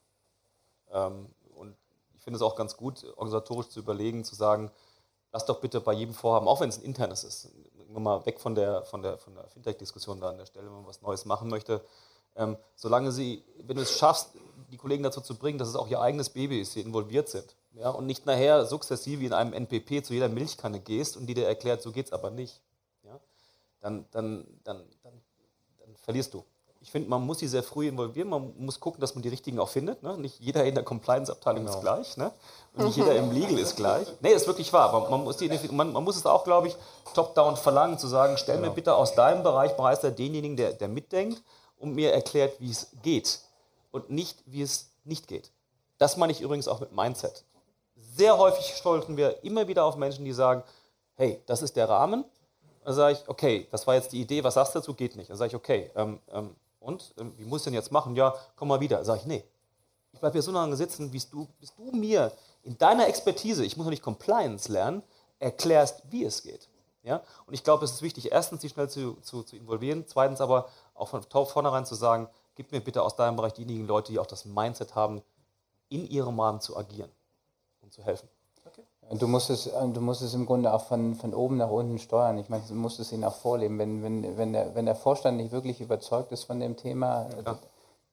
Ähm, 0.91 1.27
und 1.57 1.77
ich 2.15 2.23
finde 2.23 2.37
es 2.37 2.43
auch 2.43 2.55
ganz 2.55 2.77
gut, 2.77 3.05
organisatorisch 3.17 3.69
zu 3.69 3.81
überlegen, 3.81 4.25
zu 4.25 4.35
sagen, 4.35 4.71
lass 5.33 5.47
doch 5.47 5.61
bitte 5.61 5.81
bei 5.81 5.95
jedem 5.95 6.15
Vorhaben, 6.15 6.49
auch 6.49 6.61
wenn 6.61 6.69
es 6.69 6.79
ein 6.79 6.85
internes 6.85 7.25
ist, 7.25 7.51
mal 7.89 8.25
weg 8.27 8.41
von 8.41 8.55
der, 8.55 8.85
von 8.85 9.03
der, 9.03 9.19
von 9.19 9.35
der 9.35 9.49
Fintech-Diskussion 9.49 10.21
da 10.21 10.31
an 10.31 10.39
der 10.39 10.47
Stelle, 10.47 10.67
wenn 10.67 10.75
man 10.75 10.87
was 10.87 11.03
Neues 11.03 11.25
machen 11.25 11.49
möchte. 11.49 11.85
Ähm, 12.35 12.57
solange 12.75 13.13
sie, 13.13 13.45
wenn 13.59 13.77
du 13.77 13.83
es 13.83 13.99
schaffst, 13.99 14.31
die 14.71 14.79
Kollegen 14.79 15.03
dazu 15.03 15.21
zu 15.21 15.37
bringen, 15.37 15.59
dass 15.59 15.69
es 15.69 15.77
auch 15.77 15.89
ihr 15.89 16.01
eigenes 16.01 16.31
Baby 16.31 16.61
ist, 16.61 16.73
sie 16.73 16.81
involviert 16.81 17.29
sind. 17.29 17.55
Ja, 17.75 17.91
und 17.91 18.07
nicht 18.07 18.27
nachher 18.27 18.65
sukzessiv 18.65 19.21
in 19.21 19.33
einem 19.33 19.53
NPP 19.53 20.03
zu 20.05 20.15
jeder 20.15 20.29
Milchkanne 20.29 20.81
gehst 20.81 21.17
und 21.17 21.27
die 21.27 21.35
dir 21.35 21.47
erklärt, 21.47 21.83
so 21.83 21.93
geht 21.93 22.07
es 22.07 22.13
aber 22.13 22.31
nicht. 22.31 22.61
Dann, 23.83 24.07
dann, 24.11 24.47
dann, 24.65 24.83
dann, 25.03 25.21
dann 25.79 25.97
verlierst 25.97 26.33
du 26.33 26.43
ich 26.83 26.91
finde, 26.91 27.09
man 27.09 27.25
muss 27.25 27.39
sie 27.39 27.47
sehr 27.47 27.63
früh 27.63 27.87
involvieren. 27.87 28.29
Man 28.29 28.53
muss 28.59 28.81
gucken, 28.81 29.01
dass 29.01 29.15
man 29.15 29.23
die 29.23 29.29
richtigen 29.29 29.61
auch 29.61 29.69
findet. 29.69 30.03
Ne? 30.03 30.19
Nicht 30.19 30.41
jeder 30.41 30.65
in 30.65 30.75
der 30.75 30.83
Compliance-Abteilung 30.83 31.65
genau. 31.65 31.77
ist 31.77 31.81
gleich. 31.81 32.17
Ne? 32.17 32.33
Und 32.75 32.87
nicht 32.87 32.97
jeder 32.97 33.15
im 33.15 33.31
Legal 33.31 33.57
ist 33.59 33.77
gleich. 33.77 34.09
Nee, 34.21 34.33
das 34.33 34.43
ist 34.43 34.49
wirklich 34.49 34.73
wahr. 34.73 34.93
Man, 34.93 35.09
man 35.09 35.25
muss, 35.25 35.37
die, 35.37 35.49
man, 35.71 35.93
man, 35.93 36.03
muss 36.03 36.17
es 36.17 36.27
auch, 36.27 36.43
glaube 36.43 36.69
ich, 36.69 36.77
top-down 37.15 37.57
verlangen, 37.57 37.99
zu 37.99 38.09
sagen, 38.09 38.37
stell 38.37 38.57
genau. 38.57 38.69
mir 38.69 38.75
bitte 38.75 38.97
aus 38.97 39.15
deinem 39.15 39.45
Bereich 39.45 39.79
Meister 39.79 40.11
denjenigen, 40.11 40.57
der, 40.57 40.73
der 40.73 40.89
mitdenkt 40.89 41.41
und 41.79 41.95
mir 41.95 42.13
erklärt, 42.13 42.61
wie 42.61 42.71
es 42.71 42.89
geht. 43.03 43.39
Und 43.93 44.11
nicht, 44.11 44.43
wie 44.47 44.63
es 44.63 44.91
nicht 45.05 45.29
geht. 45.29 45.53
Das 45.99 46.17
meine 46.17 46.33
ich 46.33 46.41
übrigens 46.41 46.67
auch 46.67 46.81
mit 46.81 46.91
Mindset. 46.93 47.45
Sehr 48.17 48.37
häufig 48.39 48.75
stolzen 48.75 49.17
wir 49.17 49.45
immer 49.45 49.69
wieder 49.69 49.85
auf 49.85 49.95
Menschen, 49.95 50.25
die 50.25 50.33
sagen, 50.33 50.65
hey, 51.15 51.41
das 51.47 51.63
ist 51.63 51.77
der 51.77 51.89
Rahmen. 51.89 52.25
Dann 52.85 52.95
sage 52.95 53.15
ich, 53.15 53.29
okay, 53.29 53.69
das 53.71 53.87
war 53.87 53.95
jetzt 53.95 54.13
die 54.13 54.21
Idee, 54.21 54.43
was 54.43 54.55
sagst 54.55 54.75
du 54.75 54.81
dazu? 54.81 54.95
Geht 54.95 55.17
nicht. 55.17 55.31
Dann 55.31 55.37
sage 55.37 55.49
ich, 55.49 55.55
okay, 55.55 55.91
ähm, 55.95 56.19
ähm, 56.33 56.57
und 56.81 57.15
ähm, 57.19 57.33
wie 57.37 57.45
muss 57.45 57.61
ich 57.61 57.65
denn 57.65 57.75
jetzt 57.75 57.93
machen? 57.93 58.17
Ja, 58.17 58.35
komm 58.57 58.69
mal 58.69 58.81
wieder. 58.81 59.05
Sag 59.05 59.21
ich, 59.21 59.27
nee. 59.27 59.45
Ich 60.13 60.21
bleibe 60.21 60.33
hier 60.33 60.43
so 60.43 60.53
lange 60.53 60.77
sitzen, 60.77 61.11
bis 61.11 61.31
du, 61.31 61.47
bis 61.61 61.75
du 61.75 61.91
mir 61.93 62.33
in 62.65 62.77
deiner 62.77 63.09
Expertise, 63.09 63.65
ich 63.65 63.77
muss 63.77 63.85
noch 63.87 63.91
nicht 63.91 64.03
Compliance 64.03 64.71
lernen, 64.71 65.03
erklärst, 65.39 66.03
wie 66.11 66.25
es 66.25 66.43
geht. 66.43 66.69
Ja? 67.03 67.23
Und 67.47 67.55
ich 67.55 67.65
glaube, 67.65 67.85
es 67.85 67.93
ist 67.93 68.03
wichtig, 68.03 68.31
erstens, 68.31 68.63
sie 68.63 68.69
schnell 68.69 68.89
zu, 68.89 69.15
zu, 69.23 69.43
zu 69.43 69.57
involvieren, 69.57 70.05
zweitens 70.07 70.41
aber 70.41 70.69
auch 70.95 71.09
von 71.09 71.23
vornherein 71.23 71.87
zu 71.87 71.95
sagen, 71.95 72.29
gib 72.55 72.71
mir 72.73 72.81
bitte 72.81 73.03
aus 73.03 73.17
deinem 73.17 73.37
Bereich 73.37 73.55
diejenigen 73.55 73.87
Leute, 73.87 74.13
die 74.13 74.19
auch 74.19 74.27
das 74.27 74.45
Mindset 74.45 74.95
haben, 74.95 75.23
in 75.89 76.07
ihrem 76.07 76.39
Rahmen 76.39 76.61
zu 76.61 76.77
agieren 76.77 77.11
und 77.81 77.93
zu 77.93 78.03
helfen. 78.03 78.29
Du 79.19 79.27
musst 79.27 79.51
es, 79.51 79.67
äh, 79.67 79.89
du 79.93 80.01
musst 80.01 80.23
es 80.23 80.35
im 80.35 80.47
Grunde 80.47 80.73
auch 80.73 80.85
von, 80.85 81.15
von 81.15 81.35
oben 81.35 81.59
nach 81.59 81.71
unten 81.71 81.99
steuern. 81.99 82.39
Ich 82.39 82.49
meine, 82.49 82.63
du 82.67 82.75
musst 82.75 82.99
es 82.99 83.13
ihnen 83.13 83.25
auch 83.25 83.35
vorleben. 83.35 83.79
Wenn, 83.79 84.03
wenn, 84.03 84.39
wenn, 84.39 84.53
der, 84.53 84.75
wenn 84.75 84.87
der 84.87 84.95
Vorstand 84.95 85.37
nicht 85.37 85.53
wirklich 85.53 85.81
überzeugt 85.81 86.33
ist 86.33 86.45
von 86.45 86.61
dem 86.61 86.77
Thema, 86.77 87.27
ja, 87.45 87.59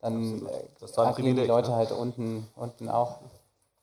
dann 0.01 0.47
äh, 0.47 0.99
agieren 0.99 1.35
die 1.35 1.45
Leute 1.45 1.71
ne? 1.71 1.75
halt 1.75 1.91
unten, 1.91 2.47
unten 2.55 2.89
auch. 2.89 3.17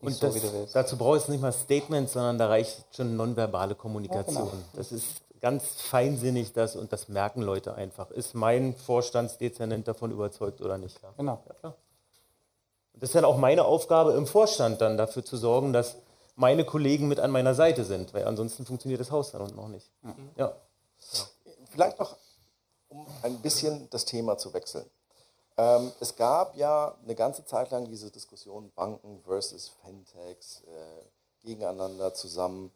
Und 0.00 0.14
so, 0.14 0.26
das, 0.26 0.72
dazu 0.72 0.98
brauchst 0.98 1.28
du 1.28 1.32
nicht 1.32 1.40
mal 1.40 1.52
Statements, 1.52 2.12
sondern 2.12 2.38
da 2.38 2.48
reicht 2.48 2.84
schon 2.94 3.16
nonverbale 3.16 3.74
Kommunikation. 3.74 4.34
Ja, 4.36 4.50
genau. 4.50 4.62
Das 4.74 4.92
ist 4.92 5.06
ganz 5.40 5.64
feinsinnig 5.64 6.52
das 6.52 6.76
und 6.76 6.92
das 6.92 7.08
merken 7.08 7.40
Leute 7.40 7.74
einfach. 7.74 8.10
Ist 8.10 8.34
mein 8.34 8.74
Vorstandsdezernent 8.74 9.88
davon 9.88 10.10
überzeugt 10.10 10.60
oder 10.60 10.76
nicht? 10.76 10.98
Genau. 11.16 11.38
Ja, 11.62 11.74
das 12.94 13.10
ist 13.10 13.14
dann 13.14 13.24
auch 13.24 13.36
meine 13.36 13.64
Aufgabe 13.64 14.12
im 14.12 14.26
Vorstand 14.26 14.80
dann 14.80 14.96
dafür 14.96 15.24
zu 15.24 15.36
sorgen, 15.36 15.72
dass 15.72 15.96
meine 16.36 16.64
Kollegen 16.64 17.08
mit 17.08 17.18
an 17.18 17.30
meiner 17.30 17.54
Seite 17.54 17.84
sind, 17.84 18.14
weil 18.14 18.24
ansonsten 18.24 18.64
funktioniert 18.64 19.00
das 19.00 19.10
Haus 19.10 19.32
dann 19.32 19.40
unten 19.40 19.56
noch 19.56 19.68
nicht. 19.68 19.90
Mhm. 20.02 20.30
Ja. 20.36 20.54
Vielleicht 21.70 21.98
noch, 21.98 22.16
um 22.88 23.06
ein 23.22 23.38
bisschen 23.40 23.88
das 23.90 24.04
Thema 24.04 24.38
zu 24.38 24.52
wechseln. 24.54 24.88
Ähm, 25.56 25.90
es 26.00 26.14
gab 26.14 26.54
ja 26.56 26.94
eine 27.02 27.14
ganze 27.14 27.44
Zeit 27.44 27.70
lang 27.70 27.86
diese 27.88 28.10
Diskussion 28.10 28.70
Banken 28.74 29.20
versus 29.22 29.72
Fintechs 29.82 30.62
äh, 30.62 31.46
gegeneinander 31.46 32.12
zusammen. 32.12 32.70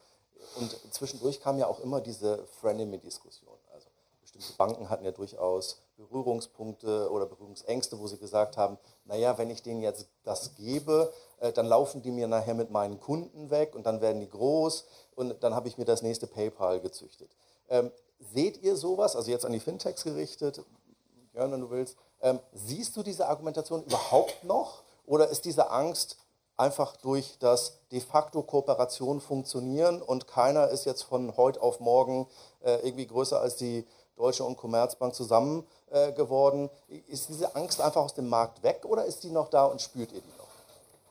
Und 0.57 0.75
zwischendurch 0.91 1.41
kam 1.41 1.59
ja 1.59 1.67
auch 1.67 1.81
immer 1.81 2.01
diese 2.01 2.47
Frenemy-Diskussion. 2.61 3.55
Also 3.75 3.89
bestimmte 4.23 4.53
Banken 4.55 4.89
hatten 4.89 5.05
ja 5.05 5.13
durchaus 5.13 5.83
Berührungspunkte 6.01 7.11
oder 7.11 7.27
Berührungsängste, 7.27 7.99
wo 7.99 8.07
sie 8.07 8.19
gesagt 8.19 8.57
haben, 8.57 8.79
naja, 9.05 9.37
wenn 9.39 9.51
ich 9.51 9.63
denen 9.63 9.83
jetzt 9.83 10.09
das 10.25 10.55
gebe, 10.55 11.13
äh, 11.41 11.53
dann 11.53 11.67
laufen 11.67 12.03
die 12.03 12.11
mir 12.11 12.27
nachher 12.27 12.55
mit 12.55 12.71
meinen 12.71 13.01
Kunden 13.01 13.51
weg 13.51 13.75
und 13.75 13.85
dann 13.85 14.01
werden 14.01 14.21
die 14.21 14.29
groß 14.29 14.87
und 15.15 15.43
dann 15.43 15.55
habe 15.55 15.69
ich 15.69 15.79
mir 15.79 15.85
das 15.85 16.03
nächste 16.03 16.27
PayPal 16.27 16.81
gezüchtet. 16.81 17.31
Ähm, 17.69 17.91
seht 18.19 18.63
ihr 18.63 18.77
sowas, 18.77 19.17
also 19.17 19.31
jetzt 19.31 19.45
an 19.47 19.53
die 19.53 19.61
Fintechs 19.61 20.05
gerichtet, 20.05 20.63
Jörn, 21.33 21.53
wenn 21.53 21.61
du 21.61 21.71
willst, 21.71 21.97
ähm, 22.23 22.41
siehst 22.53 22.97
du 22.97 23.03
diese 23.03 23.29
Argumentation 23.29 23.85
überhaupt 23.85 24.43
noch 24.45 24.83
oder 25.07 25.29
ist 25.29 25.45
diese 25.45 25.71
Angst 25.71 26.17
einfach 26.57 26.97
durch 26.97 27.39
das 27.39 27.79
de 27.91 28.01
facto 28.01 28.43
Kooperation 28.43 29.21
funktionieren 29.21 30.03
und 30.03 30.27
keiner 30.27 30.69
ist 30.69 30.85
jetzt 30.85 31.03
von 31.03 31.37
heute 31.37 31.63
auf 31.63 31.81
morgen 31.81 32.29
äh, 32.63 32.77
irgendwie 32.87 33.07
größer 33.07 33.41
als 33.41 33.57
die 33.57 33.87
Deutsche 34.21 34.45
und 34.45 34.57
Commerzbank 34.57 35.15
zusammen 35.15 35.65
äh, 35.91 36.13
geworden. 36.13 36.69
Ist 37.09 37.31
diese 37.31 37.57
Angst 37.57 37.81
einfach 37.81 38.03
aus 38.03 38.15
dem 38.15 38.29
Markt 38.29 38.63
weg 38.63 38.83
oder 38.85 39.07
ist 39.07 39.25
die 39.25 39.31
noch 39.31 39.49
da 39.49 39.65
und 39.65 39.81
spürt 39.81 40.13
ihr 40.13 40.21
die 40.21 40.39
noch? 40.39 40.47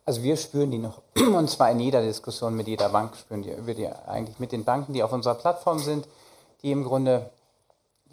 Also 0.05 0.22
wir 0.22 0.38
spüren 0.38 0.70
die 0.70 0.78
noch. 0.78 1.01
Und 1.16 1.49
zwar 1.49 1.70
in 1.70 1.80
jeder 1.80 2.01
Diskussion 2.01 2.55
mit 2.55 2.68
jeder 2.68 2.89
Bank 2.89 3.16
spüren 3.16 3.43
die, 3.43 3.53
wir 3.66 3.76
die 3.76 3.88
eigentlich 3.88 4.39
mit 4.39 4.51
den 4.51 4.64
Banken, 4.64 4.93
die 4.93 5.03
auf 5.03 5.12
unserer 5.12 5.36
Plattform 5.36 5.80
sind, 5.80 6.07
die 6.64 6.72
im 6.72 6.84
Grunde, 6.84 7.30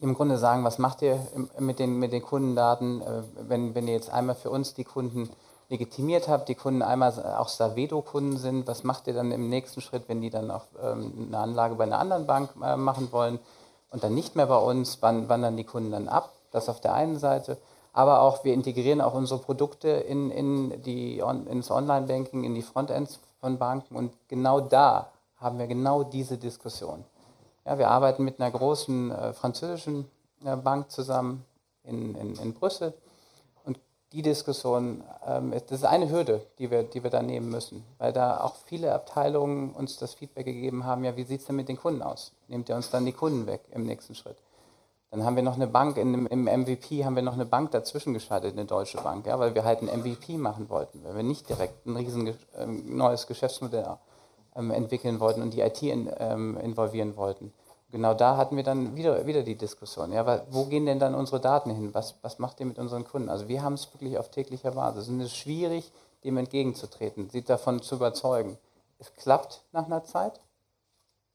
im 0.00 0.14
Grunde 0.14 0.36
sagen, 0.36 0.62
was 0.64 0.78
macht 0.78 1.00
ihr 1.00 1.18
mit 1.58 1.78
den, 1.78 1.98
mit 1.98 2.12
den 2.12 2.22
Kundendaten, 2.22 3.00
äh, 3.00 3.22
wenn, 3.48 3.74
wenn 3.74 3.88
ihr 3.88 3.94
jetzt 3.94 4.10
einmal 4.10 4.34
für 4.34 4.50
uns 4.50 4.74
die 4.74 4.84
Kunden 4.84 5.30
legitimiert 5.68 6.28
habt, 6.28 6.48
die 6.48 6.54
Kunden 6.54 6.82
einmal 6.82 7.12
auch 7.38 7.48
Savedo-Kunden 7.48 8.36
sind, 8.38 8.66
was 8.66 8.84
macht 8.84 9.06
ihr 9.06 9.14
dann 9.14 9.32
im 9.32 9.48
nächsten 9.48 9.80
Schritt, 9.80 10.04
wenn 10.08 10.20
die 10.20 10.30
dann 10.30 10.50
auch 10.50 10.64
ähm, 10.82 11.28
eine 11.28 11.38
Anlage 11.38 11.74
bei 11.76 11.84
einer 11.84 11.98
anderen 11.98 12.26
Bank 12.26 12.50
äh, 12.62 12.76
machen 12.76 13.10
wollen 13.10 13.38
und 13.96 14.04
dann 14.04 14.14
nicht 14.14 14.36
mehr 14.36 14.44
bei 14.44 14.58
uns, 14.58 14.98
wann 15.00 15.30
wandern 15.30 15.56
die 15.56 15.64
Kunden 15.64 15.90
dann 15.90 16.06
ab? 16.06 16.34
Das 16.50 16.68
auf 16.68 16.82
der 16.82 16.92
einen 16.92 17.18
Seite. 17.18 17.56
Aber 17.94 18.20
auch 18.20 18.44
wir 18.44 18.52
integrieren 18.52 19.00
auch 19.00 19.14
unsere 19.14 19.40
Produkte 19.40 19.88
in, 19.88 20.30
in 20.30 20.82
die, 20.82 21.22
on, 21.22 21.46
ins 21.46 21.70
Online-Banking, 21.70 22.44
in 22.44 22.54
die 22.54 22.60
Frontends 22.60 23.20
von 23.40 23.56
Banken 23.56 23.96
und 23.96 24.12
genau 24.28 24.60
da 24.60 25.10
haben 25.38 25.58
wir 25.58 25.66
genau 25.66 26.02
diese 26.02 26.36
Diskussion. 26.36 27.06
Ja, 27.64 27.78
wir 27.78 27.88
arbeiten 27.88 28.22
mit 28.22 28.38
einer 28.38 28.50
großen 28.50 29.10
äh, 29.12 29.32
französischen 29.32 30.10
äh, 30.44 30.56
Bank 30.56 30.90
zusammen 30.90 31.46
in, 31.82 32.14
in, 32.16 32.36
in 32.36 32.52
Brüssel 32.52 32.92
die 34.16 34.22
Diskussion, 34.22 35.04
ähm, 35.26 35.50
das 35.50 35.80
ist 35.80 35.84
eine 35.84 36.10
Hürde, 36.10 36.40
die 36.58 36.70
wir, 36.70 36.84
die 36.84 37.02
wir 37.02 37.10
da 37.10 37.20
nehmen 37.20 37.50
müssen, 37.50 37.84
weil 37.98 38.14
da 38.14 38.40
auch 38.40 38.54
viele 38.64 38.94
Abteilungen 38.94 39.72
uns 39.72 39.98
das 39.98 40.14
Feedback 40.14 40.46
gegeben 40.46 40.86
haben, 40.86 41.04
ja, 41.04 41.14
wie 41.18 41.24
sieht 41.24 41.40
es 41.40 41.46
denn 41.46 41.56
mit 41.56 41.68
den 41.68 41.76
Kunden 41.76 42.00
aus? 42.00 42.32
Nehmt 42.48 42.70
ihr 42.70 42.76
uns 42.76 42.90
dann 42.90 43.04
die 43.04 43.12
Kunden 43.12 43.46
weg 43.46 43.60
im 43.72 43.84
nächsten 43.84 44.14
Schritt? 44.14 44.38
Dann 45.10 45.22
haben 45.22 45.36
wir 45.36 45.42
noch 45.42 45.56
eine 45.56 45.66
Bank, 45.66 45.98
in, 45.98 46.24
im 46.26 46.44
MVP 46.44 47.04
haben 47.04 47.14
wir 47.14 47.22
noch 47.22 47.34
eine 47.34 47.44
Bank 47.44 47.72
dazwischen 47.72 48.14
geschaltet, 48.14 48.54
eine 48.54 48.64
deutsche 48.64 48.96
Bank, 49.02 49.26
ja, 49.26 49.38
weil 49.38 49.54
wir 49.54 49.64
halt 49.64 49.82
ein 49.82 50.00
MVP 50.00 50.38
machen 50.38 50.70
wollten, 50.70 51.04
weil 51.04 51.16
wir 51.16 51.22
nicht 51.22 51.50
direkt 51.50 51.84
ein 51.84 51.94
riesen 51.94 52.34
ähm, 52.56 52.96
neues 52.96 53.26
Geschäftsmodell 53.26 53.98
ähm, 54.56 54.70
entwickeln 54.70 55.20
wollten 55.20 55.42
und 55.42 55.52
die 55.52 55.60
IT 55.60 55.82
in, 55.82 56.10
ähm, 56.18 56.56
involvieren 56.56 57.18
wollten 57.18 57.52
genau 57.96 58.14
da 58.14 58.36
hatten 58.36 58.56
wir 58.56 58.62
dann 58.62 58.94
wieder, 58.94 59.26
wieder 59.26 59.42
die 59.42 59.56
Diskussion. 59.56 60.12
Ja, 60.12 60.42
wo 60.50 60.64
gehen 60.64 60.86
denn 60.86 60.98
dann 60.98 61.14
unsere 61.14 61.40
Daten 61.40 61.70
hin? 61.70 61.94
Was, 61.94 62.14
was 62.22 62.38
macht 62.38 62.60
ihr 62.60 62.66
mit 62.66 62.78
unseren 62.78 63.04
Kunden? 63.04 63.28
Also 63.28 63.48
wir 63.48 63.62
haben 63.62 63.74
es 63.74 63.92
wirklich 63.92 64.18
auf 64.18 64.30
täglicher 64.30 64.72
Basis. 64.72 65.08
Und 65.08 65.20
es 65.20 65.28
ist 65.28 65.36
schwierig, 65.36 65.90
dem 66.22 66.36
entgegenzutreten, 66.36 67.30
sie 67.30 67.42
davon 67.42 67.82
zu 67.82 67.96
überzeugen. 67.96 68.58
Es 68.98 69.14
klappt 69.14 69.62
nach 69.72 69.86
einer 69.86 70.04
Zeit, 70.04 70.40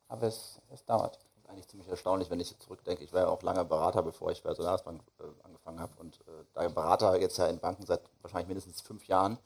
aber 0.08 0.28
es, 0.28 0.60
es 0.72 0.86
dauert. 0.86 1.20
Eigentlich 1.48 1.68
ziemlich 1.68 1.90
erstaunlich, 1.90 2.30
wenn 2.30 2.40
ich 2.40 2.58
zurückdenke. 2.60 3.04
Ich 3.04 3.12
war 3.12 3.22
ja 3.22 3.28
auch 3.28 3.42
lange 3.42 3.66
Berater, 3.66 4.04
bevor 4.04 4.32
ich 4.32 4.42
bei 4.42 4.54
Solarisbank 4.54 5.02
äh, 5.20 5.24
angefangen 5.44 5.80
habe. 5.80 5.92
Und 6.00 6.16
äh, 6.22 6.44
da 6.54 6.68
Berater 6.70 7.20
jetzt 7.20 7.38
ja 7.38 7.48
in 7.48 7.60
Banken 7.60 7.86
seit 7.86 8.02
wahrscheinlich 8.22 8.48
mindestens 8.48 8.82
fünf 8.82 9.08
Jahren 9.08 9.38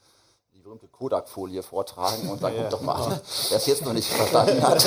berühmte 0.65 0.87
Kodak-Folie 0.87 1.61
vortragen 1.61 2.27
und 2.29 2.41
dann 2.41 2.53
ja, 2.55 2.63
guck 2.63 2.71
doch 2.71 2.81
mal 2.81 3.21
wer 3.49 3.57
es 3.57 3.65
jetzt 3.67 3.85
noch 3.85 3.93
nicht 3.93 4.09
verstanden 4.09 4.61
hat. 4.63 4.83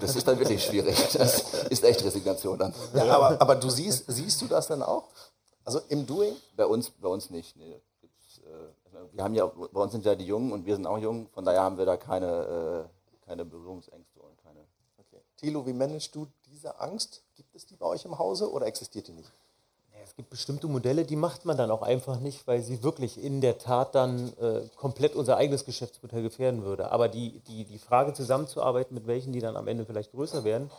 Das 0.00 0.16
ist 0.16 0.26
dann 0.26 0.38
wirklich 0.38 0.64
schwierig. 0.64 0.96
Das 1.12 1.54
ist 1.68 1.84
echt 1.84 2.02
Resignation 2.02 2.58
dann. 2.58 2.74
Ja, 2.94 3.14
aber, 3.14 3.40
aber 3.40 3.54
du 3.56 3.68
siehst, 3.68 4.04
siehst 4.08 4.40
du 4.40 4.46
das 4.46 4.66
dann 4.66 4.82
auch? 4.82 5.08
Also 5.64 5.80
im 5.90 6.06
Doing? 6.06 6.34
Bei 6.56 6.64
uns, 6.64 6.90
bei 6.90 7.08
uns 7.08 7.28
nicht. 7.28 7.56
Nee. 7.56 7.74
Äh, 7.74 7.80
wir 9.12 9.22
haben 9.22 9.34
ja, 9.34 9.46
bei 9.46 9.80
uns 9.80 9.92
sind 9.92 10.06
ja 10.06 10.14
die 10.14 10.24
Jungen 10.24 10.50
und 10.52 10.64
wir 10.64 10.74
sind 10.76 10.86
auch 10.86 10.98
jung, 10.98 11.28
von 11.28 11.44
daher 11.44 11.62
haben 11.62 11.76
wir 11.76 11.84
da 11.84 11.98
keine, 11.98 12.88
äh, 12.88 13.26
keine 13.26 13.44
Berührungsängste 13.44 14.20
und 14.20 14.42
keine. 14.42 14.60
Okay. 14.96 15.20
Thilo, 15.36 15.66
wie 15.66 15.74
managst 15.74 16.14
du 16.14 16.26
diese 16.46 16.80
Angst? 16.80 17.22
Gibt 17.36 17.54
es 17.54 17.66
die 17.66 17.76
bei 17.76 17.84
euch 17.84 18.06
im 18.06 18.18
Hause 18.18 18.50
oder 18.50 18.66
existiert 18.66 19.08
die 19.08 19.12
nicht? 19.12 19.30
Gibt 20.18 20.30
bestimmte 20.30 20.66
Modelle, 20.66 21.04
die 21.04 21.14
macht 21.14 21.44
man 21.44 21.56
dann 21.56 21.70
auch 21.70 21.82
einfach 21.82 22.18
nicht, 22.18 22.44
weil 22.48 22.60
sie 22.60 22.82
wirklich 22.82 23.22
in 23.22 23.40
der 23.40 23.56
Tat 23.56 23.94
dann 23.94 24.32
äh, 24.40 24.62
komplett 24.74 25.14
unser 25.14 25.36
eigenes 25.36 25.64
Geschäftsmodell 25.64 26.24
gefährden 26.24 26.64
würde. 26.64 26.90
Aber 26.90 27.06
die, 27.06 27.38
die, 27.46 27.62
die 27.62 27.78
Frage 27.78 28.14
zusammenzuarbeiten, 28.14 28.96
mit 28.96 29.06
welchen 29.06 29.32
die 29.32 29.38
dann 29.38 29.56
am 29.56 29.68
Ende 29.68 29.86
vielleicht 29.86 30.10
größer 30.10 30.42
werden, 30.42 30.72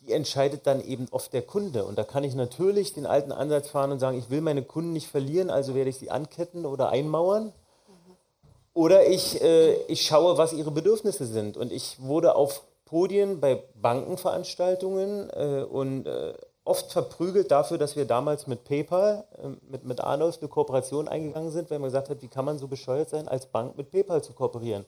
die 0.00 0.12
entscheidet 0.12 0.66
dann 0.66 0.84
eben 0.84 1.06
oft 1.12 1.32
der 1.32 1.42
Kunde. 1.42 1.84
Und 1.84 1.96
da 1.96 2.02
kann 2.02 2.24
ich 2.24 2.34
natürlich 2.34 2.92
den 2.92 3.06
alten 3.06 3.30
Ansatz 3.30 3.68
fahren 3.68 3.92
und 3.92 4.00
sagen, 4.00 4.18
ich 4.18 4.30
will 4.30 4.40
meine 4.40 4.64
Kunden 4.64 4.92
nicht 4.92 5.06
verlieren, 5.06 5.48
also 5.48 5.76
werde 5.76 5.90
ich 5.90 5.98
sie 5.98 6.10
anketten 6.10 6.66
oder 6.66 6.88
einmauern. 6.88 7.52
Oder 8.74 9.06
ich, 9.06 9.40
äh, 9.42 9.74
ich 9.84 10.04
schaue, 10.04 10.38
was 10.38 10.52
ihre 10.52 10.72
Bedürfnisse 10.72 11.24
sind. 11.24 11.56
Und 11.56 11.70
ich 11.70 12.02
wurde 12.02 12.34
auf 12.34 12.64
Podien 12.84 13.38
bei 13.38 13.62
Bankenveranstaltungen 13.80 15.30
äh, 15.30 15.62
und 15.62 16.08
äh, 16.08 16.34
oft 16.66 16.92
verprügelt 16.92 17.50
dafür, 17.50 17.78
dass 17.78 17.96
wir 17.96 18.04
damals 18.04 18.46
mit 18.46 18.64
PayPal, 18.64 19.24
ähm, 19.42 19.58
mit, 19.70 19.84
mit 19.84 20.00
Arnolf 20.00 20.38
eine 20.40 20.48
Kooperation 20.48 21.08
eingegangen 21.08 21.50
sind, 21.50 21.70
weil 21.70 21.78
man 21.78 21.88
gesagt 21.88 22.10
hat, 22.10 22.22
wie 22.22 22.28
kann 22.28 22.44
man 22.44 22.58
so 22.58 22.66
bescheuert 22.66 23.08
sein, 23.08 23.28
als 23.28 23.46
Bank 23.46 23.76
mit 23.76 23.90
PayPal 23.90 24.22
zu 24.22 24.32
kooperieren. 24.32 24.84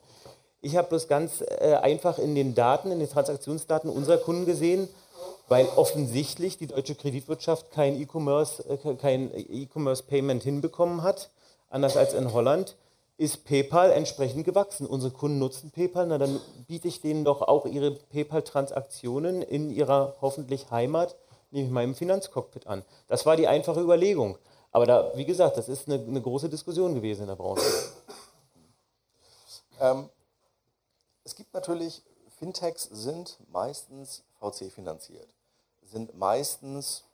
Ich 0.61 0.77
habe 0.77 0.89
bloß 0.89 1.07
ganz 1.07 1.41
äh, 1.41 1.75
einfach 1.81 2.19
in 2.19 2.35
den 2.35 2.55
Daten, 2.55 2.91
in 2.91 2.99
den 2.99 3.09
Transaktionsdaten 3.09 3.89
unserer 3.89 4.19
Kunden 4.19 4.45
gesehen, 4.45 4.89
weil 5.49 5.67
offensichtlich 5.77 6.59
die 6.59 6.67
deutsche 6.67 6.97
Kreditwirtschaft 6.97 7.71
kein 7.71 8.01
E-Commerce, 8.01 8.65
äh, 8.69 8.95
kein 8.97 9.31
E-Commerce 9.35 10.03
Payment 10.03 10.43
hinbekommen 10.43 11.03
hat, 11.03 11.31
anders 11.71 11.97
als 11.97 12.13
in 12.13 12.33
Holland, 12.33 12.77
ist 13.19 13.45
PayPal 13.45 13.93
entsprechend 13.93 14.45
gewachsen. 14.45 14.87
Unsere 14.87 15.13
Kunden 15.13 15.39
nutzen 15.39 15.71
PayPal, 15.71 16.07
na 16.07 16.19
dann 16.19 16.41
biete 16.67 16.89
ich 16.89 17.01
denen 17.01 17.25
doch 17.25 17.43
auch 17.43 17.67
ihre 17.67 17.93
PayPal-Transaktionen 17.93 19.43
in 19.43 19.71
ihrer 19.71 20.17
hoffentlich 20.21 20.71
Heimat 20.71 21.17
nehme 21.51 21.81
ich 21.81 21.85
im 21.85 21.95
Finanzcockpit 21.95 22.67
an. 22.67 22.85
Das 23.07 23.27
war 23.27 23.37
die 23.37 23.49
einfache 23.49 23.81
Überlegung. 23.81 24.39
Aber 24.71 24.87
da, 24.87 25.13
wie 25.17 25.25
gesagt, 25.25 25.57
das 25.57 25.69
ist 25.69 25.89
eine, 25.89 26.03
eine 26.03 26.21
große 26.21 26.49
Diskussion 26.49 26.95
gewesen 26.95 27.23
in 27.23 27.29
der 27.29 27.37
Branche. 27.37 27.65
Ähm, 29.81 30.09
es 31.25 31.35
gibt 31.35 31.55
natürlich, 31.55 32.03
Fintechs 32.39 32.85
sind 32.85 33.39
meistens 33.51 34.23
VC 34.39 34.71
finanziert, 34.73 35.29
sind 35.83 36.17
meistens 36.17 37.05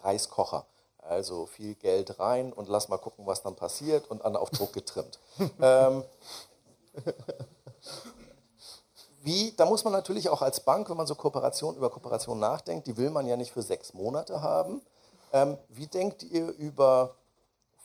Reiskocher. 0.00 0.66
Also 0.98 1.46
viel 1.46 1.74
Geld 1.74 2.20
rein 2.20 2.52
und 2.52 2.68
lass 2.68 2.88
mal 2.88 2.96
gucken, 2.96 3.26
was 3.26 3.42
dann 3.42 3.56
passiert 3.56 4.08
und 4.08 4.24
an 4.24 4.36
auf 4.36 4.50
Druck 4.50 4.72
getrimmt. 4.72 5.18
ähm, 5.60 6.04
wie, 9.22 9.52
da 9.56 9.66
muss 9.66 9.84
man 9.84 9.92
natürlich 9.92 10.28
auch 10.28 10.42
als 10.42 10.60
Bank, 10.60 10.90
wenn 10.90 10.96
man 10.96 11.06
so 11.06 11.14
Kooperation 11.14 11.76
über 11.76 11.90
Kooperation 11.90 12.40
nachdenkt, 12.40 12.86
die 12.86 12.96
will 12.96 13.10
man 13.10 13.26
ja 13.26 13.36
nicht 13.36 13.52
für 13.52 13.62
sechs 13.62 13.94
Monate 13.94 14.42
haben. 14.42 14.82
Ähm, 15.32 15.56
wie 15.68 15.86
denkt 15.86 16.24
ihr 16.24 16.48
über 16.48 17.14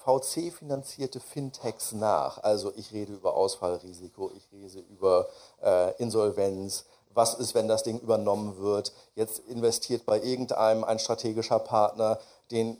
VC-finanzierte 0.03 1.19
Fintechs 1.19 1.91
nach? 1.91 2.43
Also 2.43 2.73
ich 2.75 2.91
rede 2.91 3.13
über 3.13 3.35
Ausfallrisiko, 3.35 4.31
ich 4.35 4.51
rede 4.51 4.79
über 4.79 5.27
äh, 5.61 5.95
Insolvenz. 6.01 6.85
Was 7.13 7.35
ist, 7.35 7.53
wenn 7.55 7.67
das 7.67 7.83
Ding 7.83 7.99
übernommen 7.99 8.57
wird? 8.57 8.93
Jetzt 9.15 9.39
investiert 9.47 10.05
bei 10.05 10.19
irgendeinem 10.21 10.83
ein 10.83 10.99
strategischer 10.99 11.59
Partner, 11.59 12.19
den 12.51 12.77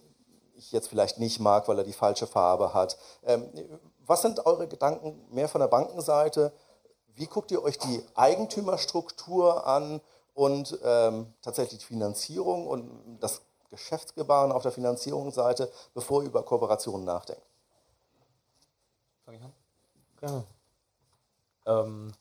ich 0.56 0.72
jetzt 0.72 0.88
vielleicht 0.88 1.20
nicht 1.20 1.40
mag, 1.40 1.68
weil 1.68 1.78
er 1.78 1.84
die 1.84 1.94
falsche 1.94 2.28
Farbe 2.28 2.74
hat. 2.74 2.98
Ähm, 3.24 3.48
was 4.06 4.22
sind 4.22 4.46
eure 4.46 4.68
Gedanken 4.68 5.22
mehr 5.30 5.48
von 5.48 5.62
der 5.62 5.68
Bankenseite? 5.68 6.52
Wie 7.18 7.26
guckt 7.26 7.50
ihr 7.50 7.64
euch 7.64 7.80
die 7.80 8.04
Eigentümerstruktur 8.14 9.66
an 9.66 10.02
und 10.36 10.78
ähm, 10.84 11.34
tatsächlich 11.42 11.80
die 11.80 11.86
Finanzierung 11.86 12.68
und 12.68 13.18
das 13.20 13.42
Geschäftsgebaren 13.72 14.52
auf 14.52 14.62
der 14.62 14.72
Finanzierungsseite, 14.72 15.72
bevor 15.96 16.22
ihr 16.22 16.30
über 16.30 16.44
Kooperationen 16.44 17.06
nachdenkt? 17.06 17.42
Fange 19.26 19.38
ich 19.38 19.44
an? 19.44 19.54
Gerne. 20.20 20.44
Ähm, 21.66 22.14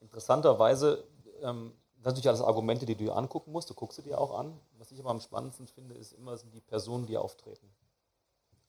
interessanterweise 0.00 1.02
ähm, 1.42 1.72
natürlich 2.04 2.28
alles 2.28 2.42
Argumente, 2.42 2.86
die 2.86 2.94
du 2.94 3.04
dir 3.06 3.16
angucken 3.16 3.50
musst. 3.50 3.68
Du 3.68 3.74
guckst 3.74 3.96
sie 3.96 4.02
dir 4.02 4.20
auch 4.20 4.38
an. 4.38 4.56
Was 4.78 4.92
ich 4.92 5.00
aber 5.00 5.10
am 5.10 5.20
spannendsten 5.20 5.66
finde, 5.66 5.96
ist 5.96 6.12
immer 6.12 6.36
sind 6.36 6.54
die 6.54 6.60
Personen, 6.60 7.06
die 7.06 7.18
auftreten. 7.18 7.68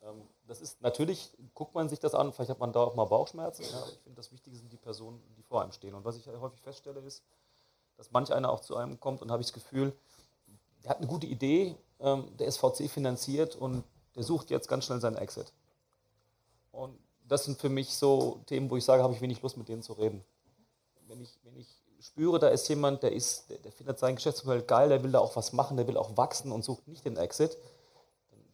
Ähm, 0.02 0.28
das 0.48 0.62
ist 0.62 0.82
natürlich, 0.82 1.32
guckt 1.54 1.76
man 1.76 1.90
sich 1.90 2.00
das 2.00 2.16
an, 2.16 2.32
vielleicht 2.32 2.50
hat 2.50 2.60
man 2.60 2.72
da 2.72 2.82
auch 2.82 2.96
mal 2.96 3.06
Bauchschmerzen. 3.06 3.64
Ja, 3.64 3.86
ich 3.92 4.00
finde, 4.00 4.16
das 4.16 4.32
Wichtige 4.32 4.56
sind 4.56 4.72
die 4.72 4.78
Personen, 4.78 5.22
die 5.38 5.44
vor 5.44 5.62
einem 5.62 5.74
stehen. 5.74 5.94
Und 5.94 6.06
was 6.06 6.18
ich 6.18 6.26
häufig 6.28 6.62
feststelle, 6.62 7.00
ist, 7.02 7.24
dass 7.98 8.12
manch 8.12 8.34
einer 8.34 8.52
auch 8.52 8.62
zu 8.62 8.76
einem 8.78 9.00
kommt 9.00 9.22
und 9.22 9.32
habe 9.32 9.42
ich 9.42 9.48
das 9.48 9.54
Gefühl, 9.54 9.94
der 10.84 10.92
hat 10.92 10.98
eine 10.98 11.08
gute 11.08 11.28
Idee, 11.28 11.76
ähm, 12.00 12.32
der 12.38 12.48
ist 12.48 12.58
VC 12.58 12.90
finanziert 12.90 13.56
und 13.56 13.84
der 14.16 14.24
sucht 14.24 14.50
jetzt 14.50 14.68
ganz 14.68 14.86
schnell 14.86 15.02
seinen 15.02 15.18
Exit. 15.18 15.52
Und 16.72 16.98
das 17.28 17.44
sind 17.44 17.60
für 17.60 17.70
mich 17.70 17.96
so 17.96 18.40
Themen, 18.46 18.70
wo 18.70 18.78
ich 18.78 18.86
sage, 18.86 19.04
habe 19.04 19.14
ich 19.14 19.22
wenig 19.22 19.42
Lust, 19.42 19.58
mit 19.58 19.68
denen 19.68 19.82
zu 19.82 19.94
reden. 19.94 20.24
Wenn 21.08 21.22
ich, 21.22 21.38
wenn 21.44 21.58
ich 21.58 21.68
spüre, 22.00 22.40
da 22.40 22.48
ist 22.50 22.68
jemand, 22.70 23.04
der, 23.04 23.12
ist, 23.12 23.50
der, 23.50 23.58
der 23.58 23.72
findet 23.72 24.00
sein 24.00 24.16
Geschäftsmodell 24.16 24.62
geil, 24.62 24.90
der 24.90 25.04
will 25.04 25.12
da 25.12 25.20
auch 25.20 25.36
was 25.36 25.52
machen, 25.52 25.76
der 25.76 25.88
will 25.88 25.98
auch 25.98 26.16
wachsen 26.16 26.52
und 26.52 26.64
sucht 26.64 26.88
nicht 26.88 27.04
den 27.04 27.18
Exit, 27.18 27.58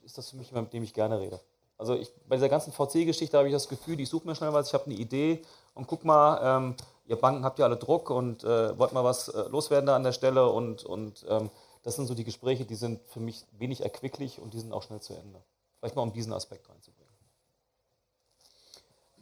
ist 0.02 0.18
das 0.18 0.30
für 0.30 0.38
mich 0.38 0.48
jemand, 0.48 0.68
mit 0.68 0.74
dem 0.74 0.84
ich 0.84 0.94
gerne 0.94 1.20
rede. 1.20 1.40
Also 1.78 1.96
ich, 1.96 2.12
bei 2.28 2.36
dieser 2.36 2.50
ganzen 2.50 2.72
VC-Geschichte 2.72 3.38
habe 3.38 3.48
ich 3.48 3.54
das 3.54 3.68
Gefühl, 3.68 4.00
ich 4.00 4.10
suche 4.10 4.28
mir 4.28 4.36
schnell 4.36 4.54
was, 4.54 4.68
ich 4.68 4.74
habe 4.74 4.86
eine 4.86 4.96
Idee 4.96 5.42
und 5.74 5.88
guck 5.88 6.06
mal, 6.06 6.40
ähm, 6.58 6.76
ihr 7.06 7.16
Banken 7.16 7.44
habt 7.44 7.60
ja 7.60 7.66
alle 7.66 7.78
Druck 7.78 8.10
und 8.10 8.44
äh, 8.44 8.78
wollt 8.78 8.94
mal 8.94 9.04
was 9.04 9.28
äh, 9.28 9.50
loswerden 9.50 9.88
da 9.88 9.96
an 9.96 10.04
der 10.04 10.14
Stelle 10.14 10.50
und, 10.50 10.86
und 10.86 11.26
ähm, 11.28 11.50
Das 11.84 11.96
sind 11.96 12.08
so 12.08 12.14
die 12.14 12.24
Gespräche, 12.24 12.66
die 12.66 12.76
sind 12.76 13.02
für 13.10 13.20
mich 13.20 13.46
wenig 13.58 13.82
erquicklich 13.82 14.40
und 14.40 14.54
die 14.54 14.60
sind 14.60 14.72
auch 14.72 14.84
schnell 14.84 15.02
zu 15.02 15.14
Ende. 15.14 15.44
Vielleicht 15.80 15.96
mal 15.96 16.04
um 16.04 16.14
diesen 16.14 16.32
Aspekt 16.32 16.70
reinzubringen. 16.70 17.14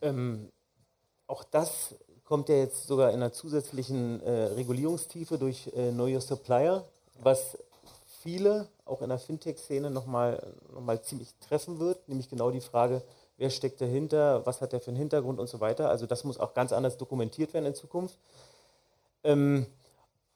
Ähm, 0.01 0.51
auch 1.27 1.43
das 1.43 1.95
kommt 2.23 2.49
ja 2.49 2.55
jetzt 2.55 2.87
sogar 2.87 3.09
in 3.09 3.15
einer 3.15 3.31
zusätzlichen 3.31 4.21
äh, 4.21 4.43
Regulierungstiefe 4.53 5.37
durch 5.37 5.67
äh, 5.75 5.91
Know 5.91 6.05
Your 6.05 6.21
Supplier, 6.21 6.85
was 7.19 7.57
viele 8.21 8.69
auch 8.91 9.01
in 9.01 9.09
der 9.09 9.17
Fintech-Szene 9.17 9.89
nochmal 9.89 10.53
noch 10.73 10.81
mal 10.81 11.01
ziemlich 11.01 11.33
treffen 11.47 11.79
wird, 11.79 12.07
nämlich 12.07 12.29
genau 12.29 12.51
die 12.51 12.61
Frage, 12.61 13.01
wer 13.37 13.49
steckt 13.49 13.81
dahinter, 13.81 14.45
was 14.45 14.61
hat 14.61 14.73
der 14.73 14.81
für 14.81 14.91
einen 14.91 14.97
Hintergrund 14.97 15.39
und 15.39 15.47
so 15.47 15.59
weiter. 15.59 15.89
Also 15.89 16.05
das 16.05 16.23
muss 16.23 16.39
auch 16.39 16.53
ganz 16.53 16.73
anders 16.73 16.97
dokumentiert 16.97 17.53
werden 17.53 17.65
in 17.65 17.75
Zukunft. 17.75 18.17
Ähm, 19.23 19.65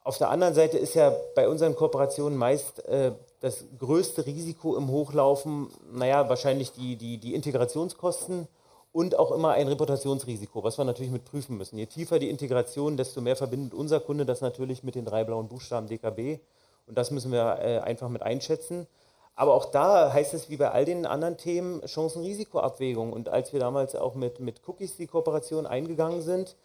auf 0.03 0.17
der 0.17 0.29
anderen 0.29 0.53
Seite 0.53 0.77
ist 0.77 0.93
ja 0.93 1.15
bei 1.35 1.49
unseren 1.49 1.75
Kooperationen 1.75 2.37
meist 2.37 2.85
äh, 2.85 3.11
das 3.41 3.65
größte 3.79 4.25
Risiko 4.25 4.75
im 4.75 4.89
Hochlaufen, 4.89 5.67
naja, 5.91 6.29
wahrscheinlich 6.29 6.71
die, 6.71 6.95
die, 6.95 7.17
die 7.17 7.33
Integrationskosten 7.35 8.47
und 8.91 9.19
auch 9.19 9.31
immer 9.31 9.51
ein 9.51 9.67
Reputationsrisiko, 9.67 10.63
was 10.63 10.77
wir 10.77 10.85
natürlich 10.85 11.11
mit 11.11 11.25
prüfen 11.25 11.57
müssen. 11.57 11.77
Je 11.77 11.85
tiefer 11.87 12.17
die 12.17 12.29
Integration, 12.29 12.97
desto 12.97 13.19
mehr 13.19 13.35
verbindet 13.35 13.73
unser 13.73 13.99
Kunde 13.99 14.25
das 14.25 14.41
natürlich 14.41 14.83
mit 14.83 14.95
den 14.95 15.05
drei 15.05 15.23
blauen 15.23 15.47
Buchstaben 15.47 15.87
DKB. 15.87 16.39
Und 16.87 16.97
das 16.97 17.11
müssen 17.11 17.31
wir 17.31 17.59
äh, 17.61 17.79
einfach 17.79 18.09
mit 18.09 18.23
einschätzen. 18.23 18.87
Aber 19.35 19.53
auch 19.53 19.65
da 19.65 20.13
heißt 20.13 20.33
es 20.33 20.49
wie 20.49 20.57
bei 20.57 20.71
all 20.71 20.85
den 20.85 21.05
anderen 21.05 21.37
Themen 21.37 21.81
Chancen-Risiko-Abwägung. 21.85 23.11
Und 23.11 23.29
als 23.29 23.51
wir 23.51 23.59
damals 23.59 23.95
auch 23.95 24.15
mit, 24.15 24.39
mit 24.39 24.61
Cookies 24.67 24.95
die 24.95 25.07
Kooperation 25.07 25.65
eingegangen 25.65 26.21
sind, 26.21 26.55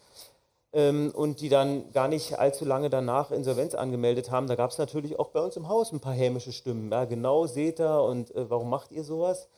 ähm, 0.73 1.11
und 1.15 1.41
die 1.41 1.49
dann 1.49 1.91
gar 1.93 2.09
nicht 2.09 2.39
allzu 2.39 2.65
lange 2.65 2.91
danach 2.91 3.31
Insolvenz 3.31 3.75
angemeldet 3.75 4.31
haben, 4.31 4.47
da 4.47 4.55
gab 4.55 4.71
es 4.71 4.79
natürlich 4.79 5.19
auch 5.19 5.31
bei 5.31 5.41
uns 5.41 5.57
im 5.57 5.69
Haus 5.69 5.93
ein 5.93 6.01
paar 6.01 6.15
hämische 6.15 6.53
Stimmen. 6.53 6.91
Ja, 6.93 7.05
genau, 7.05 7.47
seht 7.47 7.81
ihr 7.81 8.03
und 8.03 8.35
äh, 8.35 8.49
warum 8.49 8.71
macht 8.71 8.93
ihr 8.93 9.05
sowas? 9.05 9.49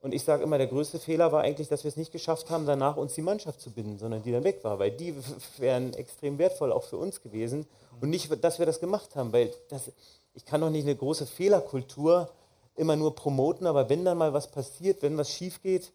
Und 0.00 0.14
ich 0.14 0.22
sage 0.22 0.44
immer, 0.44 0.58
der 0.58 0.68
größte 0.68 0.98
Fehler 1.00 1.32
war 1.32 1.42
eigentlich, 1.42 1.68
dass 1.68 1.82
wir 1.82 1.88
es 1.88 1.96
nicht 1.96 2.12
geschafft 2.12 2.50
haben, 2.50 2.66
danach 2.66 2.96
uns 2.96 3.14
die 3.14 3.22
Mannschaft 3.22 3.60
zu 3.60 3.70
binden, 3.70 3.98
sondern 3.98 4.22
die 4.22 4.30
dann 4.30 4.44
weg 4.44 4.62
war, 4.62 4.78
weil 4.78 4.92
die 4.92 5.14
wären 5.56 5.92
extrem 5.94 6.38
wertvoll 6.38 6.72
auch 6.72 6.84
für 6.84 6.96
uns 6.96 7.20
gewesen. 7.20 7.66
Und 8.00 8.10
nicht, 8.10 8.44
dass 8.44 8.60
wir 8.60 8.66
das 8.66 8.78
gemacht 8.78 9.16
haben, 9.16 9.32
weil 9.32 9.52
das, 9.70 9.90
ich 10.34 10.44
kann 10.44 10.60
doch 10.60 10.70
nicht 10.70 10.84
eine 10.84 10.94
große 10.94 11.26
Fehlerkultur 11.26 12.28
immer 12.76 12.94
nur 12.94 13.16
promoten, 13.16 13.66
aber 13.66 13.88
wenn 13.88 14.04
dann 14.04 14.18
mal 14.18 14.32
was 14.32 14.46
passiert, 14.46 15.02
wenn 15.02 15.18
was 15.18 15.30
schief 15.30 15.60
geht, 15.62 15.92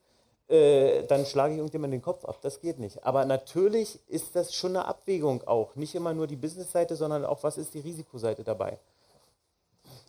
äh, 0.49 1.03
dann 1.07 1.25
schlage 1.25 1.53
ich 1.53 1.57
irgendjemand 1.59 1.93
den 1.93 2.01
Kopf 2.01 2.25
ab. 2.25 2.39
Das 2.41 2.59
geht 2.59 2.77
nicht. 2.77 3.05
Aber 3.05 3.23
natürlich 3.23 3.99
ist 4.09 4.35
das 4.35 4.53
schon 4.53 4.75
eine 4.75 4.85
Abwägung 4.85 5.47
auch. 5.47 5.75
Nicht 5.75 5.95
immer 5.95 6.13
nur 6.13 6.27
die 6.27 6.35
Business-Seite, 6.35 6.97
sondern 6.97 7.23
auch, 7.23 7.41
was 7.43 7.57
ist 7.57 7.73
die 7.73 7.79
Risikoseite 7.79 8.43
dabei. 8.43 8.77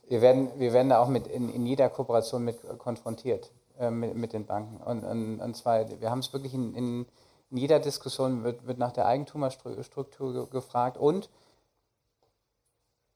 Wir 0.09 0.21
werden, 0.21 0.51
wir 0.59 0.73
werden 0.73 0.89
da 0.89 0.99
auch 0.99 1.09
mit 1.09 1.29
in, 1.29 1.55
in 1.55 1.65
jeder 1.65 1.89
Kooperation 1.89 2.45
mit 2.45 2.59
konfrontiert, 2.79 3.51
äh, 3.79 3.91
mit, 3.91 4.15
mit 4.15 4.33
den 4.33 4.47
Banken. 4.47 4.77
Und, 4.77 5.05
und, 5.05 5.41
und 5.41 5.57
zwar, 5.57 5.89
wir 6.01 6.11
haben 6.11 6.21
es 6.21 6.33
wirklich 6.33 6.55
in, 6.55 6.75
in, 6.75 7.07
in, 7.51 7.57
jeder 7.57 7.81
Diskussion 7.81 8.45
wird, 8.45 8.67
wird 8.67 8.79
nach 8.79 8.93
der 8.93 9.07
Eigentummerstruktur 9.07 10.49
gefragt 10.51 10.97
und 10.97 11.29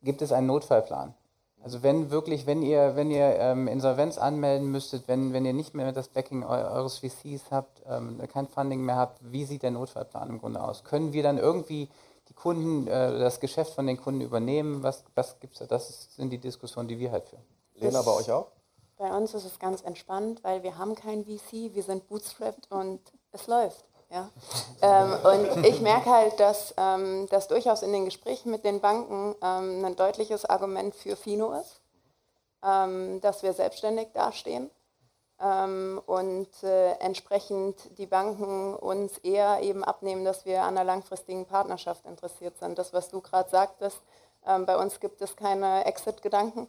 gibt 0.02 0.22
es 0.22 0.32
einen 0.32 0.46
Notfallplan? 0.46 1.14
Also 1.62 1.82
wenn 1.82 2.10
wirklich, 2.10 2.46
wenn 2.46 2.62
ihr, 2.62 2.94
wenn 2.94 3.10
ihr 3.10 3.36
ähm, 3.38 3.66
Insolvenz 3.66 4.16
anmelden 4.16 4.70
müsstet, 4.70 5.08
wenn, 5.08 5.32
wenn 5.32 5.44
ihr 5.44 5.52
nicht 5.52 5.74
mehr 5.74 5.92
das 5.92 6.08
Backing 6.08 6.44
eures 6.44 6.98
VCs 6.98 7.50
habt, 7.50 7.82
ähm, 7.88 8.20
kein 8.32 8.46
Funding 8.46 8.82
mehr 8.82 8.96
habt, 8.96 9.18
wie 9.22 9.44
sieht 9.44 9.62
der 9.62 9.72
Notfallplan 9.72 10.28
im 10.28 10.38
Grunde 10.38 10.62
aus? 10.62 10.84
Können 10.84 11.12
wir 11.12 11.22
dann 11.22 11.38
irgendwie 11.38 11.88
die 12.28 12.34
Kunden, 12.34 12.86
äh, 12.86 13.18
das 13.18 13.40
Geschäft 13.40 13.74
von 13.74 13.86
den 13.86 13.96
Kunden 13.96 14.20
übernehmen? 14.20 14.82
Was, 14.82 15.04
was 15.14 15.40
gibt's 15.40 15.58
da? 15.58 15.66
Das 15.66 16.14
sind 16.14 16.30
die 16.30 16.38
Diskussionen, 16.38 16.88
die 16.88 16.98
wir 16.98 17.10
halt 17.10 17.26
führen. 17.26 17.42
Lena, 17.74 18.02
bei 18.02 18.12
euch 18.12 18.30
auch? 18.30 18.46
Bei 18.98 19.16
uns 19.16 19.32
ist 19.32 19.44
es 19.44 19.58
ganz 19.60 19.82
entspannt, 19.82 20.42
weil 20.42 20.64
wir 20.64 20.76
haben 20.76 20.96
kein 20.96 21.24
VC, 21.24 21.72
wir 21.72 21.84
sind 21.84 22.08
bootstrapped 22.08 22.70
und 22.70 23.00
es 23.30 23.46
läuft. 23.46 23.84
Ja? 24.10 24.30
ähm, 24.82 25.12
und 25.24 25.64
ich 25.64 25.80
merke 25.80 26.10
halt, 26.10 26.40
dass 26.40 26.74
ähm, 26.76 27.26
das 27.30 27.46
durchaus 27.46 27.82
in 27.82 27.92
den 27.92 28.06
Gesprächen 28.06 28.50
mit 28.50 28.64
den 28.64 28.80
Banken 28.80 29.36
ähm, 29.42 29.84
ein 29.84 29.96
deutliches 29.96 30.44
Argument 30.44 30.94
für 30.94 31.14
Fino 31.14 31.52
ist, 31.52 31.80
ähm, 32.64 33.20
dass 33.20 33.42
wir 33.42 33.52
selbstständig 33.52 34.08
dastehen 34.14 34.70
ähm, 35.40 36.00
und 36.06 36.48
äh, 36.62 36.92
entsprechend 36.94 37.76
die 37.98 38.06
Banken 38.06 38.74
uns 38.74 39.18
eher 39.18 39.60
eben 39.62 39.84
abnehmen, 39.84 40.24
dass 40.24 40.44
wir 40.44 40.62
an 40.62 40.76
einer 40.76 40.84
langfristigen 40.84 41.46
Partnerschaft 41.46 42.04
interessiert 42.06 42.58
sind. 42.58 42.78
Das, 42.78 42.92
was 42.92 43.10
du 43.10 43.20
gerade 43.20 43.48
sagtest, 43.48 44.00
ähm, 44.48 44.66
bei 44.66 44.76
uns 44.76 44.98
gibt 44.98 45.20
es 45.20 45.36
keine 45.36 45.84
Exit-Gedanken 45.84 46.68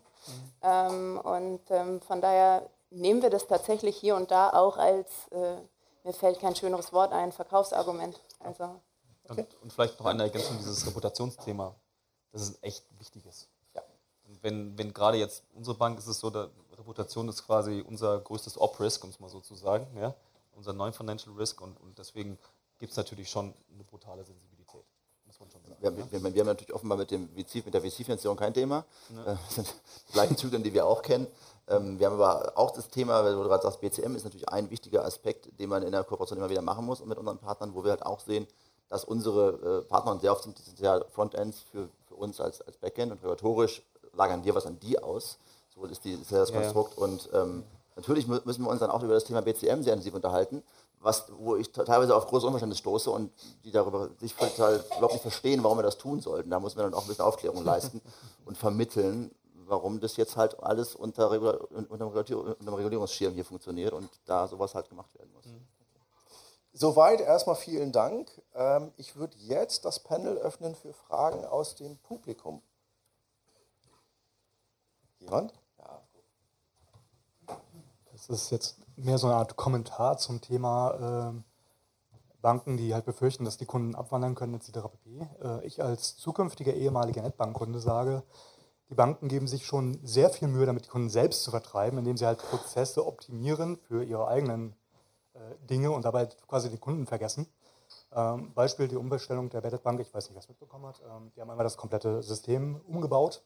mhm. 0.61 1.19
und 1.23 1.61
von 2.03 2.21
daher 2.21 2.69
nehmen 2.91 3.21
wir 3.21 3.29
das 3.29 3.47
tatsächlich 3.47 3.95
hier 3.97 4.15
und 4.15 4.31
da 4.31 4.51
auch 4.51 4.77
als 4.77 5.27
äh, 5.31 5.57
mir 6.03 6.13
fällt 6.13 6.39
kein 6.39 6.55
schöneres 6.55 6.93
Wort 6.93 7.11
ein, 7.11 7.31
Verkaufsargument. 7.31 8.19
Also. 8.39 8.81
Okay. 9.25 9.41
Und, 9.41 9.63
und, 9.63 9.73
vielleicht 9.73 9.99
noch 9.99 10.07
eine 10.07 10.23
Ergänzung, 10.23 10.57
dieses 10.57 10.85
Reputationsthema, 10.87 11.75
das 12.31 12.41
ist 12.41 12.63
echt 12.63 12.85
wichtiges. 12.97 13.47
Ja. 13.75 13.83
wenn, 14.41 14.77
wenn 14.77 14.93
gerade 14.93 15.17
jetzt 15.17 15.43
unsere 15.53 15.77
Bank 15.77 15.99
ist 15.99 16.07
es 16.07 16.19
so, 16.19 16.29
der 16.29 16.49
Reputation 16.77 17.27
ist 17.27 17.45
quasi 17.45 17.83
unser 17.87 18.19
größtes 18.19 18.59
Op-Risk, 18.59 19.03
um 19.03 19.09
es 19.09 19.19
mal 19.19 19.29
so 19.29 19.39
zu 19.41 19.55
sagen, 19.55 19.85
ja? 19.97 20.15
unser 20.53 20.73
Non-Financial 20.73 21.35
Risk 21.35 21.61
und, 21.61 21.79
und 21.79 21.97
deswegen 21.97 22.39
gibt 22.79 22.91
es 22.91 22.97
natürlich 22.97 23.29
schon 23.29 23.53
eine 23.73 23.83
brutale 23.83 24.23
Sensibilität. 24.23 24.85
Muss 25.25 25.39
man 25.39 25.51
schon 25.51 25.61
sagen. 25.63 25.68
Wir, 25.81 25.91
ja? 25.91 25.97
wir, 26.11 26.33
wir 26.33 26.41
haben 26.41 26.47
natürlich 26.47 26.73
offenbar 26.73 26.97
mit, 26.97 27.11
dem 27.11 27.29
VC, 27.29 27.65
mit 27.65 27.73
der 27.73 27.81
VC-Finanzierung 27.81 28.37
kein 28.37 28.53
Thema. 28.53 28.85
Ja. 29.15 29.33
Das 29.33 29.55
sind 29.55 29.67
die 30.09 30.13
gleichen 30.13 30.37
Zyklen, 30.37 30.63
die 30.63 30.73
wir 30.73 30.85
auch 30.85 31.01
kennen. 31.01 31.27
Ähm, 31.67 31.99
wir 31.99 32.07
haben 32.07 32.19
aber 32.19 32.57
auch 32.57 32.71
das 32.71 32.89
Thema, 32.89 33.23
weil 33.23 33.33
du 33.33 33.43
gerade 33.43 33.63
sagst, 33.63 33.79
BCM 33.81 34.15
ist 34.15 34.23
natürlich 34.23 34.49
ein 34.49 34.69
wichtiger 34.69 35.05
Aspekt, 35.05 35.59
den 35.59 35.69
man 35.69 35.83
in 35.83 35.91
der 35.91 36.03
Kooperation 36.03 36.37
immer 36.37 36.49
wieder 36.49 36.61
machen 36.61 36.85
muss 36.85 36.99
und 36.99 37.09
mit 37.09 37.17
unseren 37.17 37.37
Partnern, 37.37 37.75
wo 37.75 37.83
wir 37.83 37.91
halt 37.91 38.05
auch 38.05 38.19
sehen, 38.19 38.47
dass 38.89 39.05
unsere 39.05 39.83
äh, 39.83 39.87
Partner, 39.87 40.11
und 40.11 40.21
sehr 40.21 40.31
oft 40.31 40.43
sind, 40.43 40.57
sind 40.57 40.79
ja 40.79 40.99
Frontends 41.11 41.59
für, 41.71 41.89
für 42.07 42.15
uns 42.15 42.41
als, 42.41 42.61
als 42.61 42.77
Backend 42.77 43.11
und 43.11 43.19
regulatorisch 43.19 43.83
lagern 44.13 44.43
wir 44.43 44.55
was 44.55 44.65
an 44.65 44.79
die 44.79 45.01
aus. 45.01 45.37
So 45.75 45.85
ist, 45.85 46.03
die, 46.03 46.13
ist 46.13 46.31
das 46.31 46.51
Konstrukt. 46.51 46.97
Ja, 46.97 47.05
ja. 47.05 47.13
Und 47.13 47.29
ähm, 47.33 47.63
natürlich 47.95 48.27
müssen 48.27 48.63
wir 48.63 48.69
uns 48.69 48.79
dann 48.79 48.89
auch 48.89 49.03
über 49.03 49.13
das 49.13 49.25
Thema 49.25 49.41
BCM 49.41 49.83
sehr 49.83 49.93
intensiv 49.93 50.15
unterhalten, 50.15 50.63
was, 51.01 51.31
wo 51.37 51.55
ich 51.55 51.71
teilweise 51.71 52.15
auf 52.15 52.27
großes 52.27 52.45
Unverständnis 52.45 52.79
stoße 52.79 53.09
und 53.09 53.31
die 53.63 53.71
darüber 53.71 54.09
sich 54.19 54.35
total 54.35 54.83
überhaupt 54.97 55.13
nicht 55.13 55.21
verstehen, 55.21 55.63
warum 55.63 55.77
wir 55.77 55.83
das 55.83 55.97
tun 55.97 56.19
sollten. 56.19 56.49
Da 56.49 56.59
muss 56.59 56.75
man 56.75 56.85
dann 56.85 56.93
auch 56.93 57.03
ein 57.03 57.07
bisschen 57.07 57.25
Aufklärung 57.25 57.63
leisten 57.63 58.01
und 58.45 58.57
vermitteln, 58.57 59.31
warum 59.65 59.99
das 59.99 60.17
jetzt 60.17 60.35
halt 60.35 60.61
alles 60.61 60.95
unter, 60.95 61.29
dem 61.29 62.73
Regulierungsschirm 62.73 63.33
hier 63.33 63.45
funktioniert 63.45 63.93
und 63.93 64.09
da 64.25 64.47
sowas 64.47 64.75
halt 64.75 64.89
gemacht 64.89 65.13
werden 65.15 65.31
muss. 65.33 65.45
Mhm. 65.45 65.67
Soweit 66.73 67.21
erstmal 67.21 67.55
vielen 67.55 67.91
Dank. 67.91 68.29
Ähm, 68.53 68.93
ich 68.97 69.15
würde 69.15 69.35
jetzt 69.37 69.85
das 69.85 69.99
Panel 69.99 70.37
öffnen 70.37 70.75
für 70.75 70.93
Fragen 70.93 71.43
aus 71.45 71.75
dem 71.75 71.97
Publikum. 71.97 72.61
Jemand? 75.19 75.53
Das 78.27 78.43
ist 78.43 78.51
jetzt 78.51 78.77
mehr 78.97 79.17
so 79.17 79.27
eine 79.27 79.37
Art 79.37 79.55
Kommentar 79.55 80.17
zum 80.17 80.41
Thema 80.41 81.33
äh, 81.33 81.41
Banken, 82.41 82.77
die 82.77 82.93
halt 82.93 83.05
befürchten, 83.05 83.45
dass 83.45 83.57
die 83.57 83.65
Kunden 83.65 83.95
abwandern 83.95 84.35
können, 84.35 84.53
etc. 84.55 84.71
pp. 84.71 85.27
Äh, 85.41 85.65
ich 85.65 85.81
als 85.81 86.17
zukünftiger 86.17 86.73
ehemaliger 86.73 87.21
Netbankkunde 87.21 87.79
sage, 87.79 88.23
die 88.89 88.95
Banken 88.95 89.27
geben 89.27 89.47
sich 89.47 89.65
schon 89.65 89.99
sehr 90.03 90.29
viel 90.29 90.47
Mühe, 90.47 90.65
damit 90.65 90.85
die 90.85 90.89
Kunden 90.89 91.09
selbst 91.09 91.43
zu 91.43 91.51
vertreiben, 91.51 91.99
indem 91.99 92.17
sie 92.17 92.25
halt 92.25 92.39
Prozesse 92.39 93.05
optimieren 93.05 93.77
für 93.77 94.03
ihre 94.03 94.27
eigenen 94.27 94.75
äh, 95.33 95.39
Dinge 95.69 95.91
und 95.91 96.05
dabei 96.05 96.25
quasi 96.47 96.69
die 96.69 96.77
Kunden 96.77 97.05
vergessen. 97.05 97.47
Ähm, 98.11 98.53
Beispiel 98.53 98.87
die 98.87 98.95
Umbestellung 98.95 99.49
der 99.49 99.61
Bank, 99.61 99.99
ich 99.99 100.13
weiß 100.13 100.25
nicht, 100.25 100.35
wer 100.35 100.41
es 100.41 100.49
mitbekommen 100.49 100.87
hat. 100.87 101.01
Ähm, 101.01 101.31
die 101.35 101.41
haben 101.41 101.49
einmal 101.49 101.63
das 101.63 101.77
komplette 101.77 102.23
System 102.23 102.81
umgebaut 102.87 103.43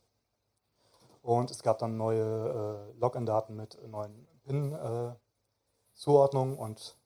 und 1.22 1.52
es 1.52 1.62
gab 1.62 1.80
dann 1.80 1.98
neue 1.98 2.94
äh, 2.96 3.00
Login-Daten 3.00 3.56
mit 3.56 3.78
neuen 3.88 4.28
PIN-Zuordnungen 4.46 6.56
äh, 6.56 6.60
und 6.60 6.98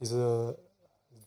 diese 0.00 0.58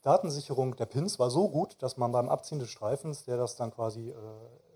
Datensicherung 0.02 0.76
der 0.76 0.86
PINs 0.86 1.20
war 1.20 1.30
so 1.30 1.50
gut, 1.50 1.82
dass 1.82 1.98
man 1.98 2.12
beim 2.12 2.30
Abziehen 2.30 2.60
des 2.60 2.70
Streifens, 2.70 3.26
der 3.26 3.38
das 3.38 3.56
dann 3.56 3.72
quasi 3.72 4.10
äh, 4.10 4.14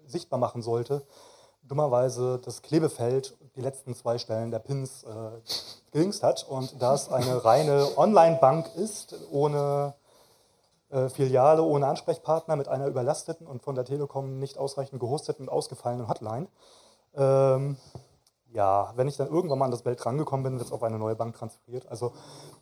sichtbar 0.05 0.39
machen 0.39 0.61
sollte, 0.61 1.03
dummerweise 1.63 2.39
das 2.43 2.61
Klebefeld, 2.61 3.36
die 3.55 3.61
letzten 3.61 3.95
zwei 3.95 4.18
Stellen 4.18 4.51
der 4.51 4.59
Pins 4.59 5.03
äh, 5.03 5.07
gedingst 5.91 6.22
hat. 6.22 6.45
Und 6.47 6.82
da 6.82 6.93
es 6.93 7.09
eine 7.09 7.43
reine 7.45 7.97
Online-Bank 7.97 8.76
ist, 8.76 9.16
ohne 9.32 9.95
äh, 10.89 11.09
Filiale, 11.09 11.63
ohne 11.63 11.88
Ansprechpartner, 11.88 12.55
mit 12.55 12.68
einer 12.68 12.88
überlasteten 12.88 13.47
und 13.47 13.63
von 13.63 13.76
der 13.76 13.86
Telekom 13.86 14.39
nicht 14.39 14.57
ausreichend 14.57 14.99
gehosteten 14.99 15.47
und 15.47 15.53
ausgefallenen 15.53 16.07
Hotline, 16.07 16.47
ähm, 17.16 17.78
Ja, 18.56 18.93
wenn 18.95 19.10
ich 19.10 19.18
dann 19.18 19.28
irgendwann 19.28 19.60
mal 19.60 19.66
an 19.66 19.72
das 19.72 19.84
Geld 19.84 20.03
rangekommen 20.06 20.45
bin, 20.45 20.53
wird 20.53 20.68
es 20.68 20.72
auf 20.72 20.82
eine 20.82 20.97
neue 20.97 21.18
Bank 21.18 21.36
transferiert. 21.36 21.89
Also 21.89 22.14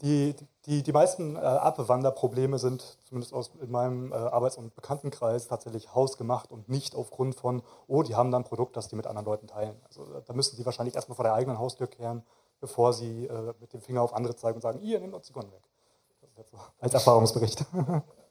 die, 0.01 0.35
die, 0.65 0.81
die 0.81 0.91
meisten 0.91 1.35
äh, 1.35 1.39
Abwanderprobleme 1.39 2.57
sind, 2.57 2.97
zumindest 3.07 3.31
aus, 3.31 3.51
in 3.61 3.69
meinem 3.69 4.11
äh, 4.11 4.15
Arbeits- 4.15 4.57
und 4.57 4.73
Bekanntenkreis, 4.73 5.47
tatsächlich 5.47 5.93
hausgemacht 5.93 6.49
und 6.49 6.67
nicht 6.67 6.95
aufgrund 6.95 7.35
von, 7.35 7.61
oh, 7.85 8.01
die 8.01 8.15
haben 8.15 8.31
da 8.31 8.37
ein 8.37 8.43
Produkt, 8.43 8.75
das 8.75 8.87
die 8.87 8.95
mit 8.95 9.05
anderen 9.05 9.27
Leuten 9.27 9.45
teilen. 9.45 9.79
Also 9.87 10.03
da 10.25 10.33
müssen 10.33 10.55
sie 10.55 10.65
wahrscheinlich 10.65 10.95
erstmal 10.95 11.15
vor 11.15 11.25
der 11.25 11.35
eigenen 11.35 11.59
Haustür 11.59 11.85
kehren, 11.85 12.23
bevor 12.59 12.93
sie 12.93 13.27
äh, 13.27 13.53
mit 13.61 13.71
dem 13.71 13.81
Finger 13.81 14.01
auf 14.01 14.15
andere 14.15 14.35
zeigen 14.35 14.55
und 14.55 14.61
sagen, 14.61 14.81
ihr, 14.81 14.99
nehmt 14.99 15.13
uns 15.13 15.27
die 15.27 15.33
Kunden 15.33 15.51
weg. 15.51 15.61
Das 16.21 16.31
ist 16.31 16.37
jetzt 16.39 16.51
so 16.51 16.57
als 16.79 16.93
Erfahrungsbericht. 16.95 17.65